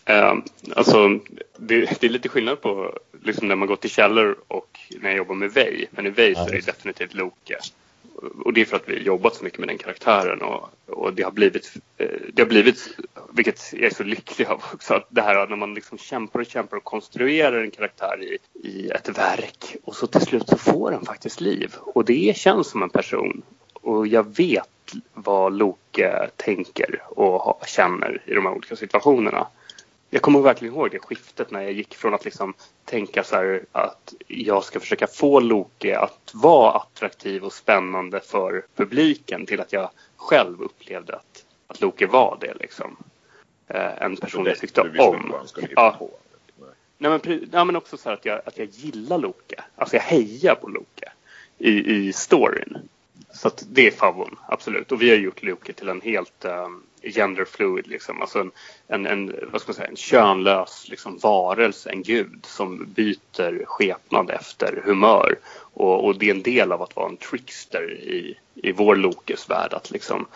Eh, 0.05 0.33
alltså, 0.75 1.19
det, 1.57 1.99
det 1.99 2.03
är 2.03 2.09
lite 2.09 2.29
skillnad 2.29 2.61
på 2.61 2.93
liksom 3.23 3.47
när 3.47 3.55
man 3.55 3.67
går 3.67 3.75
till 3.75 3.89
källor 3.89 4.37
och 4.47 4.79
när 5.01 5.09
jag 5.09 5.17
jobbar 5.17 5.35
med 5.35 5.51
Vej. 5.51 5.87
Men 5.91 6.05
i 6.05 6.09
Vej 6.09 6.35
så 6.35 6.47
är 6.47 6.51
det. 6.51 6.65
definitivt 6.65 7.13
Loke. 7.13 7.57
Och 8.45 8.53
det 8.53 8.61
är 8.61 8.65
för 8.65 8.75
att 8.75 8.89
vi 8.89 8.93
har 8.93 9.01
jobbat 9.01 9.35
så 9.35 9.43
mycket 9.43 9.59
med 9.59 9.67
den 9.67 9.77
karaktären 9.77 10.41
och, 10.41 10.69
och 10.85 11.13
det 11.13 11.23
har 11.23 11.31
blivit, 11.31 11.73
eh, 11.97 12.07
det 12.33 12.41
har 12.41 12.49
blivit, 12.49 12.97
vilket 13.33 13.73
jag 13.73 13.83
är 13.83 13.93
så 13.95 14.03
lycklig 14.03 14.47
av 14.47 14.63
också, 14.73 14.93
att 14.93 15.07
det 15.09 15.21
här 15.21 15.47
när 15.47 15.55
man 15.55 15.73
liksom 15.73 15.97
kämpar 15.97 16.39
och 16.39 16.45
kämpar 16.45 16.77
och 16.77 16.83
konstruerar 16.83 17.63
en 17.63 17.71
karaktär 17.71 18.23
i, 18.23 18.37
i 18.67 18.89
ett 18.89 19.17
verk 19.17 19.75
och 19.83 19.95
så 19.95 20.07
till 20.07 20.21
slut 20.21 20.49
så 20.49 20.57
får 20.57 20.91
den 20.91 21.05
faktiskt 21.05 21.41
liv. 21.41 21.75
Och 21.77 22.05
det 22.05 22.37
känns 22.37 22.67
som 22.67 22.83
en 22.83 22.89
person. 22.89 23.41
Och 23.73 24.07
jag 24.07 24.37
vet 24.37 24.69
vad 25.13 25.53
Loke 25.53 26.29
tänker 26.35 27.03
och 27.05 27.63
känner 27.67 28.21
i 28.25 28.33
de 28.33 28.45
här 28.45 28.53
olika 28.53 28.75
situationerna. 28.75 29.47
Jag 30.09 30.21
kommer 30.21 30.39
verkligen 30.39 30.73
ihåg 30.73 30.91
det 30.91 30.99
skiftet 30.99 31.51
när 31.51 31.61
jag 31.61 31.71
gick 31.71 31.95
från 31.95 32.13
att 32.13 32.25
liksom 32.25 32.53
tänka 32.85 33.23
så 33.23 33.35
här 33.35 33.65
att 33.71 34.13
jag 34.27 34.63
ska 34.63 34.79
försöka 34.79 35.07
få 35.07 35.39
Loke 35.39 35.99
att 35.99 36.31
vara 36.33 36.71
attraktiv 36.71 37.43
och 37.43 37.53
spännande 37.53 38.19
för 38.19 38.65
publiken 38.75 39.45
till 39.45 39.61
att 39.61 39.73
jag 39.73 39.89
själv 40.15 40.61
upplevde 40.61 41.15
att, 41.15 41.45
att 41.67 41.81
Loke 41.81 42.07
var 42.07 42.37
det 42.41 42.53
liksom. 42.59 42.97
Eh, 43.67 44.01
En 44.01 44.15
person 44.15 44.45
jag 44.45 44.59
tyckte 44.59 44.81
om. 44.81 45.33
Ja. 45.75 45.97
Nej. 46.59 46.69
Nej 46.97 47.19
men, 47.23 47.49
ja, 47.51 47.63
men 47.63 47.75
också 47.75 47.97
så 47.97 48.09
att 48.09 48.25
jag, 48.25 48.41
att 48.45 48.57
jag 48.57 48.67
gillar 48.67 49.17
Loke. 49.17 49.63
Alltså 49.75 49.95
jag 49.95 50.03
hejar 50.03 50.55
på 50.55 50.67
Loke 50.67 51.11
i, 51.57 51.95
i 51.95 52.13
storyn. 52.13 52.77
Så 53.33 53.51
det 53.69 53.87
är 53.87 53.91
favon, 53.91 54.35
absolut. 54.47 54.91
Och 54.91 55.01
vi 55.01 55.09
har 55.09 55.17
gjort 55.17 55.43
Loke 55.43 55.73
till 55.73 55.89
en 55.89 56.01
helt 56.01 56.45
um, 56.45 56.83
Gender-fluid, 57.01 57.87
liksom. 57.87 58.21
Alltså 58.21 58.39
en, 58.39 58.51
en, 58.87 59.05
en, 59.05 59.35
vad 59.51 59.61
ska 59.61 59.69
man 59.69 59.75
säga, 59.75 59.87
en 59.87 59.95
könlös 59.95 60.85
liksom, 60.89 61.17
varelse, 61.17 61.89
en 61.89 62.03
gud 62.03 62.39
som 62.45 62.85
byter 62.95 63.65
skepnad 63.65 64.29
efter 64.29 64.81
humör. 64.85 65.35
Och, 65.73 66.05
och 66.05 66.19
det 66.19 66.29
är 66.29 66.35
en 66.35 66.43
del 66.43 66.71
av 66.71 66.81
att 66.81 66.95
vara 66.95 67.09
en 67.09 67.17
trickster 67.17 67.91
i, 67.91 68.37
i 68.55 68.71
vår 68.71 68.95
Lokes 68.95 69.49
värld. 69.49 69.73
Att 69.73 69.91
liksom, 69.91 70.27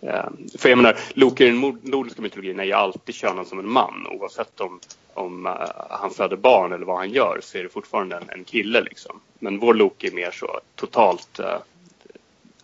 Eh, 0.00 0.28
För 0.58 0.68
jag 0.68 0.76
menar, 0.76 0.98
Loke 1.14 1.44
i 1.44 1.50
den 1.50 1.80
nordiska 1.82 2.22
mytologin 2.22 2.60
är 2.60 2.64
ju 2.64 2.72
alltid 2.72 3.14
könad 3.14 3.46
som 3.46 3.58
en 3.58 3.68
man 3.68 4.06
oavsett 4.06 4.60
om, 4.60 4.80
om 5.14 5.46
uh, 5.46 5.52
han 5.90 6.10
föder 6.10 6.36
barn 6.36 6.72
eller 6.72 6.86
vad 6.86 6.96
han 6.96 7.10
gör 7.10 7.38
så 7.42 7.58
är 7.58 7.62
det 7.62 7.68
fortfarande 7.68 8.16
en, 8.16 8.30
en 8.30 8.44
kille 8.44 8.80
liksom. 8.80 9.20
Men 9.38 9.58
vår 9.58 9.74
Loke 9.74 10.06
är 10.06 10.12
mer 10.12 10.30
så 10.30 10.60
totalt 10.74 11.40
uh, 11.40 11.56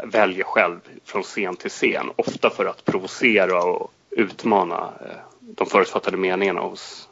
väljer 0.04 0.44
själv 0.44 0.80
från 1.04 1.22
scen 1.22 1.56
till 1.56 1.70
scen. 1.70 2.10
Ofta 2.16 2.50
för 2.50 2.64
att 2.64 2.84
provocera 2.84 3.64
och 3.64 3.92
utmana 4.10 4.92
eh, 5.00 5.16
de 5.40 5.66
förutfattade 5.66 6.16
meningarna 6.16 6.60
hos, 6.60 7.08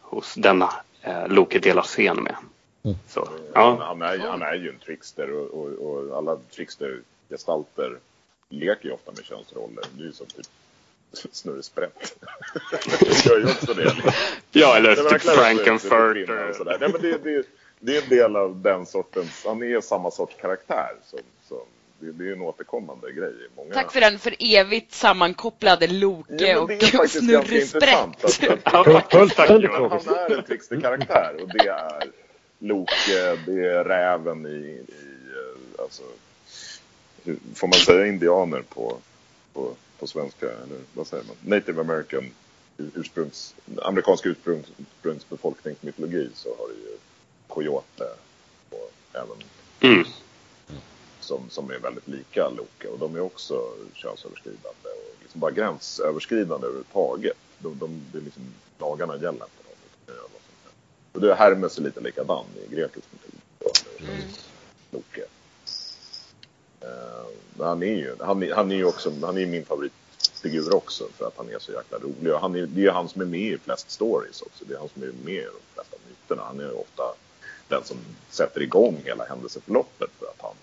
hos 0.00 0.34
denna 0.34 0.70
uh, 1.06 1.28
Loke 1.28 1.58
delar 1.58 1.82
scen 1.82 2.22
med. 2.22 2.36
Mm. 2.82 2.96
Så, 3.08 3.28
Han, 3.54 3.76
ja. 3.78 3.84
han, 3.84 4.02
är, 4.02 4.18
han 4.18 4.42
är 4.42 4.54
ju 4.54 4.68
en 4.68 4.78
trickster 4.78 5.30
och, 5.30 5.50
och, 5.50 5.70
och 5.72 6.18
alla 6.18 6.36
trickstergestalter 6.36 7.98
leker 8.48 8.88
ju 8.88 8.94
ofta 8.94 9.12
med 9.12 9.24
könsroller. 9.24 9.84
Det 9.92 10.02
är 10.02 10.06
ju 10.06 10.12
som 10.12 10.26
typ 10.26 10.46
Snurre 11.32 11.62
Sprätt. 11.62 12.16
det 13.00 13.24
gör 13.26 13.38
ju 13.38 13.44
också 13.44 13.74
det. 13.74 13.94
ja, 14.50 14.76
eller 14.76 14.96
Det 14.96 15.02
är 15.02 15.18
typ 15.18 15.22
Frankenfurter. 15.22 16.48
och 16.48 16.56
sådär. 16.56 16.76
Nej, 16.80 16.88
men 16.92 17.02
det, 17.02 17.18
det, 17.24 17.46
det 17.80 17.96
är 17.96 18.02
en 18.02 18.08
del 18.08 18.36
av 18.36 18.60
den 18.60 18.86
sortens, 18.86 19.44
han 19.46 19.62
är 19.62 19.80
samma 19.80 20.10
sorts 20.10 20.36
karaktär. 20.40 20.90
Som, 21.04 21.18
som, 21.48 21.60
det, 22.04 22.12
det 22.12 22.30
är 22.30 22.32
en 22.32 22.40
återkommande 22.40 23.12
grej 23.12 23.32
många... 23.56 23.74
Tack 23.74 23.92
för 23.92 24.00
den 24.00 24.18
för 24.18 24.34
evigt 24.38 24.92
sammankopplade 24.92 25.86
Loke 25.86 26.46
Ja, 26.46 26.60
och 26.60 27.10
Snurre. 27.10 27.60
Sprätt. 27.60 28.62
Han 28.64 28.86
är 28.86 30.36
en 30.38 30.44
tricksterkaraktär 30.44 31.36
och 31.42 31.48
det 31.48 31.68
är 31.68 32.10
Loke, 32.58 33.36
det 33.46 33.66
är 33.66 33.84
räven 33.84 34.46
i, 34.46 34.48
i 34.48 34.84
eh, 35.30 35.82
alltså, 35.82 36.02
får 37.54 37.66
man 37.68 37.78
säga 37.78 38.06
indianer 38.06 38.62
på, 38.62 38.96
på, 39.52 39.74
på 39.98 40.06
svenska? 40.06 40.46
Eller 40.46 40.78
vad 40.94 41.06
säger 41.06 41.24
man? 41.24 41.36
Native 41.40 41.80
American 41.80 42.30
ursprungs, 42.94 43.54
amerikansk 43.82 44.26
ursprungs, 44.26 44.66
ursprungsbefolkningsmytologi 44.78 46.30
så 46.34 46.48
har 46.48 46.68
du 46.68 46.74
ju 46.74 46.96
Coyote 47.48 48.04
och 48.70 48.92
även 49.12 49.36
Mm. 49.80 50.04
Som, 51.24 51.50
som 51.50 51.70
är 51.70 51.78
väldigt 51.78 52.08
lika 52.08 52.48
Loke 52.48 52.88
och 52.88 52.98
de 52.98 53.16
är 53.16 53.20
också 53.20 53.62
könsöverskridande 53.94 54.88
och 54.88 55.22
liksom 55.22 55.40
bara 55.40 55.50
gränsöverskridande 55.50 56.66
överhuvudtaget. 56.66 57.36
De, 57.58 57.78
de, 57.78 58.02
det 58.12 58.18
är 58.18 58.22
liksom, 58.22 58.42
lagarna 58.78 59.14
gäller 59.14 59.30
inte 59.30 59.42
dem. 60.06 60.30
Och 61.12 61.20
det 61.20 61.34
Hermes 61.34 61.78
är 61.78 61.82
lite 61.82 62.00
likadan 62.00 62.44
i 62.70 62.74
grekisk 62.74 63.08
mytologi. 63.12 64.24
Loke. 64.90 65.24
Eh, 66.80 67.26
men 67.54 67.66
han 67.66 67.82
är 67.82 67.86
ju 67.86 68.16
han 68.20 68.52
han 68.52 68.72
är 68.72 68.76
ju 68.76 68.84
också 68.84 69.12
han 69.22 69.38
är 69.38 69.46
min 69.46 69.64
favoritfigur 69.64 70.74
också 70.74 71.08
för 71.16 71.26
att 71.26 71.36
han 71.36 71.50
är 71.50 71.58
så 71.58 71.72
jäkla 71.72 71.98
rolig. 71.98 72.34
Och 72.34 72.40
han 72.40 72.54
är, 72.54 72.66
det 72.66 72.86
är 72.86 72.90
han 72.90 73.08
som 73.08 73.20
är 73.20 73.26
med 73.26 73.40
i 73.40 73.58
flest 73.58 73.90
stories 73.90 74.42
också. 74.42 74.64
Det 74.64 74.74
är 74.74 74.78
han 74.78 74.88
som 74.88 75.02
är 75.02 75.12
med 75.24 75.34
i 75.34 75.44
de 75.44 75.74
flesta 75.74 75.96
myterna. 76.08 76.42
Han 76.46 76.60
är 76.60 76.80
ofta 76.80 77.02
den 77.68 77.84
som 77.84 77.96
sätter 78.30 78.62
igång 78.62 79.02
hela 79.04 79.24
händelseförloppet 79.24 80.10
för 80.18 80.26
att 80.26 80.40
han 80.42 80.54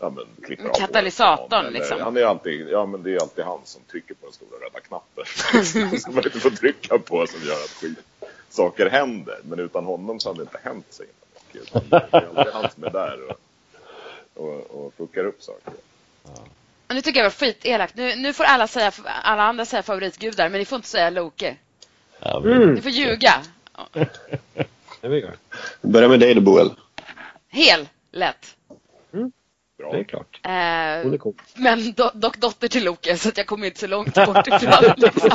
ja, 0.00 0.10
men, 0.10 0.24
klipper 0.46 0.68
av 0.68 0.74
Katalysatorn. 0.74 1.66
Eller, 1.66 1.70
liksom. 1.70 2.00
Han 2.00 2.16
är 2.16 2.22
alltid, 2.22 2.68
ja 2.68 2.86
men 2.86 3.02
det 3.02 3.14
är 3.14 3.20
alltid 3.20 3.44
han 3.44 3.60
som 3.64 3.82
trycker 3.82 4.14
på 4.14 4.26
den 4.26 4.32
stora 4.32 4.58
röda 4.60 4.80
knappen. 4.80 5.24
som 6.00 6.14
man 6.14 6.24
inte 6.24 6.40
får 6.40 6.50
trycka 6.50 6.98
på 6.98 7.26
som 7.26 7.40
gör 7.48 7.54
att 7.54 7.70
skit, 7.70 7.98
saker 8.48 8.90
händer. 8.90 9.38
Men 9.42 9.58
utan 9.58 9.84
honom 9.84 10.20
så 10.20 10.28
hade 10.28 10.38
det 10.38 10.42
inte 10.42 10.58
hänt 10.62 10.86
så 10.90 11.02
himla 11.02 11.14
mycket. 11.52 11.90
Det 11.90 12.16
är 12.16 12.36
alltid 12.36 12.52
han 12.52 12.70
som 12.74 12.84
är 12.84 12.90
där 12.90 13.18
och, 13.28 13.40
och, 14.34 14.70
och 14.70 14.94
fuckar 14.94 15.24
upp 15.24 15.42
saker. 15.42 15.72
Och 16.88 16.94
Nu 16.94 17.02
tycker 17.02 17.20
jag 17.20 17.24
det 17.24 17.40
var 17.40 17.46
skitelakt. 17.46 17.96
Nu, 17.96 18.16
nu 18.16 18.32
får 18.32 18.44
alla, 18.44 18.66
säga, 18.66 18.92
alla 19.22 19.42
andra 19.42 19.64
säga 19.64 19.82
favoritgudar, 19.82 20.48
men 20.48 20.58
ni 20.58 20.64
får 20.64 20.76
inte 20.76 20.88
säga 20.88 21.10
Loke. 21.10 21.56
Ja, 22.20 22.42
Mm. 22.44 22.74
Ni 22.74 22.80
får 22.80 22.90
ljuga. 22.90 23.42
Det 25.00 25.08
vi 25.08 25.20
gör. 25.20 25.36
Börja 25.80 26.08
med 26.08 26.20
dig 26.20 26.34
då 26.34 26.40
Boel. 26.40 26.70
Hel, 27.48 27.88
lätt. 28.12 28.56
Bra. 29.78 29.92
Det 29.92 29.98
är 29.98 30.04
klart. 30.04 30.40
Eh, 30.44 30.50
Hon 31.02 31.14
är 31.14 31.18
cool. 31.18 31.34
men 31.54 31.92
do, 31.92 32.10
dock 32.14 32.36
dotter 32.36 32.68
till 32.68 32.84
Loke, 32.84 33.16
så 33.16 33.28
att 33.28 33.36
jag 33.36 33.46
kommer 33.46 33.66
inte 33.66 33.80
så 33.80 33.86
långt 33.86 34.14
bort 34.14 34.46
ifrån. 34.46 34.94
Liksom. 34.96 35.30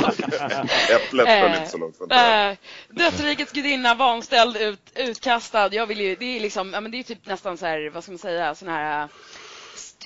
Äpplet 0.90 1.26
föll 1.40 1.54
inte 1.54 1.66
så 1.70 1.78
långt 1.78 1.96
från 1.98 2.08
trädet. 2.08 2.58
Eh, 2.90 2.96
Dödsrikets 2.96 3.52
gudinna, 3.52 3.94
vanställd, 3.94 4.56
ut, 4.56 4.92
utkastad. 4.94 5.68
Jag 5.74 5.86
vill 5.86 6.00
ju, 6.00 6.16
det 6.16 6.36
är 6.36 6.40
liksom, 6.40 6.72
ja 6.74 6.80
men 6.80 6.90
det 6.90 6.98
är 6.98 7.02
typ 7.02 7.26
nästan 7.26 7.56
så 7.56 7.66
här, 7.66 7.90
vad 7.90 8.02
ska 8.02 8.12
man 8.12 8.18
säga, 8.18 8.54
sån 8.54 8.68
här 8.68 9.02
eh, 9.02 9.08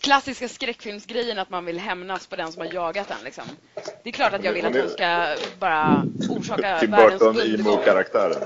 klassiska 0.01 0.49
skräckfilmsgrejen 0.49 1.39
att 1.39 1.51
man 1.51 1.65
vill 1.65 1.79
hämnas 1.79 2.27
på 2.27 2.37
den 2.37 2.53
som 2.53 2.61
har 2.67 2.75
jagat 2.75 3.11
en 3.11 3.25
liksom. 3.25 3.45
Det 4.03 4.09
är 4.09 4.13
klart 4.13 4.33
att 4.33 4.45
jag 4.45 4.53
vill 4.53 4.67
att 4.67 4.77
hon 4.77 4.89
ska 4.91 5.37
bara 5.59 6.03
orsaka 6.29 6.79
Tim 6.81 6.91
världens 6.91 7.21
Burton 7.21 7.37
undergång. 7.41 7.73
emo-karaktären. 7.73 8.43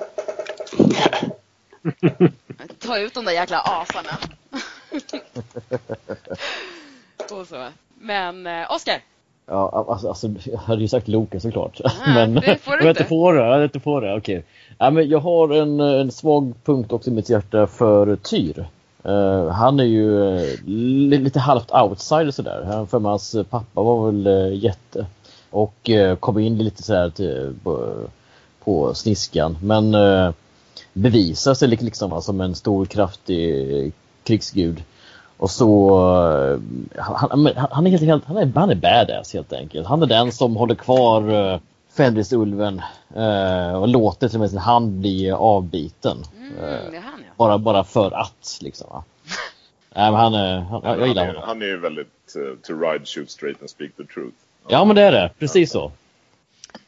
Ta 2.78 2.98
ut 2.98 3.14
de 3.14 3.24
där 3.24 3.32
jäkla 3.32 3.58
asarna. 3.60 4.18
Och 7.30 7.46
så. 7.46 7.66
Men 8.00 8.46
eh, 8.46 8.72
Oscar, 8.72 8.94
Ja, 9.46 9.86
alltså, 9.88 10.08
alltså, 10.08 10.28
jag 10.44 10.58
hade 10.58 10.82
ju 10.82 10.88
sagt 10.88 11.08
Loke 11.08 11.40
såklart. 11.40 11.80
Ah, 11.84 11.90
men 12.14 12.34
det 12.34 12.58
får 12.62 12.76
du 12.76 12.88
inte. 12.88 13.04
på 13.04 13.32
det. 13.32 13.40
Jag 13.46 13.64
inte 13.64 13.80
på 13.80 14.00
det. 14.00 14.16
Okej. 14.16 14.44
Ja, 14.78 14.90
men 14.90 15.08
jag 15.08 15.18
har 15.18 15.48
en, 15.54 15.80
en 15.80 16.10
svag 16.12 16.52
punkt 16.64 16.92
också 16.92 17.10
i 17.10 17.12
mitt 17.12 17.28
hjärta 17.30 17.66
för 17.66 18.16
Tyr. 18.16 18.66
Eh, 19.04 19.48
han 19.48 19.80
är 19.80 19.84
ju 19.84 20.36
eh, 20.36 20.48
li- 20.66 21.18
lite 21.18 21.40
halvt 21.40 21.70
outsider 21.72 22.30
sådär. 22.30 22.62
Han 22.66 22.86
för 22.86 23.00
hans 23.00 23.36
pappa 23.50 23.82
var 23.82 24.06
väl 24.10 24.26
uh, 24.26 24.54
jätte. 24.64 25.06
Och 25.50 25.90
uh, 25.90 26.14
kom 26.14 26.38
in 26.38 26.58
lite 26.58 26.82
sådär 26.82 27.10
till, 27.10 27.54
på, 27.62 27.94
på 28.64 28.94
sniskan. 28.94 29.58
Men 29.62 29.94
uh, 29.94 30.32
bevisar 30.92 31.54
sig 31.54 31.68
lik- 31.68 31.82
liksom 31.82 32.22
som 32.22 32.40
en 32.40 32.54
stor 32.54 32.86
kraftig 32.86 33.92
krigsgud. 34.24 34.82
Och 35.36 35.50
så, 35.50 35.90
eh, 36.96 37.02
han, 37.02 37.30
han, 37.30 37.66
han 37.70 37.86
är 37.86 37.90
helt, 37.90 38.02
helt 38.02 38.24
han, 38.24 38.36
är, 38.36 38.52
han 38.54 38.70
är 38.70 38.74
badass 38.74 39.32
helt 39.34 39.52
enkelt. 39.52 39.86
Han 39.86 40.02
är 40.02 40.06
den 40.06 40.32
som 40.32 40.56
håller 40.56 40.74
kvar 40.74 41.52
eh, 41.52 41.60
Fenrisulven 41.96 42.82
eh, 43.16 43.74
och 43.74 43.88
låter 43.88 44.28
till 44.28 44.36
och 44.36 44.40
med 44.40 44.50
sin 44.50 44.58
hand 44.58 44.92
bli 44.92 45.30
avbiten. 45.30 46.16
Mm, 46.38 46.54
är 46.58 47.00
han 47.00 47.20
ja. 47.26 47.32
bara, 47.36 47.58
bara 47.58 47.84
för 47.84 48.10
att 48.10 48.58
liksom. 48.60 48.86
Va? 48.90 49.04
Nej, 49.94 50.10
men 50.10 50.20
han, 50.20 50.34
är- 50.34 50.60
han, 50.60 50.80
jag, 50.84 51.00
jag 51.00 51.08
gillar 51.08 51.22
han, 51.24 51.30
är, 51.30 51.34
honom. 51.34 51.48
han 51.48 51.62
är 51.62 51.66
ju 51.66 51.78
väldigt 51.78 52.36
uh, 52.36 52.56
to 52.62 52.72
ride, 52.80 53.06
shoot 53.06 53.30
straight 53.30 53.60
and 53.60 53.70
speak 53.70 53.90
the 53.96 54.04
truth. 54.04 54.36
Ja 54.68 54.84
men 54.84 54.96
det 54.96 55.02
är 55.02 55.12
det, 55.12 55.30
precis 55.38 55.70
så. 55.72 55.92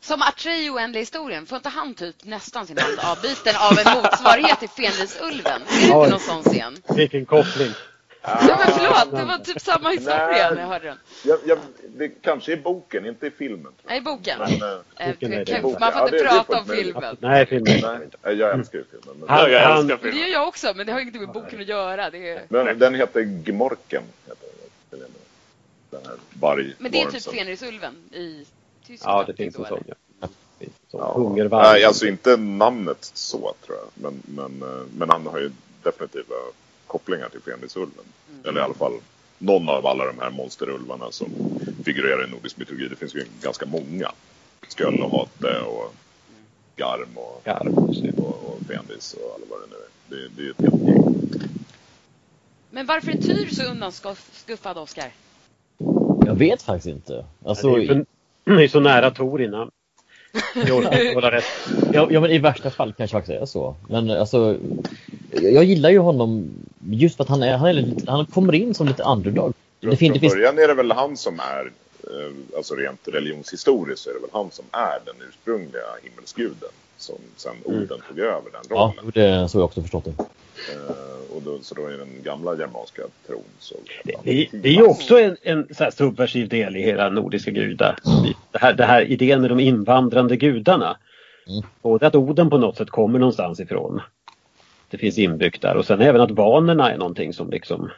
Som 0.01 0.23
Atreyu 0.23 0.71
oändliga 0.71 1.01
historien, 1.01 1.47
får 1.47 1.57
inte 1.57 1.69
han 1.69 1.95
typ 1.95 2.25
nästan 2.25 2.67
sin 2.67 2.79
hand 2.79 2.99
avbiten 2.99 3.55
av 3.57 3.79
en 3.79 4.03
motsvarighet 4.03 4.59
till 4.61 4.69
Fenrisulven? 4.69 5.63
Är 5.63 5.77
det 5.81 5.85
inte 5.87 6.11
någon 6.11 6.21
sån 6.21 6.43
scen? 6.43 6.77
Vilken 6.97 7.27
koppling. 7.27 7.73
Ja, 8.27 8.39
men 8.47 8.79
förlåt, 8.79 9.11
det 9.21 9.25
var 9.25 9.39
typ 9.39 9.61
samma 9.61 9.89
historia 9.91 10.51
när 10.51 10.61
jag 10.61 10.67
hörde 10.69 10.87
den. 10.87 10.99
Jag, 11.25 11.39
jag, 11.47 11.59
det 11.97 12.09
kanske 12.09 12.53
i 12.53 12.57
boken, 12.57 13.07
inte 13.07 13.27
i 13.27 13.31
filmen. 13.31 13.73
Nej, 13.85 13.99
i 13.99 14.01
boken. 14.01 14.39
Men, 14.39 14.49
eh, 14.63 14.79
Eh, 14.97 15.11
Boken 15.13 15.33
är 15.33 15.39
det. 15.39 15.45
kan- 15.53 15.63
Boken. 15.63 15.81
Man 15.81 15.93
får 15.93 16.01
Ja, 16.01 16.05
inte 16.07 16.17
det- 16.17 16.23
det 16.23 16.29
är 16.29 16.33
prata 16.35 16.59
om 16.59 16.67
filmen. 16.67 17.17
Nej, 17.21 17.47
filmen. 17.47 17.81
nej, 17.83 18.09
nej, 18.23 18.35
jag 18.35 18.55
älskar 18.59 18.79
ju 18.79 18.85
filmen. 18.91 19.17
Men, 19.21 19.29
Han- 19.29 19.53
jag 19.53 19.79
älskar 19.79 19.97
Det 19.97 20.03
filmen. 20.03 20.19
gör 20.21 20.27
jag 20.29 20.49
också, 20.49 20.73
men 20.77 20.87
det 20.87 20.93
har 20.93 21.01
ingenting 21.01 21.23
med 21.23 21.33
boken 21.33 21.61
att 21.61 21.67
göra. 21.69 22.11
Det 22.11 22.29
är... 22.31 22.43
men 22.49 22.79
den 22.79 22.95
heter 22.95 23.21
Gmorken. 23.23 24.03
Heter 24.27 24.49
den. 25.91 26.01
här 26.07 26.15
varg 26.41 26.75
Men 26.79 26.93
det 26.93 27.03
är 27.03 27.11
typ. 27.11 27.23
Fenrisulven 27.35 27.95
i 28.13 28.47
tysk 28.87 29.03
Ja, 29.07 29.19
det 29.21 29.27
tappning 29.27 29.53
finns 29.53 29.59
en 29.59 29.65
sån. 29.67 29.85
Ja. 29.87 30.29
Ja. 30.91 31.49
Nej, 31.63 31.85
alltså 31.85 32.07
inte 32.07 32.37
namnet 32.37 33.11
så 33.15 33.39
tror 33.67 33.79
jag. 33.79 33.87
Men, 33.95 34.23
men, 34.25 34.63
eh, 34.63 34.83
men 34.97 35.11
han 35.11 35.27
har 35.27 35.39
ju 35.39 35.51
definitiva 35.83 36.35
kopplingar 36.87 37.29
till 37.29 37.41
Fenrisulven. 37.41 38.05
Mm. 38.31 38.45
Eller 38.49 38.61
i 38.61 38.65
alla 38.65 38.75
fall 38.75 38.93
någon 39.39 39.69
av 39.69 39.87
alla 39.87 40.05
de 40.07 40.19
här 40.19 40.31
monsterulvarna 40.31 41.11
som 41.11 41.29
figurerar 41.85 42.29
i 42.29 42.31
nordisk 42.31 42.57
mytologi. 42.57 42.89
Det 42.89 42.97
finns 42.97 43.15
ju 43.15 43.25
ganska 43.43 43.67
många. 43.67 44.13
Sköld 44.77 45.01
och 45.01 45.11
Hate 45.11 45.61
och 45.61 45.95
Garm 46.77 47.09
och, 47.15 47.41
Ja, 47.45 47.67
och, 48.17 48.25
och 48.27 48.59
Fenris 48.69 49.15
och 49.15 49.35
alla 49.35 49.45
vad 49.51 49.61
det 49.61 49.67
nu 49.71 49.77
är. 49.77 50.29
Det, 50.29 50.29
det 50.37 50.47
är 50.47 50.51
ett 50.51 50.61
helt 50.73 50.89
gäng. 50.89 51.05
Men 52.71 52.87
varför 52.87 53.11
är 53.13 53.17
Tyr 53.17 53.55
så 53.55 53.63
undanskuffad, 53.63 54.79
Oskar? 54.79 55.13
Jag 56.27 56.35
vet 56.35 56.63
faktiskt 56.63 56.87
inte. 56.87 57.27
Alltså, 57.45 57.71
det 57.75 57.79
är 57.79 57.81
ju 57.81 57.87
för- 57.89 57.95
det 57.95 58.05
är 58.45 58.69
så 58.69 58.81
nära 58.81 59.11
Tor 59.11 59.43
innan. 59.43 59.71
Jag 60.55 60.79
orkar 60.79 61.01
inte 61.01 61.15
hålla 61.15 61.31
rätt. 61.31 61.45
ja, 61.93 62.09
ja 62.11 62.21
men 62.21 62.31
i 62.31 62.39
värsta 62.39 62.71
fall 62.71 62.93
kanske 62.93 63.17
faktiskt 63.17 63.41
är 63.41 63.47
så. 63.47 63.77
Men 63.89 64.11
alltså, 64.11 64.57
jag, 65.31 65.53
jag 65.53 65.65
gillar 65.65 65.91
ju 65.91 65.99
honom 65.99 66.51
just 66.91 67.17
för 67.17 67.25
att 67.25 67.31
han, 67.31 67.43
är, 67.43 67.57
han, 67.57 67.69
är 67.69 67.73
lite, 67.73 68.11
han 68.11 68.27
kommer 68.27 68.55
in 68.55 68.75
som 68.75 68.87
lite 68.87 69.03
underdog. 69.03 69.53
Det, 69.81 69.87
Från, 69.87 69.97
fin, 69.97 70.13
det 70.13 70.21
från 70.21 70.29
början 70.29 70.59
är 70.59 70.69
det 70.69 70.75
väl 70.75 70.93
han 70.93 71.17
som 71.17 71.41
är, 71.41 71.73
eh, 72.03 72.57
alltså 72.57 72.75
rent 72.75 73.09
religionshistoriskt 73.09 74.05
så 74.05 74.11
är 74.11 74.15
det 74.15 74.21
väl 74.21 74.31
han 74.33 74.51
som 74.51 74.65
är 74.73 74.99
den 75.05 75.15
ursprungliga 75.29 75.83
himmelsguden. 76.03 76.71
Som 76.99 77.17
sen 77.37 77.57
orden 77.65 78.01
tog 78.09 78.19
över 78.19 78.51
den 78.53 78.63
ja, 78.71 78.95
rollen. 78.97 79.13
det 79.15 79.49
så 79.49 79.59
har 79.59 79.63
jag 79.63 79.67
också 79.67 79.83
förstått 79.83 80.05
det. 80.05 80.15
Och 81.37 81.43
då, 81.43 81.59
så 81.63 81.75
då 81.75 81.87
är 81.87 81.91
den 81.99 82.23
gamla 82.23 82.57
germanska 82.57 83.03
tron 83.27 83.43
så 83.59 83.75
Det, 84.05 84.15
det, 84.25 84.49
det 84.53 84.69
är 84.69 84.73
ju 84.73 84.83
också 84.83 85.21
en, 85.21 85.37
en 85.43 85.75
så 85.75 85.85
här 85.85 85.91
subversiv 85.91 86.49
del 86.49 86.77
i 86.77 86.83
hela 86.83 87.09
nordiska 87.11 87.51
gudar. 87.51 87.97
Det 88.53 88.59
här, 88.59 88.73
det 88.73 88.85
här 88.85 89.03
idén 89.03 89.41
med 89.41 89.51
de 89.51 89.61
invandrande 89.61 90.37
gudarna. 90.37 90.97
Mm. 91.49 91.63
Både 91.83 92.07
att 92.07 92.15
orden 92.15 92.51
på 92.51 92.59
något 92.59 92.77
sätt 92.77 92.91
kommer 92.91 93.19
någonstans 93.19 93.61
ifrån. 93.61 94.01
Det 94.91 94.99
finns 94.99 95.19
inbyggt 95.19 95.63
där 95.63 95.77
och 95.77 95.87
sen 95.87 96.01
även 96.01 96.21
att 96.21 96.31
vanerna 96.31 96.93
är 96.93 96.97
någonting 96.99 97.33
som 97.33 97.51
liksom 97.51 97.91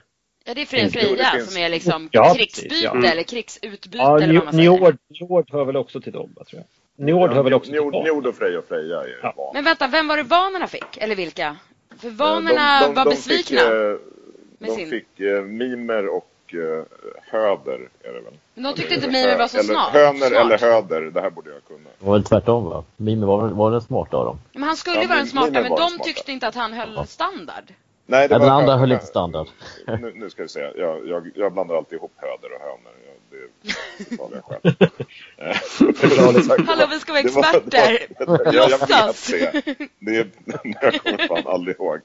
Ja, 0.44 0.54
det 0.54 0.62
är 0.62 0.66
Freja 0.66 0.88
finns- 0.88 1.52
som 1.52 1.62
är 1.62 1.68
liksom 1.68 2.08
Ja, 2.12 2.34
krigsbyte 2.34 2.74
ja. 2.76 3.06
eller 3.06 3.22
krigsutbyte 3.22 3.98
Ja, 3.98 4.20
eller 4.22 4.34
vad 4.34 4.44
man 4.44 4.54
säger. 4.54 4.70
Njord, 4.70 4.96
Njord 5.20 5.50
hör 5.52 5.64
väl 5.64 5.76
också 5.76 6.00
till 6.00 6.12
dem, 6.12 6.34
tror 6.50 6.62
jag. 6.96 7.06
Njord 7.06 7.30
hör 7.32 7.42
väl 7.42 7.54
också 7.54 7.70
till 7.72 7.80
Njord, 7.80 7.92
dem. 7.92 8.04
Njord 8.04 8.26
och 8.26 8.34
Freja 8.34 8.58
och 8.58 8.64
Freja 8.68 8.96
är 9.02 9.18
Ja. 9.22 9.34
van. 9.36 9.50
Men 9.54 9.64
vänta, 9.64 9.86
vem 9.88 10.08
var 10.08 10.16
det 10.16 10.22
vanerna 10.22 10.66
fick? 10.66 10.96
Eller 10.98 11.16
vilka? 11.16 11.56
För 12.00 12.10
vanerna 12.10 12.80
de, 12.80 12.86
de, 12.86 12.94
var 12.94 13.04
de 13.04 13.10
besvikna. 13.10 13.60
Fick, 13.60 13.68
eh, 13.70 13.96
med 14.58 14.70
de 14.70 14.74
sin- 14.76 14.90
fick 14.90 15.20
eh, 15.20 15.42
Mimer 15.42 16.06
och 16.08 16.30
eh, 16.54 16.84
Höder 17.22 17.88
är 18.02 18.12
det 18.12 18.20
väl? 18.20 18.34
Men 18.54 18.62
de 18.64 18.72
tyckte 18.74 18.94
Eller- 18.94 19.06
inte 19.06 19.18
Mimer 19.20 19.38
var 19.38 19.48
så 19.48 19.56
eller, 19.58 19.68
smart. 19.74 19.92
Höner 19.92 20.12
smart. 20.28 20.32
eller 20.32 20.58
Höder, 20.58 21.00
det 21.00 21.20
här 21.20 21.30
borde 21.30 21.50
jag 21.50 21.64
kunna. 21.64 21.88
Det 21.98 22.06
var 22.06 22.12
väl 22.12 22.24
tvärtom 22.24 22.64
va? 22.64 22.84
Mime 22.96 23.26
var, 23.26 23.48
var 23.48 23.70
den 23.70 23.80
smarta 23.80 24.16
av 24.16 24.24
dem. 24.24 24.38
Men 24.52 24.62
han 24.62 24.76
skulle 24.76 24.96
Ja, 24.96 25.02
ju 25.02 25.08
vara 25.08 25.18
den 25.18 25.26
Mimer 25.26 25.30
smarta, 25.46 25.52
var 25.52 25.62
men 25.62 25.70
de 25.78 25.88
smarta. 25.90 26.04
tyckte 26.04 26.32
inte 26.32 26.46
att 26.48 26.54
han 26.54 26.72
höll 26.72 27.06
standard. 27.06 27.64
Nej, 28.06 28.28
Ja, 28.30 28.38
den 28.38 28.48
andra 28.48 28.72
Hö- 28.72 28.78
höll 28.80 28.88
Hö- 28.88 28.94
inte 28.94 29.06
standard. 29.06 29.46
Nu, 29.86 30.12
nu 30.14 30.30
ska 30.30 30.42
vi 30.42 30.48
se, 30.48 30.60
jag, 30.76 31.08
jag, 31.08 31.30
jag 31.34 31.52
blandar 31.52 31.76
alltid 31.76 31.98
ihop 31.98 32.12
höder 32.16 32.54
och 32.54 32.60
hönor. 32.60 32.92
Jag- 33.06 33.15
Det 33.30 34.16
talar 34.16 34.36
jag 34.36 34.44
själv. 34.44 34.76
Eh, 35.38 35.56
det 36.00 36.16
var- 36.16 36.66
Hallå, 36.66 36.86
vi 36.90 37.00
ska 37.00 37.12
vara 37.12 37.22
det 37.22 37.30
var- 37.30 37.42
experter. 37.42 38.06
det 38.18 38.24
var- 38.26 38.40
Ja, 38.44 38.52
jag 38.52 38.78
vet 38.78 38.80
Låtsas. 38.80 39.26
det. 39.26 39.62
Det 39.98 40.16
är, 40.16 40.28
jag 40.80 41.02
kommer 41.02 41.28
fan 41.28 41.46
aldrig 41.46 41.76
ihåg. 41.76 42.00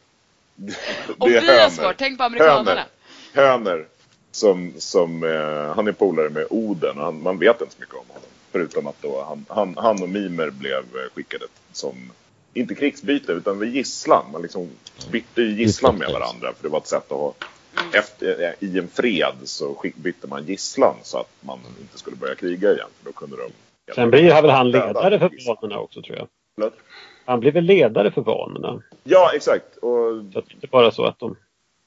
Det, 0.56 0.74
Och 1.20 1.30
det 1.30 1.38
är 1.38 1.42
vi 1.42 1.60
har 1.62 1.70
svårt, 1.70 1.96
tänk 1.98 2.18
på 2.18 2.24
amerikanerna. 2.24 2.86
Höner. 3.34 3.86
Som, 4.32 4.74
som 4.78 5.24
eh, 5.24 5.76
han 5.76 5.88
är 5.88 5.92
polare 5.92 6.30
med 6.30 6.48
Oden 6.50 6.98
och 7.00 7.06
han, 7.06 7.22
man 7.24 7.40
vet 7.40 7.62
inte 7.62 7.74
så 7.74 7.80
mycket 7.80 7.96
om 7.96 8.06
honom. 8.08 8.30
Förutom 8.52 8.88
att 8.88 9.02
då 9.02 9.24
han, 9.28 9.46
han, 9.50 9.74
han 9.78 10.04
och 10.04 10.10
Mimer 10.10 10.50
blev 10.50 10.78
eh, 10.78 11.14
skickade 11.16 11.46
som, 11.74 12.12
inte 12.54 12.76
krigsbyte 12.76 13.32
utan 13.32 13.60
vid 13.60 13.76
gisslan. 13.76 14.26
Man 14.32 14.42
liksom 14.42 14.70
bytte 15.12 15.42
ju 15.42 15.52
gisslan 15.64 15.96
med 15.98 16.12
varandra 16.12 16.54
för 16.54 16.64
det 16.64 16.70
var 16.70 16.78
ett 16.80 16.88
sätt 16.88 17.12
att 17.12 17.44
ha 17.76 18.00
efter, 18.00 18.44
eh, 18.44 18.70
I 18.70 18.80
en 18.80 18.88
fred 18.88 19.36
så 19.44 19.84
bytte 19.96 20.28
man 20.28 20.46
gisslan 20.46 20.96
så 21.04 21.18
att 21.18 21.32
man 21.42 21.60
inte 21.82 21.98
skulle 21.98 22.16
börja 22.16 22.36
kriga 22.36 22.72
igen. 22.74 22.88
För 22.98 23.06
då 23.06 23.12
kunde 23.12 23.38
de 23.38 23.52
Sen 23.96 24.12
blir 24.12 24.42
väl 24.42 24.50
han 24.50 24.72
ledare 24.72 25.20
för 25.20 25.32
vanorna 25.48 25.80
också 25.80 26.02
tror 26.02 26.18
jag. 26.18 26.28
Förlåt? 26.56 26.74
Han 27.26 27.40
blir 27.40 27.52
väl 27.52 27.64
ledare 27.64 28.12
för 28.12 28.22
vanorna. 28.22 28.82
Ja, 29.04 29.32
exakt. 29.36 29.78
Och 29.78 30.24
Så 30.34 30.40
att 30.40 30.46
det 30.46 30.68
är 30.68 30.72
bara 30.72 30.92
så 30.92 31.06
att 31.06 31.20
de... 31.20 31.36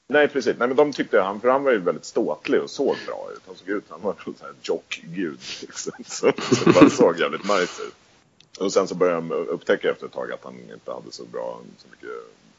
Nej, 0.07 0.27
precis. 0.27 0.55
Nej, 0.57 0.67
men 0.67 0.77
de 0.77 0.93
tyckte 0.93 1.21
han, 1.21 1.41
för 1.41 1.49
han 1.49 1.63
var 1.63 1.71
ju 1.71 1.79
väldigt 1.79 2.05
ståtlig 2.05 2.61
och 2.61 2.69
såg 2.69 2.95
bra 3.07 3.27
ut. 3.35 3.41
Han 3.47 3.55
såg 3.55 3.69
ut, 3.69 3.83
han 3.89 4.01
var 4.01 4.11
en 4.11 4.17
sån 4.23 4.35
här 4.41 4.53
jock-gud. 4.61 5.39
Liksom. 5.61 5.93
Så, 6.05 6.31
så 6.55 6.65
det 6.65 6.73
bara 6.73 6.89
såg 6.89 7.19
jävligt 7.19 7.43
nice 7.43 7.83
ut. 7.83 7.95
Och 8.59 8.73
sen 8.73 8.87
så 8.87 8.95
började 8.95 9.21
de 9.21 9.31
upptäcka 9.31 9.91
efter 9.91 10.05
ett 10.05 10.13
tag 10.13 10.31
att 10.31 10.43
han 10.43 10.53
inte 10.73 10.91
hade 10.91 11.11
så 11.11 11.25
bra, 11.25 11.59
så 11.77 11.87
mycket 11.91 12.09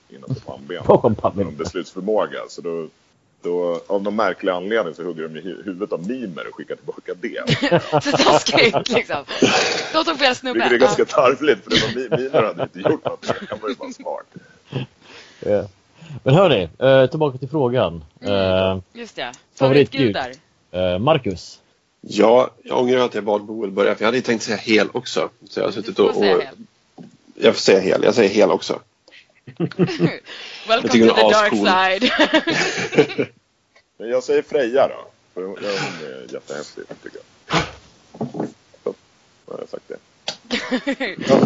innanför 0.09 0.41
pannben. 0.41 0.83
Bakom 0.87 1.14
pannbenet. 1.14 1.53
Någon 1.53 1.59
beslutsförmåga. 1.59 2.41
Så 2.49 2.61
då, 2.61 2.89
då, 3.47 3.80
av 3.86 4.03
någon 4.03 4.16
märklig 4.16 4.53
anledning 4.53 4.94
så 4.94 5.03
hugger 5.03 5.28
de 5.28 5.36
i 5.38 5.42
hu- 5.42 5.64
huvudet 5.64 5.92
av 5.92 6.09
Mimer 6.09 6.49
och 6.49 6.55
skickar 6.55 6.76
tillbaka 6.76 7.14
det. 7.20 7.42
Så 8.05 8.11
taskigt 8.16 8.88
liksom. 8.88 9.24
De 9.92 10.05
tog 10.05 10.18
fel 10.18 10.18
Vilket 10.18 10.22
är 10.30 10.34
snubbe. 10.34 10.78
ganska 10.78 11.05
tarvligt 11.05 11.64
för 11.64 11.70
det 11.70 11.76
var 12.11 12.16
Mi- 12.16 12.22
Mimer 12.22 12.42
hade 12.42 12.62
inte 12.62 12.78
gjort 12.78 13.05
något. 13.05 13.26
Han 13.51 13.59
var 13.62 13.68
ju 13.68 13.74
bara 13.74 13.92
smart. 13.92 14.26
Ja. 15.40 15.68
Men 16.22 16.34
hörni, 16.34 16.68
eh, 16.78 17.07
tillbaka 17.11 17.38
till 17.38 17.49
frågan. 17.49 18.05
Eh, 18.20 18.78
Just 18.92 19.16
det. 19.16 19.32
Favoritgud. 19.59 20.16
Favoritgudar. 20.16 20.92
eh, 20.94 20.99
Marcus. 20.99 21.61
Ja, 22.01 22.51
jag 22.62 22.78
ångrar 22.78 22.99
att 23.05 23.14
jag 23.14 23.24
bad 23.24 23.42
Boel 23.44 23.70
börja 23.70 23.94
för 23.94 24.03
jag 24.03 24.07
hade 24.09 24.16
ju 24.18 24.22
tänkt 24.22 24.42
säga 24.42 24.57
hel 24.57 24.88
också. 24.92 25.28
Så 25.49 25.61
jag 25.61 25.64
har 25.64 25.70
Du 25.72 25.74
suttit 25.82 25.97
får 25.97 26.09
och, 26.09 26.14
säga 26.14 26.36
och 26.36 26.42
hel. 26.42 26.55
Jag 27.34 27.55
får 27.55 27.61
säga 27.61 27.80
hel. 27.80 28.03
Jag 28.05 28.14
säger 28.14 28.30
hel 28.30 28.51
också. 28.51 28.78
Welcome 30.68 30.88
tycker 30.92 31.08
to 31.08 31.14
the 31.14 31.20
dark 31.22 31.52
ascool. 31.52 31.66
side. 31.66 32.12
Men 33.98 34.08
jag 34.08 34.22
säger 34.22 34.42
Freja 34.42 34.88
då. 34.88 35.06
För 35.34 35.42
hon 35.42 35.58
ja, 35.62 35.68
är 36.08 36.32
jättehäftig 36.32 36.84
tycker 37.02 37.18
jag. 37.48 37.62
Så, 38.84 38.94
då 39.46 39.52
har 39.52 39.58
jag 39.58 39.68
sagt 39.68 39.88
det. 39.88 39.96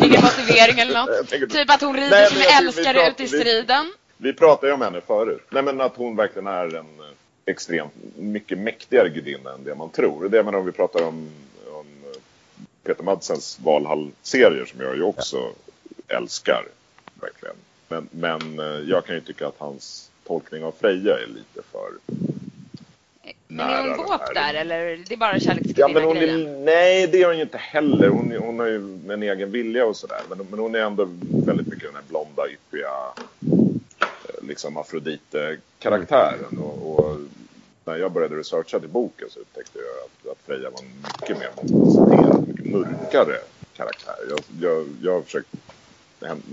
Ingen 0.06 0.22
motivering 0.22 0.78
eller 0.78 0.94
något. 1.06 1.28
Typ 1.50 1.70
att 1.70 1.80
hon 1.80 1.96
rider 1.96 2.10
Nej, 2.10 2.28
vi 2.34 2.66
älskare 2.66 2.94
pratar- 2.94 3.10
ut 3.10 3.20
i 3.20 3.22
vi- 3.22 3.28
striden. 3.28 3.92
Vi 4.16 4.32
pratade 4.32 4.66
ju 4.66 4.72
om 4.74 4.80
henne 4.82 5.00
förut. 5.06 5.46
Nej 5.50 5.62
men 5.62 5.80
att 5.80 5.96
hon 5.96 6.16
verkligen 6.16 6.46
är 6.46 6.64
en 6.66 6.76
eh, 7.00 7.06
extremt 7.46 7.92
mycket 8.16 8.58
mäktigare 8.58 9.08
gudinna 9.08 9.52
än 9.52 9.64
det 9.64 9.74
man 9.74 9.90
tror. 9.90 10.28
Det 10.28 10.42
menar 10.42 10.58
om 10.58 10.66
vi 10.66 10.72
pratar 10.72 11.02
om, 11.02 11.30
om 11.72 11.86
eh, 12.04 12.20
Peter 12.84 13.02
Madsens 13.04 13.58
Valhall-serier 13.64 14.64
som 14.64 14.80
jag 14.80 14.96
ju 14.96 15.02
också 15.02 15.52
älskar. 16.08 16.64
Verkligen. 17.20 17.56
Men, 17.90 18.08
men 18.10 18.58
eh, 18.60 18.88
jag 18.90 19.06
kan 19.06 19.14
ju 19.14 19.20
tycka 19.20 19.46
att 19.46 19.58
hans 19.58 20.10
tolkning 20.26 20.64
av 20.64 20.72
Freja 20.80 21.18
är 21.18 21.26
lite 21.26 21.62
för... 21.72 21.90
Men 23.48 23.70
är 23.70 23.88
hon 23.88 24.06
våp 24.06 24.34
där 24.34 24.54
eller 24.54 24.96
det 25.08 25.14
är 25.14 25.16
bara 25.16 25.30
Ja, 25.30 25.36
är, 25.36 25.40
kärleksgudinna-grejen? 25.40 26.64
nej, 26.64 27.06
det 27.06 27.22
är 27.22 27.26
hon 27.26 27.36
ju 27.36 27.42
inte 27.42 27.58
heller. 27.58 28.08
Hon, 28.08 28.36
hon 28.40 28.58
har 28.58 28.66
ju 28.66 28.98
en 29.08 29.22
egen 29.22 29.50
vilja 29.50 29.86
och 29.86 29.96
sådär. 29.96 30.20
Men, 30.28 30.46
men 30.50 30.58
hon 30.58 30.74
är 30.74 30.78
ändå 30.78 31.08
väldigt 31.46 31.66
mycket 31.66 31.84
den 31.84 31.94
här 31.94 32.02
blonda, 32.08 32.42
yppiga, 32.48 32.90
eh, 33.40 34.48
liksom 34.48 34.76
Afrodite-karaktären. 34.76 36.58
Och, 36.58 36.98
och 36.98 37.16
när 37.84 37.96
jag 37.96 38.12
började 38.12 38.36
researcha 38.36 38.80
till 38.80 38.88
boken 38.88 39.28
så 39.30 39.40
upptäckte 39.40 39.78
jag 39.78 39.86
att, 40.04 40.38
att 40.38 40.46
Freja 40.46 40.70
var 40.70 40.80
en 40.80 41.04
mycket 41.20 41.38
mer 41.38 41.50
mångfacetterad, 41.56 42.48
mycket 42.48 42.66
mörkare 42.66 43.36
karaktär. 43.76 44.16
Jag, 44.28 44.40
jag, 44.60 44.86
jag 45.02 45.12
har 45.12 45.22
försökt 45.22 45.48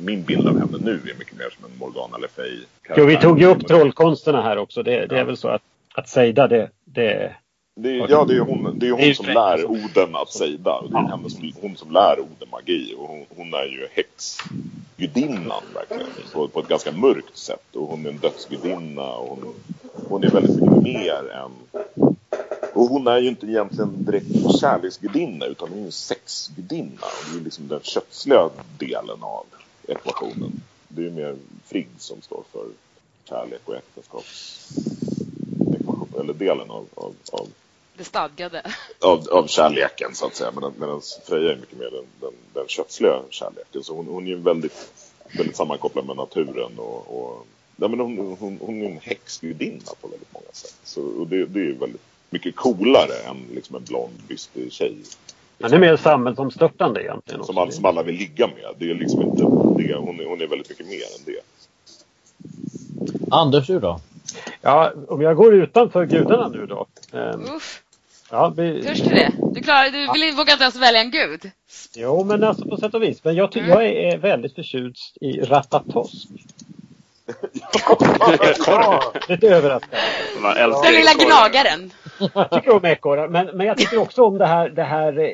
min 0.01 0.23
bild 0.23 0.47
av 0.47 0.59
henne 0.59 0.77
nu 0.81 0.91
är 0.91 1.19
mycket 1.19 1.37
mer 1.37 1.49
som 1.49 1.65
en 1.65 1.77
Morgana 1.79 2.17
Le 2.17 2.27
Fay 2.35 2.59
Jo, 2.95 3.05
vi 3.05 3.17
tog 3.17 3.39
ju 3.39 3.45
upp 3.45 3.67
trollkonsterna 3.67 4.41
här 4.41 4.57
också. 4.57 4.83
Det, 4.83 5.05
det 5.05 5.19
är 5.19 5.23
väl 5.23 5.37
så 5.37 5.47
att, 5.47 5.61
att 5.93 6.09
Seida, 6.09 6.47
det, 6.47 6.69
det, 6.85 7.35
Det 7.75 7.89
är, 7.89 8.07
ja, 8.09 8.25
det 8.25 8.35
är 8.35 8.39
hon, 8.39 8.79
det 8.79 8.87
är 8.87 8.91
hon 8.91 9.15
som 9.15 9.25
lär. 9.25 9.65
Oden 9.65 10.15
att 10.15 10.29
sejda. 10.29 10.73
Och 10.73 10.91
Det 10.91 10.97
är 10.97 11.01
Ja. 11.01 11.07
hennes, 11.07 11.37
hon 11.61 11.75
som 11.75 11.91
lär 11.91 12.19
Oden 12.19 12.49
magi. 12.51 12.95
Och 12.97 13.07
hon, 13.07 13.25
hon 13.35 13.53
är 13.53 13.65
ju 13.65 13.87
häxgudinnan 13.91 15.63
verkligen. 15.73 16.07
På, 16.33 16.47
på 16.47 16.59
ett 16.59 16.67
ganska 16.67 16.91
mörkt 16.91 17.37
sätt. 17.37 17.75
Och 17.75 17.87
hon 17.87 18.05
är 18.05 18.09
en 18.09 18.17
dödsgudinna. 18.17 19.11
Och 19.11 19.29
hon, 19.29 19.53
hon 20.09 20.23
är 20.23 20.29
väldigt 20.29 20.61
mycket 20.61 20.83
mer 20.83 21.21
än... 21.31 21.51
Och 22.77 22.87
hon 22.87 23.07
är 23.07 23.17
ju 23.17 23.29
inte 23.29 23.45
egentligen 23.45 24.05
direkt 24.05 24.59
kärleksgudinna 24.59 25.45
utan 25.45 25.69
hon 25.69 25.79
är 25.79 25.85
en 25.85 25.91
sexgudinna. 25.91 27.01
Och 27.01 27.33
det 27.33 27.39
är 27.39 27.43
liksom 27.43 27.67
den 27.67 27.79
kötsliga 27.83 28.49
delen 28.77 29.23
av 29.23 29.45
ekvationen. 29.87 30.61
Det 30.87 31.01
är 31.01 31.05
ju 31.05 31.11
mer 31.11 31.35
Frigg 31.65 31.87
som 31.97 32.21
står 32.21 32.43
för 32.51 32.67
kärlek 33.29 33.61
och 33.65 33.75
äktenskaps... 33.75 34.69
ekvation, 35.79 36.07
Eller 36.19 36.33
delen 36.33 36.69
av, 36.71 36.85
av, 36.95 37.15
av 37.31 37.47
Det 37.97 38.03
stadgade. 38.03 38.61
av, 38.99 39.27
av 39.31 39.47
kärleken 39.47 40.15
så 40.15 40.25
att 40.25 40.35
säga. 40.35 40.51
Medan, 40.51 40.73
medan 40.77 41.01
Freja 41.25 41.51
är 41.51 41.55
mycket 41.55 41.77
mer 41.77 41.91
den, 41.91 42.05
den, 42.21 42.33
den 42.53 42.67
kötsliga 42.67 43.21
kärleken. 43.29 43.83
Så 43.83 43.95
hon, 43.95 44.07
hon 44.07 44.23
är 44.23 44.29
ju 44.29 44.37
väldigt, 44.37 44.91
väldigt 45.37 45.55
sammankopplad 45.55 46.05
med 46.05 46.15
naturen 46.15 46.71
och, 46.79 47.21
och 47.21 47.47
ja, 47.75 47.87
men 47.87 47.99
hon, 47.99 48.37
hon, 48.39 48.59
hon 48.61 48.81
är 48.81 48.89
en 48.89 48.99
häxgudinna 49.01 49.91
på 50.01 50.07
väldigt 50.07 50.33
många 50.33 50.51
sätt. 50.51 50.75
Så, 50.83 51.01
och 51.01 51.27
det, 51.27 51.45
det 51.45 51.59
är 51.59 51.63
ju 51.63 51.77
väldigt 51.77 52.01
mycket 52.29 52.55
coolare 52.55 53.13
än 53.29 53.37
liksom 53.55 53.75
en 53.75 53.83
blond, 53.83 54.13
bystig 54.27 54.71
tjej. 54.73 54.95
Han 55.61 55.73
är 55.73 55.79
mer 55.79 55.97
samhällsomstörtande 55.97 57.03
egentligen. 57.03 57.43
Som, 57.43 57.57
all, 57.57 57.71
som 57.71 57.85
alla 57.85 58.03
vill 58.03 58.15
ligga 58.15 58.47
med. 58.47 58.65
Det 58.77 58.91
är 58.91 58.95
liksom 58.95 59.21
inte, 59.21 59.37
det, 59.37 59.43
hon, 59.95 60.19
är, 60.19 60.25
hon 60.25 60.41
är 60.41 60.47
väldigt 60.47 60.69
mycket 60.69 60.87
mer 60.87 60.95
än 60.95 61.23
det. 61.25 61.39
Anders, 63.31 63.67
du 63.67 63.79
då? 63.79 63.99
Ja, 64.61 64.91
om 65.07 65.21
jag 65.21 65.35
går 65.35 65.53
utanför 65.53 66.05
gudarna 66.05 66.47
nu 66.47 66.65
då. 66.65 66.85
Uff, 67.55 67.81
ja, 68.31 68.53
vi, 68.57 68.83
törs 68.83 68.99
du 68.99 69.09
det? 69.09 69.31
Du, 69.53 69.61
klarar, 69.61 69.89
du 69.89 70.19
vill, 70.19 70.35
vågar 70.35 70.53
inte 70.53 70.63
ens 70.63 70.75
välja 70.75 71.01
en 71.01 71.11
gud? 71.11 71.51
Jo, 71.95 72.23
men 72.23 72.43
alltså 72.43 72.65
på 72.65 72.77
sätt 72.77 72.93
och 72.93 73.03
vis. 73.03 73.23
Men 73.23 73.35
jag, 73.35 73.57
Mm. 73.57 73.69
jag 73.69 73.85
är 73.85 74.17
väldigt 74.17 74.55
förtjust 74.55 75.17
i 75.21 75.39
Ratatosk. 75.41 76.27
Lite 79.27 79.47
överraskande. 79.47 79.97
Den 80.83 80.93
lilla 80.93 81.13
gnagaren. 81.13 81.93
Jag 82.33 82.51
tycker 82.51 82.75
om 82.75 82.85
ekorrar, 82.85 83.27
men, 83.27 83.47
men 83.53 83.67
jag 83.67 83.77
tycker 83.77 84.01
också 84.01 84.23
om 84.23 84.37
det 84.37 84.45
här, 84.45 84.69
det 84.69 84.83
här 84.83 85.29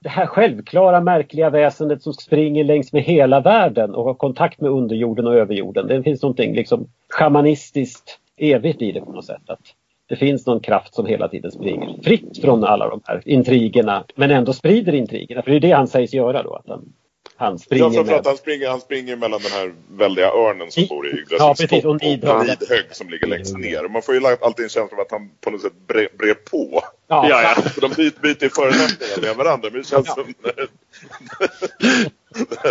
det 0.00 0.08
här 0.08 0.26
självklara 0.26 1.00
märkliga 1.00 1.50
väsendet 1.50 2.02
som 2.02 2.12
springer 2.12 2.64
längs 2.64 2.92
med 2.92 3.02
hela 3.02 3.40
världen 3.40 3.94
och 3.94 4.04
har 4.04 4.14
kontakt 4.14 4.60
med 4.60 4.70
underjorden 4.70 5.26
och 5.26 5.34
överjorden. 5.34 5.86
Det 5.86 6.02
finns 6.02 6.22
någonting 6.22 6.54
liksom 6.54 6.88
shamanistiskt 7.08 8.18
evigt 8.36 8.82
i 8.82 8.92
det 8.92 9.00
på 9.00 9.12
något 9.12 9.24
sätt. 9.24 9.42
Att 9.50 9.74
det 10.08 10.16
finns 10.16 10.46
någon 10.46 10.60
kraft 10.60 10.94
som 10.94 11.06
hela 11.06 11.28
tiden 11.28 11.50
springer 11.50 12.02
fritt 12.02 12.40
från 12.40 12.64
alla 12.64 12.88
de 12.88 13.00
här 13.04 13.22
intrigerna 13.24 14.04
men 14.14 14.30
ändå 14.30 14.52
sprider 14.52 14.94
intrigerna. 14.94 15.42
För 15.42 15.50
det 15.50 15.56
är 15.56 15.60
det 15.60 15.70
han 15.70 15.88
sägs 15.88 16.14
göra 16.14 16.42
då. 16.42 16.54
Att 16.54 16.68
han, 16.68 16.92
han 17.38 17.52
Ja, 17.52 17.58
springer 17.58 17.84
framför 17.90 18.04
med. 18.04 18.14
att 18.20 18.26
han 18.26 18.36
springer, 18.36 18.68
han 18.68 18.80
springer 18.80 19.16
mellan 19.16 19.40
den 19.42 19.52
här 19.52 19.74
väldiga 19.90 20.26
örnen 20.28 20.70
som 20.70 20.82
I- 20.82 20.86
bor 20.86 21.06
i 21.08 21.24
Ja, 21.30 21.54
precis, 21.58 21.72
och 21.72 21.82
topp 21.82 22.02
Nidhögg. 22.02 22.46
Nidhögg 22.46 22.86
som 22.90 23.08
ligger 23.08 23.26
längst 23.26 23.56
ner. 23.58 23.84
Och 23.84 23.90
man 23.90 24.02
får 24.02 24.14
ju 24.14 24.20
alltid 24.40 24.62
en 24.62 24.68
känsla 24.68 24.96
av 24.96 25.00
att 25.00 25.10
han 25.10 25.30
på 25.40 25.50
något 25.50 25.62
sätt 25.62 25.72
bre, 25.88 26.08
brer 26.18 26.34
på. 26.34 26.82
Ja, 27.08 27.28
Ja, 27.28 27.42
ja. 27.42 27.62
Så 27.74 27.80
de 27.80 27.90
byter, 27.90 28.20
byter 28.22 28.48
förolämpningar 28.48 29.20
med 29.28 29.36
varandra. 29.36 29.68
Men 29.72 29.80
det 29.82 29.88
känns 29.88 30.06
Ja. 30.06 30.14
som 30.14 30.34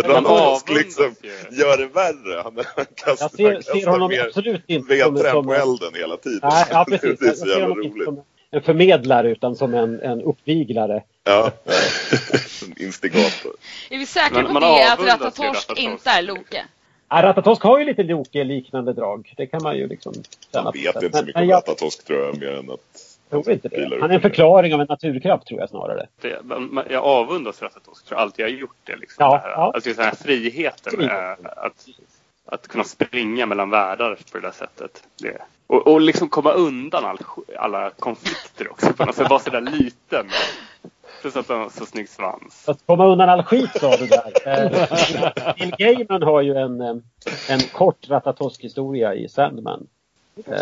avundas 0.14 0.64
liksom 0.68 1.14
gör 1.50 1.76
det 1.78 1.86
värre. 1.86 2.40
Han, 2.44 2.58
han 2.76 2.84
kastar, 2.94 3.24
Jag 3.24 3.30
ser, 3.30 3.54
kastar 3.54 3.74
ser 3.80 3.86
honom 3.86 4.08
mer 4.08 4.26
absolut 4.26 4.62
inte 4.66 4.94
vedträn 4.94 5.44
på 5.44 5.54
elden 5.54 5.94
hela 5.94 6.16
tiden. 6.16 6.40
Nej, 6.42 6.64
ja, 6.70 6.84
precis. 6.88 7.18
Det 7.20 7.28
är 7.28 7.32
så 7.32 7.46
jävla 7.46 7.66
roligt. 7.74 8.08
En 8.50 8.62
förmedlare 8.62 9.30
utan 9.30 9.56
som 9.56 9.74
en, 9.74 10.00
en 10.00 10.22
uppviglare. 10.22 11.02
Ja, 11.24 11.50
en 11.64 12.72
instigator. 12.84 13.52
Är 13.90 13.98
vi 13.98 14.06
säkra 14.06 14.42
på 14.42 14.60
det 14.60 14.92
att 14.92 15.00
Ratatosk. 15.00 15.78
inte 15.78 16.10
är 16.10 16.22
Loke? 16.22 16.64
Ja, 17.08 17.22
Ratatosk 17.22 17.62
har 17.62 17.78
ju 17.78 17.84
lite 17.84 18.02
Loke-liknande 18.02 18.92
drag. 18.92 19.32
Det 19.36 19.46
kan 19.46 19.62
man 19.62 19.76
ju 19.76 19.86
liksom 19.88 20.12
känna 20.52 20.64
Man 20.64 20.72
vet 20.72 21.02
inte 21.02 21.18
så 21.18 21.24
mycket 21.24 21.34
men 21.34 21.42
om 21.44 21.48
jag 21.48 21.56
Ratatosk 21.56 22.04
tror 22.06 22.18
jag, 22.24 22.38
mer 22.40 22.50
än 22.58 22.70
att... 22.70 22.80
tror 23.30 23.50
inte 23.50 23.68
det. 23.68 23.98
Han 24.00 24.10
är 24.10 24.14
en 24.14 24.20
förklaring 24.20 24.74
av 24.74 24.80
en 24.80 24.86
naturkraft 24.90 25.46
tror 25.46 25.60
jag 25.60 25.68
snarare. 25.68 26.06
Det, 26.20 26.38
jag 26.90 27.04
avundas 27.04 27.62
Ratatosk. 27.62 28.04
jag 28.10 28.18
alltid 28.20 28.44
jag 28.44 28.50
har 28.50 28.56
gjort 28.58 28.76
det. 28.84 28.96
Liksom, 28.96 29.24
Ja, 29.24 29.32
det 29.32 29.38
här, 29.38 29.50
ja. 29.50 29.72
Alltså 29.74 29.90
den 29.92 30.04
här 30.04 30.14
friheten. 30.14 31.00
eh, 31.00 31.30
att, 31.56 31.86
att 32.50 32.68
kunna 32.68 32.84
springa 32.84 33.46
mellan 33.46 33.70
världar 33.70 34.18
på 34.32 34.38
det 34.38 34.46
där 34.46 34.52
sättet. 34.52 35.02
Det, 35.22 35.38
och, 35.66 35.86
och 35.86 36.00
liksom 36.00 36.28
komma 36.28 36.52
undan 36.52 37.04
all, 37.04 37.18
alla 37.58 37.90
konflikter 37.90 38.70
också. 38.70 38.92
På 38.92 39.04
något 39.04 39.14
sätt 39.14 39.30
vara 39.30 39.40
sådär 39.40 39.60
liten. 39.60 40.26
Plus 41.20 41.36
att 41.36 41.48
han 41.48 41.60
har 41.60 41.68
så 41.68 41.86
snygg 41.86 42.08
svans. 42.08 42.68
Att 42.68 42.86
komma 42.86 43.06
undan 43.06 43.28
all 43.28 43.42
skit 43.42 43.70
sa 43.80 43.96
du 43.96 44.06
där. 44.06 44.32
Eh, 44.46 45.54
Neil 45.58 45.74
Gaiman 45.78 46.22
har 46.22 46.40
ju 46.42 46.54
en, 46.56 46.80
eh, 46.80 46.96
en 47.48 47.60
kort 47.60 48.08
Ratatosk-historia 48.08 49.14
i 49.14 49.28
Sandman. 49.28 49.86
Eh, 50.46 50.54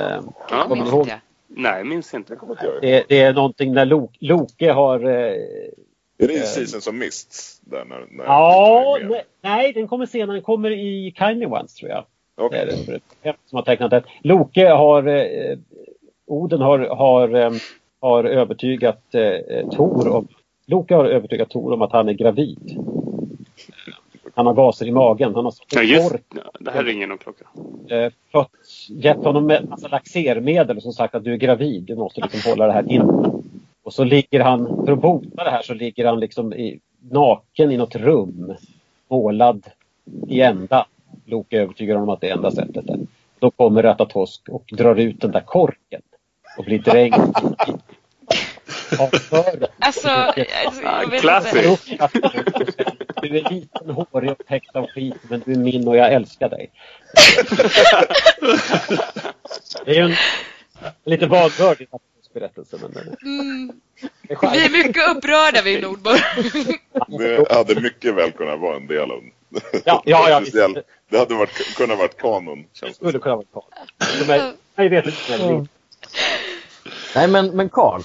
Ja, 0.50 0.62
Kommer 0.62 0.76
Minns 0.76 0.88
ihåg? 0.88 1.00
inte 1.00 1.10
jag. 1.10 1.20
nej, 1.62 1.84
minns 1.84 2.14
inte. 2.14 2.36
Det, 2.80 3.04
det 3.08 3.20
är 3.20 3.32
någonting 3.32 3.72
när 3.72 3.84
Loke, 3.84 4.16
Loke 4.20 4.72
har... 4.72 5.00
Är 6.18 6.28
det 6.28 6.34
i 6.34 6.40
Seasons 6.40 6.86
of 6.86 6.94
Mists? 6.94 7.60
Där 7.64 7.84
när, 7.84 8.06
när 8.10 8.24
ja, 8.24 8.98
nej, 9.02 9.24
nej, 9.42 9.72
den 9.72 9.88
kommer 9.88 10.06
senare. 10.06 10.36
Den 10.36 10.42
kommer 10.42 10.70
i 10.70 11.14
Kindly 11.18 11.46
Ones 11.46 11.74
tror 11.74 11.90
jag. 11.90 12.04
Det 12.36 12.42
Okej. 12.42 12.60
är 12.60 13.00
det 13.22 13.34
som 13.46 13.56
har 13.56 13.62
tecknat 13.62 13.90
den. 13.90 14.02
Loke 14.22 14.68
har... 14.68 15.06
Eh, 15.08 15.58
Oden 16.28 16.60
har, 16.60 16.78
har, 16.78 17.34
eh, 17.34 17.50
har 18.00 18.24
övertygat 18.24 19.14
eh, 19.14 19.68
Tor 19.70 20.08
om... 20.08 20.28
Loke 20.66 20.94
har 20.94 21.04
övertygat 21.04 21.50
Tor 21.50 21.72
om 21.72 21.82
att 21.82 21.92
han 21.92 22.08
är 22.08 22.12
gravid. 22.12 22.78
Han 24.34 24.46
har 24.46 24.54
gaser 24.54 24.86
i 24.86 24.90
magen. 24.92 25.34
Han 25.34 25.44
har 25.44 25.54
Ja, 25.70 25.82
just 25.82 26.14
Det 26.60 26.70
här 26.70 26.84
ringer 26.84 27.06
någon 27.06 27.18
klocka. 27.18 27.44
eh, 27.88 28.12
fått, 28.32 28.50
gett 28.88 29.16
honom 29.16 29.50
en 29.50 29.68
massa 29.68 29.88
laxermedel 29.88 30.76
och 30.76 30.82
som 30.82 30.92
sagt 30.92 31.14
att 31.14 31.24
du 31.24 31.32
är 31.32 31.36
gravid, 31.36 31.82
du 31.82 31.96
måste 31.96 32.20
liksom 32.20 32.50
hålla 32.50 32.66
det 32.66 32.72
här 32.72 32.92
inne. 32.92 33.32
Och 33.86 33.94
så 33.94 34.04
ligger 34.04 34.40
han, 34.40 34.84
för 34.86 34.92
att 34.92 35.00
bota 35.00 35.44
det 35.44 35.50
här 35.50 35.62
så 35.62 35.74
ligger 35.74 36.04
han 36.04 36.20
liksom 36.20 36.52
i, 36.52 36.80
naken 37.10 37.72
i 37.72 37.76
något 37.76 37.96
rum. 37.96 38.54
Målad 39.08 39.66
i 40.28 40.40
ända. 40.40 40.86
Loke 41.24 41.60
övertygar 41.60 41.94
honom 41.94 42.08
att 42.08 42.20
det 42.20 42.28
är 42.28 42.32
enda 42.32 42.50
sättet. 42.50 42.90
Är. 42.90 42.98
Då 43.38 43.50
kommer 43.50 43.82
Ratatosk 43.82 44.48
och 44.48 44.64
drar 44.72 44.96
ut 44.96 45.20
den 45.20 45.30
där 45.30 45.40
korken. 45.40 46.02
Och 46.58 46.64
blir 46.64 46.78
dränkt. 46.78 47.38
Alltså, 49.78 50.08
jag 50.08 51.10
vet 51.10 51.20
Classic. 51.20 51.90
inte. 51.92 52.08
Du 53.22 53.38
är 53.38 53.50
liten, 53.50 53.90
hårig 53.90 54.30
och 54.30 54.46
täckt 54.48 54.76
av 54.76 54.86
skit 54.86 55.16
men 55.30 55.42
du 55.46 55.52
är 55.52 55.56
min 55.58 55.88
och 55.88 55.96
jag 55.96 56.12
älskar 56.12 56.48
dig. 56.48 56.70
Det 59.84 59.90
är 59.90 59.94
ju 59.94 60.02
en 60.02 60.14
lite 61.04 61.26
vanvördig 61.26 61.88
berättelse 62.40 62.76
men 62.82 62.92
Mm, 63.22 63.80
det 64.28 64.34
är 64.34 64.52
vi 64.52 64.64
är 64.64 64.84
mycket 64.86 65.16
upprörda 65.16 65.62
vid 65.62 65.82
Nordborg. 65.82 66.20
Det 67.18 67.52
hade 67.52 67.80
mycket 67.80 68.14
väl 68.14 68.32
kunnat 68.32 68.60
vara 68.60 68.76
en 68.76 68.86
del 68.86 69.10
av 69.10 69.20
Ja, 69.84 70.02
ja, 70.04 70.30
ja, 70.30 70.40
visst. 70.40 70.52
Det 71.10 71.18
hade 71.18 71.34
varit, 71.34 71.76
kunnat 71.76 71.98
varit 71.98 72.16
kanon. 72.16 72.58
Det 72.62 72.78
Känns 72.78 72.98
det 72.98 73.08
skulle 73.08 73.18
kunna 73.18 73.36
vara 73.36 73.44
mig, 74.28 74.52
mig 74.76 74.88
vet 74.88 75.06
inte 75.06 75.66
Nej 77.14 77.28
men, 77.28 77.56
men 77.56 77.68
Carl, 77.68 78.00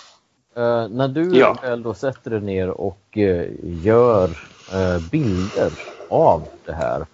eh, 0.56 0.88
när 0.90 1.08
du 1.08 1.38
Ja. 1.38 1.58
väl 1.62 1.84
då 1.84 1.94
sätter 1.94 2.32
dig 2.32 2.42
ner 2.42 2.70
och 2.70 3.18
eh, 3.18 3.46
gör 3.64 4.30
eh, 4.74 5.00
bilder 5.12 5.72
av 6.10 6.44
det 6.66 6.74
här. 6.74 7.06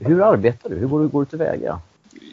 Hur 0.00 0.22
arbetar 0.22 0.70
du? 0.70 0.76
Hur 0.76 0.86
går 0.86 1.00
du, 1.00 1.08
går 1.08 1.20
du 1.20 1.26
tillväga? 1.26 1.80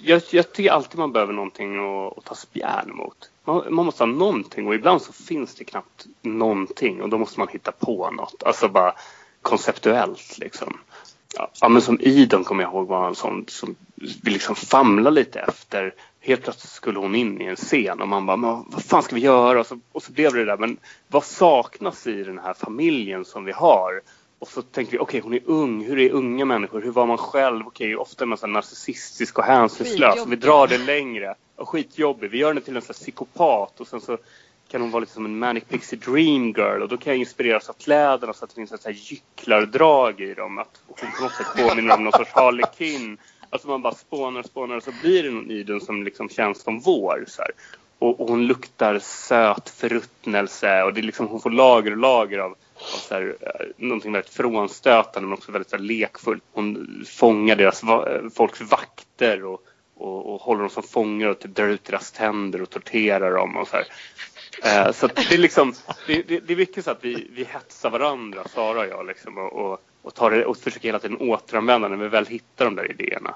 Jag, 0.08 0.22
jag 0.32 0.52
tycker 0.52 0.72
alltid 0.72 1.00
man 1.00 1.12
behöver 1.12 1.34
någonting 1.34 1.78
att, 1.78 2.18
att 2.18 2.26
ta 2.26 2.36
spjärn 2.36 2.92
mot. 2.96 3.32
Man, 3.46 3.64
man 3.70 3.86
måste 3.86 4.04
ha 4.04 4.12
någonting 4.12 4.68
och 4.68 4.76
ibland 4.76 5.02
så 5.02 5.14
finns 5.14 5.56
det 5.56 5.64
knappt 5.64 6.06
någonting 6.22 7.02
och 7.02 7.10
då 7.10 7.18
måste 7.18 7.40
man 7.40 7.48
hitta 7.48 7.72
på 7.72 8.12
något. 8.12 8.44
Alltså 8.44 8.68
bara 8.68 8.94
konceptuellt 9.42 10.38
liksom. 10.38 10.78
Ja, 11.62 11.70
men 11.70 11.82
som 11.82 12.00
Idon 12.02 12.44
kommer 12.44 12.64
jag 12.64 12.72
ihåg 12.72 12.88
var 12.88 13.08
en 13.08 13.16
sån 13.16 13.46
som 13.48 13.76
vi 13.96 14.32
liksom 14.32 14.56
famlade 14.56 15.16
lite 15.16 15.40
efter. 15.40 15.94
Helt 16.20 16.44
plötsligt 16.44 16.72
skulle 16.72 17.00
hon 17.00 17.16
in 17.16 17.42
i 17.42 17.46
en 17.46 17.56
scen 17.56 18.02
och 18.02 18.08
man 18.08 18.26
bara, 18.26 18.38
men 18.38 18.64
vad 18.68 18.84
fan 18.84 19.04
ska 19.04 19.16
vi 19.16 19.22
göra? 19.22 19.60
Och 19.60 19.68
så, 19.68 19.80
och 19.92 20.04
så 20.04 20.12
blev 20.12 20.34
det 20.34 20.40
det 20.40 20.46
där, 20.46 20.58
men 20.58 20.78
vad 21.08 21.24
saknas 21.24 22.08
i 22.08 22.24
den 22.24 22.40
här 22.40 22.54
familjen 22.54 23.26
som 23.26 23.46
vi 23.46 23.52
har? 23.52 24.02
Och 24.40 24.48
så 24.48 24.62
tänker 24.62 24.92
vi, 24.92 24.98
okej 24.98 25.20
hon 25.20 25.34
är 25.34 25.42
ung, 25.46 25.84
hur 25.84 26.00
är 26.00 26.12
unga 26.12 26.46
människor? 26.46 26.82
Hur 26.82 26.92
var 26.92 27.06
man 27.06 27.18
själv? 27.18 27.68
Okej, 27.68 27.96
ofta 27.96 28.24
är 28.24 28.28
man 28.28 28.38
så 28.38 28.48
narcissistisk 28.48 29.38
och 29.38 29.44
hänsynslös. 29.44 30.26
Vi 30.28 30.36
drar 30.36 30.68
det 30.68 30.78
längre. 30.78 31.36
Och 31.56 31.70
skitjobbig. 31.70 32.30
Vi 32.32 32.38
gör 32.38 32.48
henne 32.48 32.62
till 32.62 32.76
en 32.76 32.82
sån 32.82 32.88
här 32.88 32.94
psykopat 32.94 33.80
och 33.80 33.88
sen 33.88 34.02
så 34.02 34.18
kan 34.68 34.82
hon 34.82 34.92
vara 34.92 35.00
lite 35.00 35.14
som 35.14 35.26
en 35.26 35.40
manic 35.40 35.64
pixie 35.64 36.00
dream 36.00 36.48
girl 36.48 36.82
och 36.82 36.90
då 36.90 36.98
kan 36.98 37.14
jag 37.14 37.20
inspireras 37.20 37.70
av 37.70 37.74
kläderna 37.74 38.34
så 38.34 38.44
att 38.44 38.50
det 38.50 38.56
finns 38.56 38.72
ett 38.72 38.82
så 38.82 38.90
här 38.90 38.96
gycklardrag 38.96 40.22
i 40.22 40.34
dem. 40.34 40.58
Att 40.58 40.82
hon 40.88 41.12
på 41.18 41.24
något 41.24 41.34
sätt 41.34 41.48
påminner 41.56 41.96
om 41.96 42.04
någon 42.04 42.14
sorts 42.14 42.32
harlekin. 42.32 43.18
Alltså 43.50 43.68
man 43.68 43.82
bara 43.82 43.94
spånar 43.94 44.40
och 44.40 44.46
spånar 44.46 44.76
och 44.76 44.84
så 44.84 44.92
blir 45.02 45.24
det 45.24 45.32
någon 45.32 45.52
i 45.52 45.64
den 45.64 45.82
som 45.82 46.04
liksom 46.04 46.30
känns 46.30 46.62
som 46.62 46.80
vår. 46.80 47.26
Så 47.28 47.42
här. 47.42 47.52
och, 48.00 48.22
och, 48.22 48.30
hon 48.30 48.48
luktar 48.48 49.00
söt 49.00 49.70
förruttnelse 49.70 50.84
och 50.84 50.94
det 50.94 51.02
är 51.02 51.04
liksom, 51.04 51.28
hon 51.28 51.42
får 51.42 51.50
lager 51.50 51.92
och 51.92 51.98
lager 51.98 52.40
av 52.40 52.56
så 52.88 53.14
här, 53.14 53.36
eh, 53.42 53.66
någonting 53.78 54.12
väldigt 54.12 54.34
frånstötande 54.34 55.28
men 55.28 55.38
också 55.38 55.52
väldigt 55.52 55.70
så 55.70 55.76
här, 55.76 55.84
lekfullt. 55.84 56.44
Hon 56.52 56.88
fångar 57.08 57.56
deras 57.56 57.84
eh, 57.84 58.30
folks 58.36 58.62
vakter 58.62 59.46
och, 59.46 59.62
och, 59.96 60.34
och 60.34 60.42
håller 60.42 60.62
dem 60.62 60.70
som 60.70 60.84
fångar 60.84 61.28
och 61.28 61.40
typ 61.40 61.56
drar 61.56 61.68
ut 61.68 61.86
deras 61.86 62.12
tänder 62.12 62.62
och 62.62 62.70
torterar 62.70 63.32
dem 63.32 63.58
och 63.58 63.68
så 63.68 63.78
här. 63.78 63.86
Eh, 64.64 64.92
så 64.92 65.08
det 65.08 65.34
är 65.34 65.38
liksom, 65.38 65.74
det, 66.08 66.28
det, 66.28 66.40
det, 66.40 66.54
är 66.54 66.58
mycket 66.58 66.84
så 66.84 66.92
att 66.92 67.04
vi, 67.04 67.28
vi 67.32 67.44
hetsar 67.44 67.90
varandra, 67.90 68.48
Sara 68.48 68.80
och 68.80 68.88
jag 68.88 69.06
liksom 69.06 69.38
och, 69.38 69.54
och, 69.54 69.82
och, 70.02 70.16
tar 70.16 70.32
det, 70.32 70.46
och 70.46 70.58
försöker 70.58 70.88
hela 70.88 71.00
tiden 71.00 71.18
återanvända 71.18 71.88
när 71.88 71.98
vi 71.98 72.08
väl 72.08 72.26
hittar 72.26 72.66
de 72.66 72.76
där 72.76 72.92
idéerna. 72.92 73.36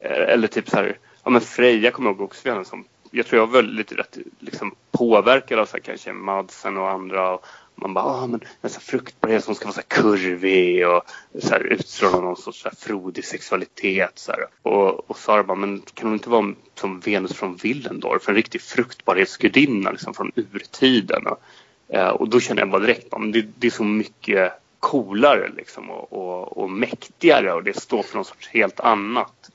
Eh, 0.00 0.32
eller 0.32 0.48
typ 0.48 0.70
så 0.70 0.76
här, 0.76 0.98
ja 1.24 1.30
men 1.30 1.40
Freja 1.40 1.90
kommer 1.90 2.10
jag 2.10 2.16
ihåg 2.16 2.24
också 2.24 2.48
henne 2.48 2.64
som 2.64 2.84
jag 3.10 3.26
tror 3.26 3.40
jag 3.40 3.46
var 3.46 3.62
lite 3.62 3.94
rätt 3.94 4.18
liksom, 4.38 4.74
påverkad 4.90 5.58
av 5.58 5.66
så 5.66 5.72
här, 5.72 5.80
kanske 5.80 6.12
Madsen 6.12 6.76
och 6.76 6.90
andra. 6.90 7.34
Och 7.34 7.44
man 7.80 7.94
bara, 7.94 8.04
ah, 8.04 8.26
men 8.26 8.40
en 8.60 8.70
sån 8.70 8.80
fruktbarhet 8.80 9.44
som 9.44 9.54
ska 9.54 9.64
vara 9.64 9.74
så 9.74 9.80
här 9.80 10.02
kurvig 10.02 10.88
och 10.88 11.02
så 11.38 11.48
här, 11.48 11.60
utstråla 11.60 12.20
någon 12.20 12.36
sorts 12.36 12.62
så 12.62 12.68
här, 12.68 12.76
frodig 12.76 13.24
sexualitet. 13.24 14.18
Så 14.18 14.32
här. 14.32 14.46
Och, 14.62 15.10
och 15.10 15.18
Sara 15.18 15.44
bara, 15.44 15.56
men 15.56 15.82
kan 15.94 16.06
hon 16.06 16.14
inte 16.14 16.30
vara 16.30 16.54
som 16.74 17.00
Venus 17.00 17.32
från 17.32 17.56
Willendorf, 17.56 18.28
en 18.28 18.34
riktig 18.34 18.62
fruktbarhetsgudinna 18.62 19.90
liksom, 19.90 20.14
från 20.14 20.32
urtiden? 20.34 21.26
Och, 21.26 21.40
eh, 21.88 22.08
och 22.08 22.28
då 22.28 22.40
känner 22.40 22.62
jag 22.62 22.70
bara 22.70 22.82
direkt, 22.82 23.18
men 23.18 23.32
det, 23.32 23.46
det 23.58 23.66
är 23.66 23.70
så 23.70 23.84
mycket 23.84 24.52
coolare 24.80 25.50
liksom, 25.56 25.90
och, 25.90 26.12
och, 26.12 26.58
och 26.58 26.70
mäktigare 26.70 27.52
och 27.52 27.64
det 27.64 27.80
står 27.80 28.02
för 28.02 28.18
något 28.18 28.26
sorts 28.26 28.48
helt 28.48 28.80
annat. 28.80 29.50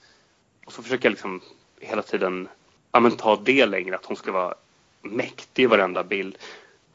Och 0.66 0.74
så 0.74 0.84
försöker 0.84 1.06
jag 1.06 1.12
liksom 1.12 1.42
hela 1.80 2.02
tiden 2.02 2.48
ja, 2.92 3.00
men 3.00 3.12
ta 3.12 3.36
det 3.36 3.66
längre, 3.66 3.96
att 3.96 4.06
hon 4.06 4.18
ska 4.18 4.32
vara 4.32 4.54
mäktig 5.02 5.64
i 5.64 5.66
varenda 5.66 6.04
bild. 6.04 6.38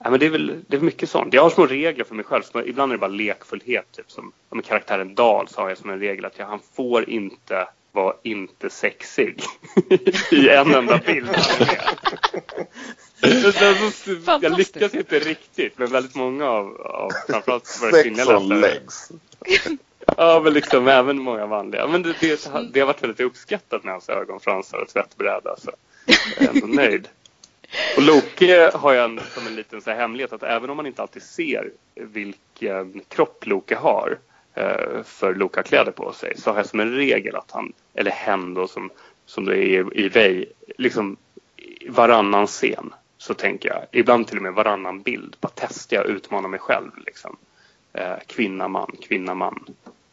Ja, 0.04 0.10
men 0.10 0.20
det, 0.20 0.26
är 0.26 0.30
väl, 0.30 0.64
det 0.66 0.76
är 0.76 0.80
mycket 0.80 1.10
sånt. 1.10 1.34
Jag 1.34 1.42
har 1.42 1.50
små 1.50 1.66
regler 1.66 2.04
för 2.04 2.14
mig 2.14 2.24
själv. 2.24 2.42
Ibland 2.66 2.92
är 2.92 2.96
det 2.96 3.00
bara 3.00 3.08
lekfullhet. 3.08 3.92
Typ, 3.92 4.10
som 4.10 4.32
med 4.50 4.64
karaktären 4.64 5.14
Dal 5.14 5.48
så 5.48 5.60
har 5.60 5.68
jag 5.68 5.78
som 5.78 5.90
en 5.90 5.98
regel 5.98 6.24
att 6.24 6.38
jag, 6.38 6.46
han 6.46 6.60
får 6.74 7.10
inte 7.10 7.68
vara 7.92 8.14
inte 8.22 8.70
sexig 8.70 9.42
i 10.30 10.48
en 10.48 10.74
enda 10.74 10.98
bild. 10.98 11.30
jag 14.40 14.58
lyckas 14.58 14.94
inte 14.94 15.18
riktigt 15.18 15.78
men 15.78 15.92
väldigt 15.92 16.14
många 16.14 16.48
av, 16.48 16.80
av 16.80 17.10
framförallt 17.28 17.78
våra 17.82 18.02
kvinnliga 18.02 18.38
läsare. 18.38 19.18
Ja, 20.16 20.40
men 20.44 20.52
liksom 20.52 20.88
även 20.88 21.18
många 21.18 21.46
vanliga. 21.46 21.86
Men 21.86 22.02
det, 22.02 22.14
det, 22.20 22.50
det 22.72 22.80
har 22.80 22.86
varit 22.86 23.02
väldigt 23.02 23.20
uppskattat 23.20 23.84
med 23.84 23.92
hans 23.92 24.08
ögonfransar 24.08 24.78
och 24.78 24.88
tvättbräda. 24.88 25.56
Så 25.58 25.70
jag 26.06 26.44
är 26.44 26.50
ändå 26.50 26.66
nöjd. 26.66 27.08
Och 27.96 28.02
Loke 28.02 28.70
har 28.74 28.92
jag 28.92 29.20
som 29.34 29.46
en 29.46 29.56
liten 29.56 29.80
så 29.80 29.90
här 29.90 29.98
hemlighet 29.98 30.32
att 30.32 30.42
även 30.42 30.70
om 30.70 30.76
man 30.76 30.86
inte 30.86 31.02
alltid 31.02 31.22
ser 31.22 31.70
vilken 31.94 33.00
kropp 33.08 33.46
Loke 33.46 33.76
har 33.76 34.18
eh, 34.54 35.02
för 35.04 35.34
Loke 35.34 35.58
har 35.58 35.64
kläder 35.64 35.92
på 35.92 36.12
sig 36.12 36.36
så 36.36 36.50
har 36.50 36.56
jag 36.56 36.66
som 36.66 36.80
en 36.80 36.94
regel 36.94 37.36
att 37.36 37.50
han, 37.50 37.72
eller 37.94 38.10
hen 38.10 38.54
då 38.54 38.68
som, 38.68 38.90
som 39.26 39.44
det 39.44 39.56
är 39.56 39.98
i 39.98 40.08
Vej, 40.08 40.52
liksom 40.78 41.16
varannan 41.88 42.46
scen 42.46 42.92
så 43.18 43.34
tänker 43.34 43.68
jag, 43.68 43.86
ibland 43.92 44.26
till 44.26 44.36
och 44.36 44.42
med 44.42 44.54
varannan 44.54 45.02
bild, 45.02 45.36
bara 45.40 45.52
testar 45.54 45.96
jag 45.96 46.06
och 46.06 46.12
utmanar 46.12 46.48
mig 46.48 46.60
själv. 46.60 46.90
Liksom. 47.06 47.36
Eh, 47.92 48.16
kvinna, 48.26 48.68
man, 48.68 48.96
kvinna, 49.02 49.34
man. 49.34 49.64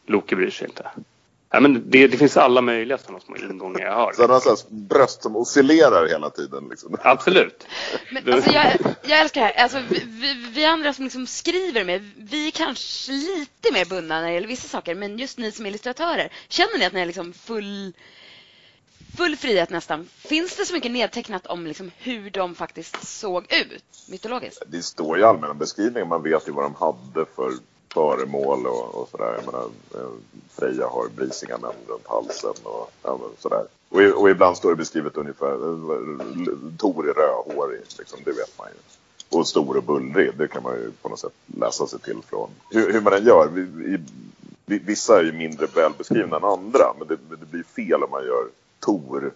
Loke 0.06 0.36
bryr 0.36 0.50
sig 0.50 0.68
inte. 0.68 0.92
Ja, 1.56 1.62
men 1.62 1.90
det, 1.90 2.08
det 2.08 2.18
finns 2.18 2.38
alla 2.38 2.62
möjliga 2.62 2.98
sådana 2.98 3.20
små 3.20 3.36
ingångar 3.36 3.82
jag 3.82 3.96
har. 3.96 4.14
Så 4.14 4.22
han 4.22 4.32
har 4.32 4.40
så 4.40 4.56
bröst 4.70 5.24
som 5.24 5.36
oscillerar 5.36 6.08
hela 6.08 6.30
tiden? 6.30 6.68
Liksom. 6.70 6.98
Absolut. 7.02 7.68
Men, 8.12 8.34
alltså, 8.34 8.52
jag, 8.52 8.74
jag 9.04 9.20
älskar 9.20 9.42
det 9.42 9.48
här. 9.48 9.64
Alltså, 9.64 9.82
vi, 10.06 10.34
vi, 10.54 10.66
andra 10.66 10.94
som 10.94 11.04
liksom 11.04 11.28
skriver 11.28 11.84
med, 11.84 12.12
vi 12.18 12.48
är 12.48 12.52
kanske 12.52 13.12
lite 13.12 13.74
mer 13.74 13.86
bundna 13.86 14.22
när 14.22 14.28
det 14.28 14.34
gäller 14.34 14.48
vissa 14.48 14.68
saker. 14.68 14.96
Men 14.96 15.20
just 15.20 15.38
ni 15.38 15.52
som 15.52 15.66
illustratörer, 15.66 16.32
känner 16.48 16.80
ni 16.80 16.86
att 16.86 16.94
ni 16.94 17.02
är 17.02 17.06
liksom 17.06 17.34
full, 17.34 17.94
full 19.18 19.36
frihet 19.36 19.70
nästan? 19.70 20.08
Finns 20.18 20.56
det 20.56 20.66
så 20.66 20.74
mycket 20.74 20.92
nedtecknat 20.92 21.48
om 21.48 21.68
liksom 21.68 21.92
hur 21.98 22.30
de 22.30 22.56
faktiskt 22.56 23.08
såg 23.08 23.44
ut 23.44 23.84
mytologiskt? 24.10 24.64
Det 24.68 24.84
står 24.84 25.20
i 25.20 25.24
allmänna 25.24 25.54
beskrivningen. 25.54 26.10
Man 26.10 26.24
vet 26.24 26.48
ju 26.48 26.52
vad 26.52 26.66
de 26.66 26.76
hade 26.76 27.26
för 27.36 27.52
föremål 27.96 28.68
och, 28.68 28.96
och 28.96 29.10
sådär. 29.12 29.34
Jag 29.36 29.46
menar, 29.46 29.66
eh, 29.96 30.12
Freja 30.50 30.88
har 30.88 31.08
Brisingamän 31.16 31.74
runt 31.88 32.08
halsen 32.08 32.54
och 32.64 32.92
ja, 33.04 33.20
sådär. 33.40 33.66
Och, 33.90 34.22
och, 34.22 34.30
ibland 34.30 34.58
står 34.58 34.70
det 34.70 34.76
beskrivet 34.76 35.18
ungefär 35.18 35.54
eh, 35.54 36.78
Tor 36.78 37.10
är 37.10 37.14
rödhårig, 37.14 37.82
liksom, 37.98 38.20
det 38.26 38.32
vet 38.32 38.58
man 38.58 38.68
ju. 38.68 39.38
Och 39.38 39.48
stor 39.48 39.78
och 39.78 39.84
bullrig, 39.84 40.32
det 40.38 40.48
kan 40.48 40.64
man 40.64 40.76
ju 40.76 40.92
på 41.02 41.10
något 41.10 41.20
sätt 41.20 41.34
läsa 41.46 41.88
sig 41.88 42.00
till 42.00 42.22
från. 42.30 42.50
Hur, 42.72 42.94
hur 42.94 43.02
man 43.02 43.14
än 43.14 43.26
gör, 43.26 43.48
vi, 43.48 43.62
i, 43.62 44.00
vissa 44.80 45.20
är 45.20 45.24
ju 45.24 45.32
mindre 45.32 45.68
välbeskrivna 45.76 46.38
än 46.38 46.44
andra, 46.44 46.94
men 47.00 47.08
det, 47.08 47.18
det 47.40 47.46
blir 47.46 47.64
fel 47.64 48.04
om 48.04 48.12
man 48.12 48.26
gör 48.26 48.48
Tor 48.80 49.32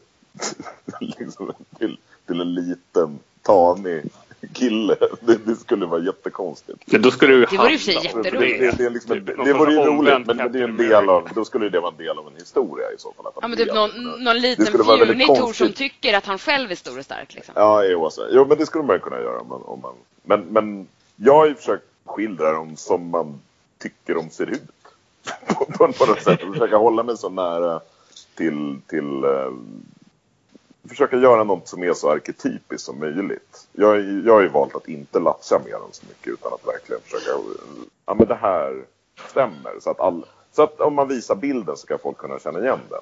liksom, 1.00 1.54
till, 1.78 1.98
till 2.28 2.42
en 2.42 2.54
liten, 2.54 3.20
tanig 3.42 4.04
kille. 4.54 4.96
Det, 5.22 5.46
det, 5.46 5.56
skulle 5.56 5.86
vara 5.86 6.02
jättekonstigt. 6.02 6.92
Men 6.92 7.02
då 7.02 7.12
skulle 7.12 7.34
det 7.34 7.58
vore 7.58 7.72
ju 7.72 7.78
för 7.78 7.92
sig 7.92 8.04
jätteroligt. 8.04 8.60
Det, 8.60 8.72
det, 8.72 8.84
det, 8.84 8.90
liksom 8.90 9.26
det 9.26 9.54
vore 9.54 9.74
ju 9.74 9.80
roligt, 9.80 10.28
men, 10.28 10.38
men 10.38 10.52
det 10.52 10.60
är 10.60 10.64
en 10.64 10.78
del 10.78 11.10
av, 11.10 11.30
då 11.36 11.46
skulle 11.46 11.70
det 11.70 11.80
vara 11.80 11.92
en 11.92 11.98
del 11.98 12.18
av 12.18 12.28
en 12.28 12.36
historia 12.36 12.92
i 12.92 12.98
så 12.98 13.14
fall. 13.14 13.28
Att 13.28 13.34
ja, 13.42 13.48
men 13.48 13.58
typ 13.58 13.74
någon, 13.74 14.24
någon 14.24 14.38
liten 14.38 14.66
fjunig 14.66 15.28
Tor 15.28 15.54
som 15.54 15.74
tycker 15.74 16.14
att 16.14 16.26
han 16.26 16.38
själv 16.38 16.72
är 16.72 16.76
stor 16.76 16.98
och 16.98 17.06
stark. 17.06 17.34
Liksom. 17.34 17.54
Ja, 17.58 17.84
jo, 17.86 18.10
jo, 18.32 18.46
men 18.46 18.58
det 18.58 18.66
skulle 18.66 18.84
man 18.84 19.00
kunna 19.00 19.20
göra. 19.20 19.40
Om 19.40 19.48
man, 19.48 19.62
om 19.62 19.82
man, 19.82 19.94
men, 20.24 20.42
men 20.42 20.88
jag 21.16 21.34
har 21.34 21.48
ju 21.48 21.56
försökt 21.56 21.86
skildra 22.06 22.52
dem 22.52 22.76
som 22.76 23.10
man 23.10 23.42
tycker 23.78 24.16
de 24.16 24.30
ser 24.30 24.48
ut. 24.48 24.72
på, 25.48 25.66
på, 25.66 25.94
på 25.94 26.06
något 26.06 26.22
sätt. 26.22 26.40
Försöka 26.54 26.78
hålla 26.78 27.04
mig 27.04 27.18
så 27.18 27.30
nära 27.30 27.82
till, 28.36 28.78
till 28.88 29.26
uh, 29.26 29.52
försöka 30.88 31.18
göra 31.18 31.44
något 31.44 31.68
som 31.68 31.84
är 31.84 31.94
så 31.94 32.12
arketypiskt 32.12 32.86
som 32.86 33.00
möjligt. 33.00 33.68
Jag, 33.74 34.00
jag 34.26 34.34
har 34.34 34.42
ju 34.42 34.48
valt 34.48 34.76
att 34.76 34.88
inte 34.88 35.20
latcha 35.20 35.60
med 35.60 35.72
den 35.72 35.92
så 35.92 36.06
mycket 36.10 36.28
utan 36.34 36.54
att 36.54 36.68
verkligen 36.68 37.02
försöka, 37.02 37.40
ja 38.06 38.14
men 38.14 38.28
det 38.28 38.36
här 38.36 38.84
stämmer. 39.30 39.80
Så 39.80 39.90
att, 39.90 40.00
all, 40.00 40.26
så 40.52 40.64
att 40.64 40.82
om 40.82 40.96
man 40.96 41.08
visar 41.08 41.36
bilden 41.36 41.78
så 41.78 41.88
kan 41.88 42.00
folk 42.00 42.18
kunna 42.18 42.40
känna 42.40 42.60
igen 42.60 42.80
den. 42.90 43.02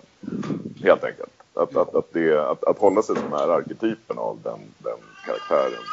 Helt 0.84 1.04
enkelt. 1.04 1.32
Att, 1.54 1.76
att, 1.76 1.96
att, 1.96 2.14
det, 2.14 2.50
att, 2.50 2.64
att 2.64 2.78
hålla 2.78 3.02
sig 3.02 3.16
så 3.16 3.22
nära 3.38 3.54
arketypen 3.54 4.18
av 4.18 4.40
den, 4.44 4.60
den 4.78 4.98
karaktären. 5.26 5.84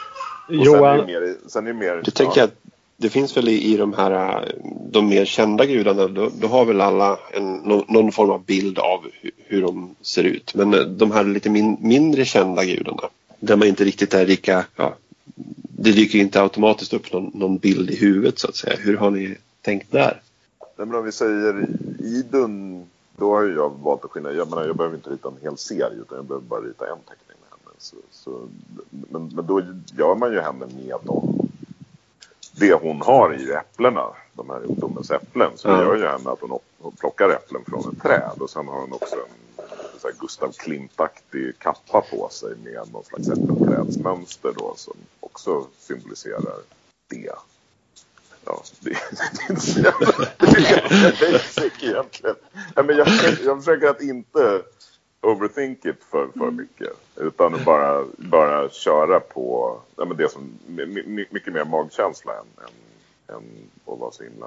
Och 0.48 0.54
Johan. 0.54 0.98
Sen 0.98 1.08
är 1.08 1.20
det 1.20 1.26
mer, 1.26 1.36
sen 1.46 1.66
är 1.66 1.72
det 1.72 1.78
mer, 1.78 2.02
du 2.04 2.10
tänker 2.10 2.40
ja. 2.40 2.44
att 2.44 2.63
det 2.96 3.10
finns 3.10 3.36
väl 3.36 3.48
i, 3.48 3.74
i 3.74 3.76
de 3.76 3.92
här 3.92 4.54
de 4.90 5.08
mer 5.08 5.24
kända 5.24 5.66
gudarna 5.66 6.06
då, 6.06 6.30
då 6.40 6.46
har 6.46 6.64
väl 6.64 6.80
alla 6.80 7.18
en, 7.32 7.54
någon, 7.56 7.84
någon, 7.88 8.12
form 8.12 8.30
av 8.30 8.44
bild 8.44 8.78
av 8.78 9.06
hur, 9.20 9.30
hur 9.36 9.62
de 9.62 9.94
ser 10.02 10.24
ut. 10.24 10.54
Men 10.54 10.74
eh, 10.74 10.80
de 10.80 11.10
här 11.10 11.24
lite 11.24 11.50
min, 11.50 11.76
mindre 11.80 12.24
kända 12.24 12.64
gudarna 12.64 13.08
där 13.40 13.56
man 13.56 13.68
inte 13.68 13.84
riktigt 13.84 14.14
är 14.14 14.26
lika, 14.26 14.66
ja, 14.76 14.94
det 15.78 15.92
dyker 15.92 16.18
inte 16.18 16.42
automatiskt 16.42 16.92
upp 16.92 17.12
någon, 17.12 17.30
någon, 17.34 17.58
bild 17.58 17.90
i 17.90 17.96
huvudet 17.96 18.38
så 18.38 18.48
att 18.48 18.56
säga. 18.56 18.76
Hur 18.78 18.96
har 18.96 19.10
ni 19.10 19.36
tänkt 19.62 19.92
där? 19.92 20.20
Men 20.76 20.94
om 20.94 21.04
vi 21.04 21.12
säger 21.12 21.66
Idun, 21.98 22.86
då 23.16 23.34
har 23.34 23.42
jag 23.42 23.72
valt 23.82 24.04
att 24.04 24.10
skilja. 24.10 24.32
Jag 24.32 24.50
menar, 24.50 24.66
jag 24.66 24.76
behöver 24.76 24.96
inte 24.96 25.10
rita 25.10 25.28
en 25.28 25.34
hel 25.42 25.58
serie 25.58 25.98
utan 26.00 26.16
jag 26.16 26.24
behöver 26.24 26.46
bara 26.46 26.60
rita 26.60 26.84
en 26.86 26.98
teckning 26.98 27.38
med 27.40 27.50
henne. 27.50 27.76
Så, 27.78 27.96
så, 28.10 28.48
men, 28.90 29.32
men 29.34 29.46
då 29.46 29.62
gör 29.98 30.14
man 30.14 30.32
ju 30.32 30.40
henne 30.40 30.66
med 30.66 30.96
dem 31.04 31.43
det 32.56 32.74
hon 32.74 33.00
har 33.00 33.32
ju 33.32 33.52
äpplena, 33.52 34.06
de 34.32 34.50
här 34.50 34.62
ungdomens 34.64 35.10
äpplen. 35.10 35.50
Så 35.56 35.68
det 35.68 35.82
gör 35.82 35.96
ju 35.96 36.06
henne 36.06 36.30
att 36.30 36.40
hon, 36.40 36.92
plockar 37.00 37.30
äpplen 37.30 37.64
från 37.66 37.92
ett 37.92 38.02
träd 38.02 38.38
och 38.40 38.50
sen 38.50 38.68
har 38.68 38.80
hon 38.80 38.92
också 38.92 39.16
en 39.16 39.44
så 40.00 40.08
här 40.08 40.14
Gustav 40.20 40.52
Klimt-aktig 40.52 41.58
kappa 41.58 42.00
på 42.00 42.28
sig 42.30 42.54
med 42.64 42.92
någon 42.92 43.04
slags 43.04 43.28
äppelträdsmönster 43.28 44.52
då 44.56 44.74
som 44.76 44.96
också 45.20 45.66
symboliserar 45.78 46.56
det. 47.10 47.32
Ja, 48.44 48.62
det, 48.80 48.90
det 48.90 49.42
är 49.42 49.50
inte 49.50 49.62
så 49.62 49.80
jävla 49.80 50.28
basic 51.20 51.72
egentligen. 51.82 52.36
Men 52.74 52.96
jag, 52.96 53.08
jag 53.44 53.58
försöker 53.58 53.88
att 53.88 54.02
inte 54.02 54.62
overthink 55.24 55.84
it 55.84 56.04
för, 56.10 56.28
för 56.28 56.48
mm. 56.48 56.56
mycket. 56.56 56.92
Utan 57.16 57.64
bara, 57.64 58.04
bara 58.16 58.70
köra 58.70 59.20
på 59.20 59.78
ja, 59.96 60.04
men 60.04 60.16
det 60.16 60.32
som 60.32 60.58
mycket 61.06 61.52
mer 61.52 61.64
magkänsla 61.64 62.32
än, 62.32 62.64
än, 62.64 63.36
än 63.36 63.42
att 63.86 64.00
vara 64.00 64.10
så 64.10 64.22
himla... 64.22 64.46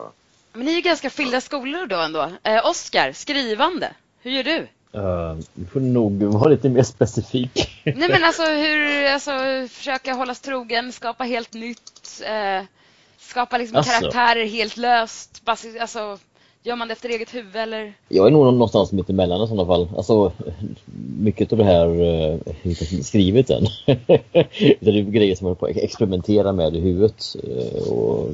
Men 0.53 0.65
ni 0.65 0.71
är 0.71 0.75
ju 0.75 0.81
ganska 0.81 1.09
skilda 1.09 1.41
skolor 1.41 1.85
då 1.85 1.95
ändå. 1.95 2.31
Eh, 2.43 2.69
Oskar, 2.69 3.11
skrivande. 3.11 3.93
Hur 4.21 4.31
gör 4.31 4.43
du? 4.43 4.67
Uh, 4.95 5.37
du 5.53 5.65
får 5.65 5.79
nog 5.79 6.23
vara 6.23 6.49
lite 6.49 6.69
mer 6.69 6.83
specifik. 6.83 7.81
Nej 7.83 8.09
men 8.09 8.23
alltså 8.23 8.43
hur, 8.63 9.05
alltså 9.05 9.31
försöka 9.69 10.13
hållas 10.13 10.39
trogen, 10.39 10.91
skapa 10.91 11.23
helt 11.23 11.53
nytt, 11.53 12.21
eh, 12.25 12.65
skapa 13.17 13.57
liksom 13.57 13.77
alltså. 13.77 13.91
karaktärer 13.91 14.45
helt 14.45 14.77
löst. 14.77 15.41
Alltså, 15.45 16.17
Gör 16.63 16.75
man 16.75 16.87
det 16.87 16.91
efter 16.91 17.09
eget 17.09 17.33
huvud 17.33 17.55
eller? 17.55 17.93
Jag 18.09 18.27
är 18.27 18.31
nog 18.31 18.45
någonstans 18.45 18.91
mitt 18.91 19.09
emellan 19.09 19.43
i 19.43 19.47
sådana 19.47 19.65
fall. 19.65 19.89
Alltså, 19.97 20.31
mycket 21.19 21.51
av 21.51 21.57
det 21.57 21.63
här 21.63 21.87
är 21.87 22.39
inte 22.63 23.03
skrivet 23.03 23.49
än. 23.49 23.65
det 24.79 24.89
är 24.89 25.01
grejer 25.01 25.35
som 25.35 25.45
man 25.45 25.53
experimenterar 25.53 25.55
på 25.55 25.65
att 25.65 25.77
experimentera 25.77 26.51
med 26.51 26.75
i 26.75 26.79
huvudet 26.79 27.35
eh, 27.43 27.91
och 27.91 28.29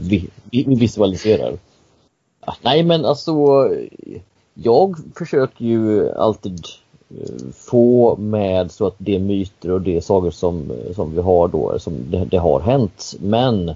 visualiserar. 0.51 1.57
Ah, 2.39 2.55
nej 2.61 2.83
men 2.83 3.05
alltså, 3.05 3.69
jag 4.53 4.97
försöker 5.17 5.65
ju 5.65 6.11
alltid 6.11 6.65
eh, 7.09 7.47
få 7.55 8.15
med 8.17 8.71
så 8.71 8.87
att 8.87 8.95
det 8.97 9.15
är 9.15 9.19
myter 9.19 9.71
och 9.71 9.81
det 9.81 9.97
är 9.97 10.01
sagor 10.01 10.31
som, 10.31 10.71
som 10.95 11.15
vi 11.15 11.21
har 11.21 11.47
då, 11.47 11.79
som 11.79 11.93
det, 12.09 12.25
det 12.25 12.37
har 12.37 12.59
hänt. 12.59 13.15
Men 13.19 13.69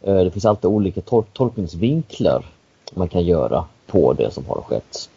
eh, 0.00 0.24
det 0.24 0.30
finns 0.30 0.44
alltid 0.44 0.70
olika 0.70 1.00
tol 1.00 1.24
tolkningsvinklar 1.32 2.44
man 2.94 3.08
kan 3.08 3.24
göra 3.24 3.64
på 3.86 4.12
det 4.12 4.30
som 4.30 4.44
har 4.46 4.60
skett. 4.60 5.10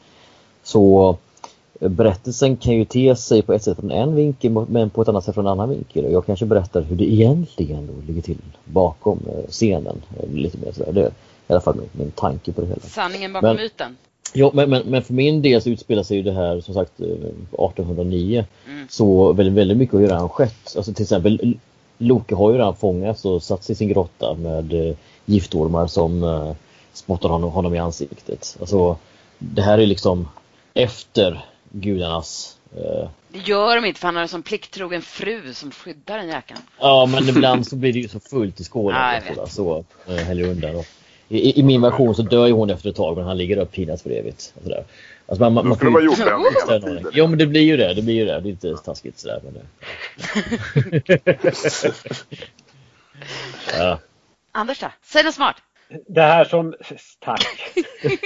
Så 0.63 1.17
eh, 1.79 1.89
berättelsen 1.89 2.57
kan 2.57 2.73
ju 2.73 2.85
te 2.85 3.15
sig 3.15 3.41
på 3.41 3.53
ett 3.53 3.63
sätt 3.63 3.77
från 3.79 3.91
en 3.91 4.15
vinkel 4.15 4.51
men 4.69 4.89
på 4.89 5.01
ett 5.01 5.07
annat 5.07 5.23
sätt 5.25 5.35
från 5.35 5.45
en 5.45 5.51
annan 5.51 5.69
vinkel. 5.69 6.05
Och 6.05 6.11
jag 6.11 6.25
kanske 6.25 6.45
berättar 6.45 6.81
hur 6.81 6.95
det 6.95 7.13
egentligen 7.13 7.87
då 7.87 7.93
ligger 8.07 8.21
till 8.21 8.37
bakom 8.65 9.19
eh, 9.27 9.49
scenen. 9.49 10.01
eh, 10.19 10.29
Lite 10.29 10.57
mer 10.57 10.71
sådär. 10.71 10.91
Det 10.93 11.01
är 11.01 11.07
i 11.47 11.53
alla 11.53 11.61
fall 11.61 11.75
min, 11.75 11.89
min 11.91 12.11
tanke 12.11 12.51
på 12.51 12.61
det 12.61 12.67
hela. 12.67 12.79
Sanningen 12.81 13.33
bakom 13.33 13.47
Men- 13.49 13.55
myten? 13.57 13.97
Ja, 14.33 14.51
men, 14.53 14.69
men, 14.69 14.83
men 14.85 15.03
för 15.03 15.13
min 15.13 15.41
del 15.41 15.61
så 15.61 15.69
utspelar 15.69 16.03
sig 16.03 16.17
ju 16.17 16.23
det 16.23 16.31
här 16.31 16.61
som 16.61 16.73
sagt 16.73 16.99
eh, 16.99 17.05
1809. 17.07 18.45
Mm. 18.67 18.87
Så 18.89 19.33
väldigt, 19.33 19.55
väldigt 19.55 19.77
mycket 19.77 19.93
har 19.93 19.99
ju 20.01 20.07
redan 20.07 20.29
skett. 20.29 20.73
Alltså 20.77 20.93
till 20.93 21.03
exempel 21.03 21.57
Loke 21.97 22.35
har 22.35 22.51
ju 22.51 22.57
redan 22.57 22.75
fångats 22.75 23.25
och 23.25 23.43
satt 23.43 23.63
sig 23.63 23.73
i 23.73 23.75
sin 23.75 23.87
grotta 23.89 24.33
med 24.33 24.95
giftormar 25.25 25.87
som 25.87 26.23
spottar 26.97 27.29
honom, 27.29 27.51
honom 27.51 27.75
i 27.75 27.77
ansiktet. 27.79 28.57
Alltså 28.59 28.97
det 29.37 29.61
här 29.61 29.77
är 29.77 29.85
liksom 29.85 30.27
efter 30.73 31.45
gudarnas 31.71 32.57
eh, 32.77 33.09
Det 33.29 33.39
gör 33.39 33.75
de 33.75 33.85
inte 33.85 33.99
för 33.99 34.07
han 34.07 34.15
har 34.15 34.21
en 34.23 34.27
sån 34.29 34.43
plikttrogen 34.43 35.01
fru 35.01 35.53
som 35.53 35.71
skyddar 35.71 36.17
den 36.17 36.27
jäkeln. 36.27 36.59
Ja 36.79 37.05
men 37.05 37.29
ibland 37.29 37.67
så 37.67 37.75
blir 37.75 37.93
det 37.93 37.99
ju 37.99 38.07
så 38.07 38.19
fullt 38.19 38.59
i 38.59 38.63
skålen. 38.63 38.99
Ja, 38.99 39.17
och 39.17 39.23
vet. 39.25 39.35
sådär, 39.35 39.49
så 39.49 39.85
eh, 40.07 40.15
häller 40.15 40.43
undan. 40.47 40.75
Och 40.75 40.85
i, 41.29 41.59
i- 41.59 41.63
min 41.63 41.81
version 41.81 42.15
så 42.15 42.21
dör 42.21 42.45
ju 42.47 42.53
hon 42.53 42.69
efter 42.69 42.89
ett 42.89 42.95
tag 42.95 43.17
men 43.17 43.25
han 43.25 43.37
ligger 43.37 43.57
upp 43.57 43.71
pinas 43.71 44.01
för 44.03 44.09
evigt. 44.09 44.53
Och 44.55 44.63
sådär. 44.63 44.83
Alltså 45.25 45.43
man, 45.43 45.53
man, 45.53 45.67
man 45.67 45.77
skulle 45.77 45.89
ju- 45.91 45.93
vara 45.93 46.03
jordbrännning 46.03 46.45
hela 46.67 46.79
tiden. 46.79 47.11
Jo 47.13 47.27
men 47.27 47.39
det 47.39 47.45
blir 47.45 47.61
ju 47.61 47.77
det, 47.77 47.93
det 47.93 48.01
blir 48.01 48.15
ju 48.15 48.25
det. 48.25 48.39
Det 48.39 48.49
är 48.49 48.51
inte 48.51 48.75
taskigt 48.77 49.19
sådär 49.19 49.41
men 49.43 49.53
det... 49.53 49.63
ja. 53.77 53.99
Anders 54.51 54.79
då? 54.79 54.87
Säg 55.03 55.23
något 55.23 55.35
smart. 55.35 55.55
Det 56.07 56.21
här 56.21 56.43
som, 56.43 56.73
tack, 57.19 57.73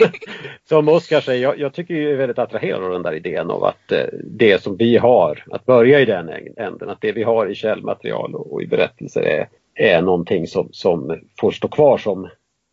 som 0.63 0.89
Oskar 0.89 1.21
säger, 1.21 1.43
jag, 1.43 1.59
jag 1.59 1.73
tycker 1.73 1.93
jag 1.93 2.11
är 2.11 2.17
väldigt 2.17 2.39
attraherad 2.39 2.83
av 2.83 2.91
den 2.91 3.01
där 3.01 3.13
idén 3.13 3.51
av 3.51 3.63
att 3.63 3.91
eh, 3.91 4.05
det 4.23 4.63
som 4.63 4.77
vi 4.77 4.97
har, 4.97 5.43
att 5.51 5.65
börja 5.65 5.99
i 5.99 6.05
den 6.05 6.29
änden, 6.57 6.89
att 6.89 7.01
det 7.01 7.11
vi 7.11 7.23
har 7.23 7.47
i 7.47 7.55
källmaterial 7.55 8.35
och, 8.35 8.53
och 8.53 8.61
i 8.61 8.67
berättelser 8.67 9.21
är, 9.21 9.47
är 9.75 10.01
någonting 10.01 10.47
som, 10.47 10.69
som 10.71 11.19
får 11.39 11.51
stå 11.51 11.67
kvar 11.67 11.97
som, 11.97 12.29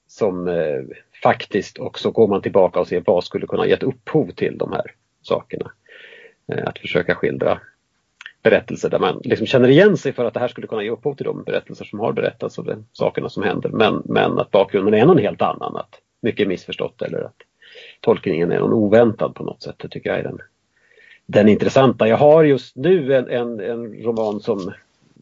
som 0.07 0.49
eh, 0.49 0.82
faktiskt 1.22 1.78
och 1.78 1.99
så 1.99 2.11
går 2.11 2.28
man 2.28 2.43
tillbaka 2.43 2.80
och 2.80 2.89
ser 2.89 3.03
vad 3.07 3.24
skulle 3.24 3.47
kunna 3.47 3.66
gett 3.66 3.82
upphov 3.82 4.30
till 4.30 4.59
de 4.59 4.72
här 4.72 4.95
sakerna. 5.22 5.72
Eh, 6.53 6.68
att 6.68 6.78
försöka 6.78 7.14
skildra 7.14 7.61
berättelser 8.43 8.91
där 8.91 8.99
man 8.99 9.20
liksom 9.24 9.47
känner 9.47 9.68
igen 9.68 9.97
sig 9.97 10.12
för 10.12 10.24
att 10.24 10.34
det 10.34 10.41
här 10.41 10.49
skulle 10.49 10.66
kunna 10.66 10.82
ge 10.82 10.91
upphov 10.91 11.14
till 11.14 11.26
de 11.26 11.43
berättelser 11.43 11.84
som 11.84 12.01
har 12.01 12.12
berättats 12.12 12.59
och 12.59 12.64
de 12.64 12.86
sakerna 12.93 13.28
som 13.28 13.43
händer. 13.43 13.68
Men, 13.68 14.03
men 14.05 14.39
att 14.39 14.51
bakgrunden 14.51 14.95
är 14.95 15.07
någon 15.07 15.18
helt 15.18 15.43
annan, 15.43 15.76
att 15.76 16.01
mycket 16.20 16.45
är 16.45 16.49
missförstått 16.49 17.03
eller 17.03 17.20
att 17.20 17.36
tolkningen 18.01 18.53
är 18.53 18.59
någon 18.59 18.72
oväntad 18.72 19.34
på 19.34 19.45
något 19.45 19.62
sätt. 19.62 19.74
Det 19.78 19.89
tycker 19.89 20.11
jag 20.11 20.18
är 20.18 20.22
den, 20.22 20.39
den 21.26 21.49
intressanta. 21.49 22.09
Jag 22.09 22.16
har 22.16 22.45
just 22.45 22.76
nu 22.76 23.14
en, 23.14 23.28
en, 23.28 23.61
en 23.61 24.03
roman 24.03 24.41
som, 24.41 24.72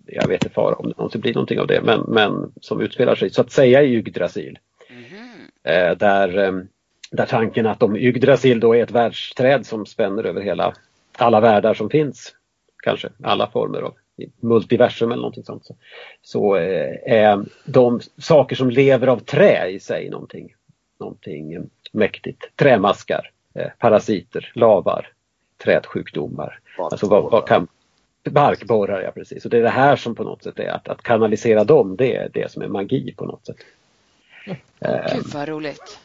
jag 0.06 0.28
vet 0.28 0.44
inte 0.44 0.60
om 0.60 0.88
det 0.88 0.96
någonsin 0.96 1.20
blir 1.20 1.34
någonting 1.34 1.60
av 1.60 1.66
det, 1.66 1.80
men, 1.84 2.00
men 2.08 2.52
som 2.60 2.80
utspelar 2.80 3.14
sig 3.14 3.30
så 3.30 3.40
att 3.40 3.50
säga 3.50 3.82
i 3.82 3.94
Yggdrasil. 3.94 4.58
Mhm. 4.90 5.16
Eh, 5.62 5.96
där, 5.96 6.38
eh, 6.38 6.52
där 7.10 7.26
tanken 7.26 7.66
att 7.66 7.82
om 7.82 7.96
Yggdrasil 7.96 8.60
då 8.60 8.76
är 8.76 8.82
ett 8.82 8.90
världsträd 8.90 9.66
som 9.66 9.86
spänner 9.86 10.24
över 10.24 10.40
hela, 10.40 10.74
alla 11.18 11.40
världar 11.40 11.74
som 11.74 11.90
finns, 11.90 12.35
kanske 12.86 13.08
alla 13.22 13.50
former 13.50 13.82
av 13.82 13.94
multiversum 14.40 15.12
eller 15.12 15.22
någonting 15.22 15.44
sånt. 15.44 15.64
Så, 15.66 15.74
så 16.22 16.56
eh, 16.56 16.96
är 17.04 17.44
de 17.64 18.00
saker 18.18 18.56
som 18.56 18.70
lever 18.70 19.06
av 19.06 19.18
trä 19.18 19.66
i 19.68 19.80
sig 19.80 20.10
någonting, 20.10 20.54
någonting 21.00 21.52
eh, 21.52 21.62
mäktigt. 21.92 22.56
Trämaskar, 22.56 23.30
eh, 23.54 23.68
parasiter, 23.78 24.52
lavar, 24.54 25.08
trädsjukdomar. 25.64 26.58
Alltså 26.78 27.08
vad, 27.08 27.30
vad 27.30 27.48
kan 27.48 27.68
Barkborrar, 28.30 29.02
ja 29.02 29.10
precis. 29.10 29.44
Och 29.44 29.50
det 29.50 29.58
är 29.58 29.62
det 29.62 29.68
här 29.68 29.96
som 29.96 30.14
på 30.14 30.24
något 30.24 30.42
sätt 30.42 30.58
är 30.58 30.68
att, 30.68 30.88
att 30.88 31.02
kanalisera 31.02 31.64
dem, 31.64 31.96
det 31.96 32.16
är 32.16 32.28
det 32.32 32.52
som 32.52 32.62
är 32.62 32.68
magi 32.68 33.14
på 33.16 33.24
något 33.24 33.46
sätt. 33.46 33.56
Eh, 34.80 35.14
Gud 35.14 35.26
vad 35.34 35.48
roligt. 35.48 35.98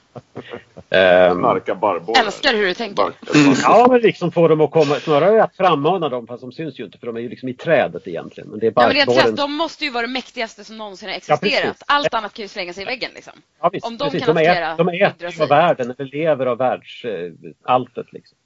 Ehm, 0.90 1.42
Narka 1.42 1.76
barrborrar. 1.76 2.26
Älskar 2.26 2.54
hur 2.54 2.66
du 2.68 2.74
tänker. 2.74 2.96
Bark- 2.96 3.16
Ja, 3.64 3.88
men 3.92 4.02
liksom 4.02 4.32
få 4.32 4.48
dem 4.48 4.62
att 4.62 4.72
komma, 4.72 4.96
snarare 4.96 5.44
att 5.44 5.56
frammana 5.56 6.10
dem 6.10 6.28
fast 6.28 6.42
de 6.42 6.52
syns 6.52 6.80
ju 6.80 6.86
inte 6.86 6.98
för 6.98 7.08
de 7.08 7.16
är 7.18 7.22
ju 7.22 7.30
liksom 7.30 7.50
i 7.50 7.54
trädet 7.54 8.08
egentligen. 8.08 8.50
Men 8.50 8.60
det 8.60 8.66
är 8.68 8.74
Ja, 8.76 8.82
men 8.88 8.96
barkborren. 8.96 9.22
krasst, 9.22 9.38
de 9.38 9.54
måste 9.54 9.86
ju 9.86 9.92
vara 9.92 10.08
det 10.08 10.14
mäktigaste 10.14 10.64
som 10.64 10.78
någonsin 10.78 11.10
har 11.10 11.14
Ja, 11.14 11.18
existerat. 11.18 11.84
Allt 11.88 12.14
annat 12.14 12.34
kan 12.34 12.44
ju 12.44 12.50
slänga 12.50 12.74
sig 12.74 12.84
i 12.84 12.86
väggen 12.86 13.12
liksom. 13.16 13.34
Ja, 13.62 13.70
visst, 13.70 13.86
om 13.88 13.98
de 13.98 14.04
precis. 14.12 14.26
kan 14.26 14.36
de, 14.36 14.46
är, 14.46 14.78
de 14.78 14.90
äter 14.90 15.42
av 15.42 15.48
världen, 15.50 15.96
eller 15.98 16.12
lever 16.12 16.46
av 16.46 16.58
världsaltet. 16.58 18.14
liksom. 18.14 18.38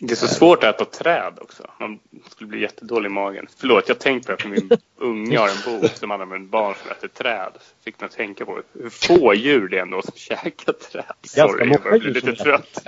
Det 0.00 0.12
är 0.12 0.16
så 0.16 0.28
svårt 0.28 0.64
att 0.64 0.74
äta 0.74 0.84
träd 0.84 1.32
också. 1.40 1.62
Man 1.80 1.98
skulle 2.30 2.48
bli 2.48 2.60
jättedålig 2.60 3.06
i 3.10 3.12
magen. 3.12 3.46
Förlåt, 3.58 3.88
jag 3.88 3.98
tänkte 3.98 4.26
på 4.32 4.36
det 4.36 4.42
för 4.42 4.48
min 4.48 4.70
unge 4.96 5.38
har 5.38 5.48
en 5.48 5.80
bok 5.80 5.90
som 5.90 6.10
handlar 6.10 6.26
om 6.26 6.32
en 6.32 6.48
barn 6.48 6.74
som 6.82 6.90
äter 6.90 7.08
träd. 7.08 7.52
Fick 7.86 8.00
mig 8.00 8.06
att 8.06 8.16
tänka 8.16 8.44
på 8.44 8.62
hur 8.72 8.90
få 8.90 9.34
djur 9.34 9.68
det 9.68 9.78
är 9.78 9.82
ändå 9.82 10.02
som 10.02 10.16
käkar 10.16 10.72
träd. 10.72 11.04
Sorry, 11.22 11.70
jag 11.70 11.82
börjar 11.82 11.98
bli 11.98 12.12
lite 12.12 12.32
trött. 12.32 12.82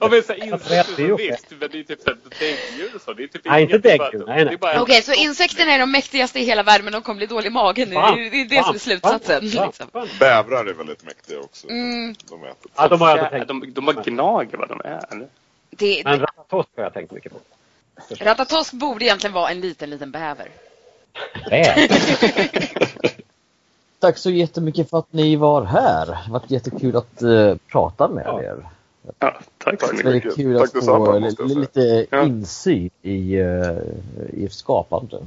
ja, 0.00 0.08
men 0.10 0.22
så 0.22 0.32
här, 0.32 0.44
insekter 0.44 1.16
visst, 1.16 1.46
men 1.50 1.68
det 1.72 1.78
är 1.78 1.82
typ 1.82 2.04
däggdjur 2.04 2.94
och 2.94 3.00
så. 3.00 3.12
Det 3.12 3.22
är 3.22 3.26
typ 3.26 3.44
Nej, 3.44 3.62
inget, 3.62 3.74
inte 3.74 3.88
däggdjur, 3.88 4.24
nej, 4.26 4.44
nej. 4.44 4.78
Okej, 4.78 5.02
så 5.02 5.12
insekterna 5.12 5.72
är 5.72 5.78
de 5.78 5.90
mäktigaste 5.90 6.40
i 6.40 6.44
hela 6.44 6.62
världen 6.62 6.84
men 6.84 6.92
de 6.92 7.02
kommer 7.02 7.16
bli 7.16 7.26
dålig 7.26 7.46
i 7.46 7.50
magen. 7.50 7.90
Det 7.90 7.96
är 7.96 8.30
det, 8.30 8.40
är 8.40 8.48
det 8.48 8.64
som 8.64 8.74
är 8.74 8.78
slutsatsen. 8.78 9.50
Svamp, 9.50 9.74
Liksom. 9.80 10.08
Bävrar 10.18 10.66
är 10.66 10.72
väldigt 10.72 11.04
mäktiga 11.04 11.40
också. 11.40 11.68
Mm. 11.68 12.14
De 12.30 12.44
äter. 12.44 12.70
Ja, 12.76 12.88
de 12.88 13.00
har 13.00 13.18
jag 13.18 13.46
de, 13.46 13.72
de 13.72 14.02
gnager 14.04 14.58
vad 14.58 14.68
de 14.68 14.80
är. 14.84 15.12
Eller? 15.12 15.28
Det, 15.70 16.02
Men 16.04 16.20
Ratatosk 16.20 16.68
har 16.76 16.82
jag 16.82 16.94
tänkt 16.94 17.12
mycket 17.12 17.32
på. 17.32 17.38
Ratatosk 18.10 18.72
borde 18.72 19.04
egentligen 19.04 19.34
vara 19.34 19.50
en 19.50 19.60
liten, 19.60 19.90
liten 19.90 20.10
bäver. 20.10 20.48
Tack 23.98 24.18
så 24.18 24.30
jättemycket 24.30 24.90
för 24.90 24.98
att 24.98 25.12
ni 25.12 25.36
var 25.36 25.64
här. 25.64 26.06
Det 26.06 26.32
varit 26.32 26.50
jättekul 26.50 26.96
att 26.96 27.22
eh, 27.22 27.54
prata 27.72 28.08
med 28.08 28.24
Ja. 28.26 28.42
er. 28.42 28.56
Ja, 29.18 29.36
tack 29.58 29.80
så 29.82 29.86
mycket. 29.92 30.04
Väldigt 30.06 30.24
mycket. 30.24 30.36
kul 30.36 30.58
Tack 30.58 30.76
att 30.76 30.84
få 30.84 31.18
lite 31.44 32.06
Ja. 32.10 32.22
insyn 32.22 32.90
i, 33.02 33.36
uh, 33.40 33.72
i 34.32 34.44
ert 34.46 34.52
skapande. 34.52 35.18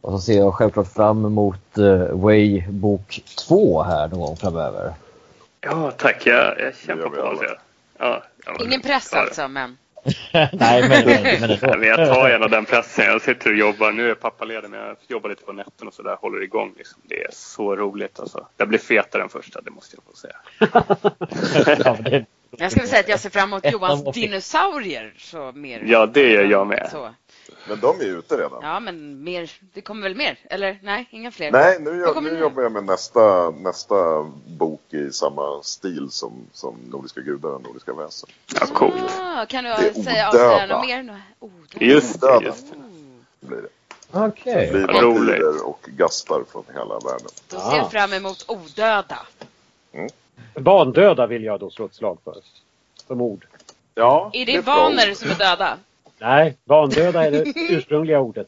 Och 0.00 0.12
så 0.12 0.18
ser 0.18 0.38
jag 0.38 0.54
självklart 0.54 0.92
fram 0.92 1.24
emot 1.24 1.78
uh, 1.78 2.04
Way 2.12 2.64
bok 2.68 3.22
2 3.48 3.82
här 3.82 4.08
någon 4.08 4.20
gång 4.20 4.36
framöver. 4.36 4.92
Ja, 5.60 5.90
tack. 5.90 6.26
Jag, 6.26 6.36
jag 6.36 6.56
Det 6.58 6.74
kämpar 6.86 7.08
på. 7.08 7.22
Alltså. 7.22 7.44
Ja, 7.98 8.22
ja, 8.46 8.56
Ingen 8.64 8.80
press 8.80 9.10
det. 9.10 9.18
alltså, 9.20 9.48
men 9.48 9.78
Nej, 10.32 10.88
men, 10.88 11.06
men 11.40 11.58
men 11.60 11.88
jag 11.88 12.14
tar 12.14 12.28
gärna 12.28 12.48
den 12.48 12.64
pressen. 12.64 13.04
Jag 13.04 13.22
sitter 13.22 13.50
och 13.50 13.56
jobbar. 13.56 13.92
Nu 13.92 14.04
är 14.04 14.08
jag 14.08 14.20
pappaledig 14.20 14.70
men 14.70 14.80
jag 14.80 14.96
jobbar 15.08 15.28
lite 15.28 15.44
på 15.44 15.52
nätten 15.52 15.88
och 15.88 15.94
sådär. 15.94 16.16
Håller 16.20 16.42
igång. 16.42 16.74
Liksom. 16.76 17.00
Det 17.02 17.22
är 17.22 17.30
så 17.32 17.76
roligt 17.76 18.20
alltså. 18.20 18.46
Jag 18.56 18.68
blir 18.68 18.78
fetare 18.78 19.22
än 19.22 19.28
första, 19.28 19.60
det 19.60 19.70
måste 19.70 19.96
jag 19.96 20.04
få 20.04 20.16
säga. 20.16 20.36
Jag 22.58 22.70
ska 22.70 22.80
väl 22.80 22.88
säga 22.88 23.00
att 23.00 23.08
jag 23.08 23.20
ser 23.20 23.30
fram 23.30 23.48
emot 23.48 23.72
Johans 23.72 24.14
dinosaurier. 24.14 25.14
Så 25.18 25.52
mer. 25.52 25.82
Ja, 25.86 26.06
det 26.06 26.28
gör 26.28 26.44
jag 26.44 26.66
med. 26.66 26.88
Så. 26.92 27.14
Men 27.68 27.80
de 27.80 28.00
är 28.00 28.04
ute 28.04 28.36
redan. 28.36 28.58
Ja, 28.62 28.80
men 28.80 29.24
mer. 29.24 29.50
Det 29.74 29.80
kommer 29.80 30.02
väl 30.02 30.14
mer? 30.16 30.38
Eller 30.50 30.78
nej, 30.82 31.08
inga 31.10 31.30
fler? 31.30 31.50
Nej, 31.52 31.76
nu, 31.80 32.04
kommer 32.04 32.30
nu 32.30 32.38
jobbar 32.38 32.62
jag 32.62 32.72
med 32.72 32.84
nästa, 32.84 33.50
nästa 33.50 34.22
bok 34.46 34.80
i 34.90 35.12
samma 35.12 35.62
stil 35.62 36.08
som, 36.10 36.32
som 36.52 36.76
Nordiska 36.90 37.20
gudar 37.20 37.50
och 37.50 37.62
Nordiska 37.62 37.92
väsen. 37.94 38.28
Ja, 38.60 38.66
coolt. 38.66 39.12
Ah, 39.20 39.46
kan 39.46 39.64
du 39.64 39.70
Det 39.70 40.02
säga 40.04 40.28
avslöja 40.28 40.66
något 40.66 40.86
mer? 40.86 41.02
nu? 41.02 41.20
Odöda. 41.40 41.84
Just 41.84 42.20
det, 42.20 42.26
Döda. 42.26 42.44
just 42.46 42.66
det. 43.40 43.46
Blir 43.46 43.62
det. 43.62 43.68
Okej. 44.12 44.70
Det 44.72 44.86
blir 44.86 45.66
och 45.66 45.80
gastar 45.86 46.44
från 46.52 46.64
hela 46.74 46.98
världen. 46.98 47.28
Då 47.48 47.60
ser 47.60 47.76
jag 47.76 47.90
fram 47.90 48.12
emot 48.12 48.44
odöda. 48.48 49.18
Bandöda 50.54 51.26
vill 51.26 51.44
jag 51.44 51.60
då 51.60 51.70
slå 51.70 51.84
ett 51.86 51.94
slag 51.94 52.18
för. 52.24 52.36
Som 53.06 53.20
ord. 53.20 53.46
Ja, 53.94 54.30
Är 54.32 54.46
det 54.46 54.64
bra 54.64 54.74
vaner 54.76 55.14
som 55.14 55.30
är 55.30 55.34
döda? 55.34 55.78
Nej, 56.18 56.56
bandöda 56.64 57.26
är 57.26 57.30
det 57.30 57.44
ursprungliga 57.70 58.20
ordet. 58.20 58.46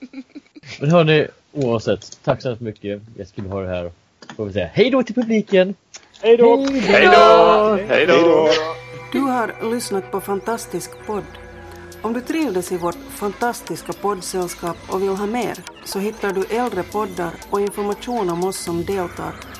Men 0.80 0.90
hörni, 0.90 1.26
oavsett, 1.52 2.18
tack 2.24 2.42
så 2.42 2.48
hemskt 2.48 2.62
mycket. 2.62 3.02
Jättekul 3.16 3.44
att 3.44 3.50
ha 3.50 3.62
er 3.62 3.66
här. 3.66 3.90
Får 4.36 4.44
vi 4.44 4.52
säga 4.52 4.70
hej 4.72 4.90
då 4.90 5.02
till 5.02 5.14
publiken. 5.14 5.74
Hej 6.22 6.36
då! 6.36 6.66
Hej 6.70 7.06
då! 7.06 7.78
Hej 7.88 8.06
då! 8.06 8.48
Du 9.12 9.20
har 9.20 9.70
lyssnat 9.70 10.10
på 10.10 10.20
Fantastisk 10.20 10.90
podd. 11.06 11.24
Om 12.02 12.12
du 12.12 12.20
trivdes 12.20 12.72
i 12.72 12.76
vårt 12.76 12.94
fantastiska 13.10 13.92
poddsällskap 13.92 14.76
och 14.88 15.02
vill 15.02 15.08
ha 15.08 15.26
mer 15.26 15.54
så 15.84 15.98
hittar 15.98 16.32
du 16.32 16.44
äldre 16.44 16.82
poddar 16.82 17.30
och 17.50 17.60
information 17.60 18.30
om 18.30 18.44
oss 18.44 18.56
som 18.56 18.84
deltar 18.84 19.34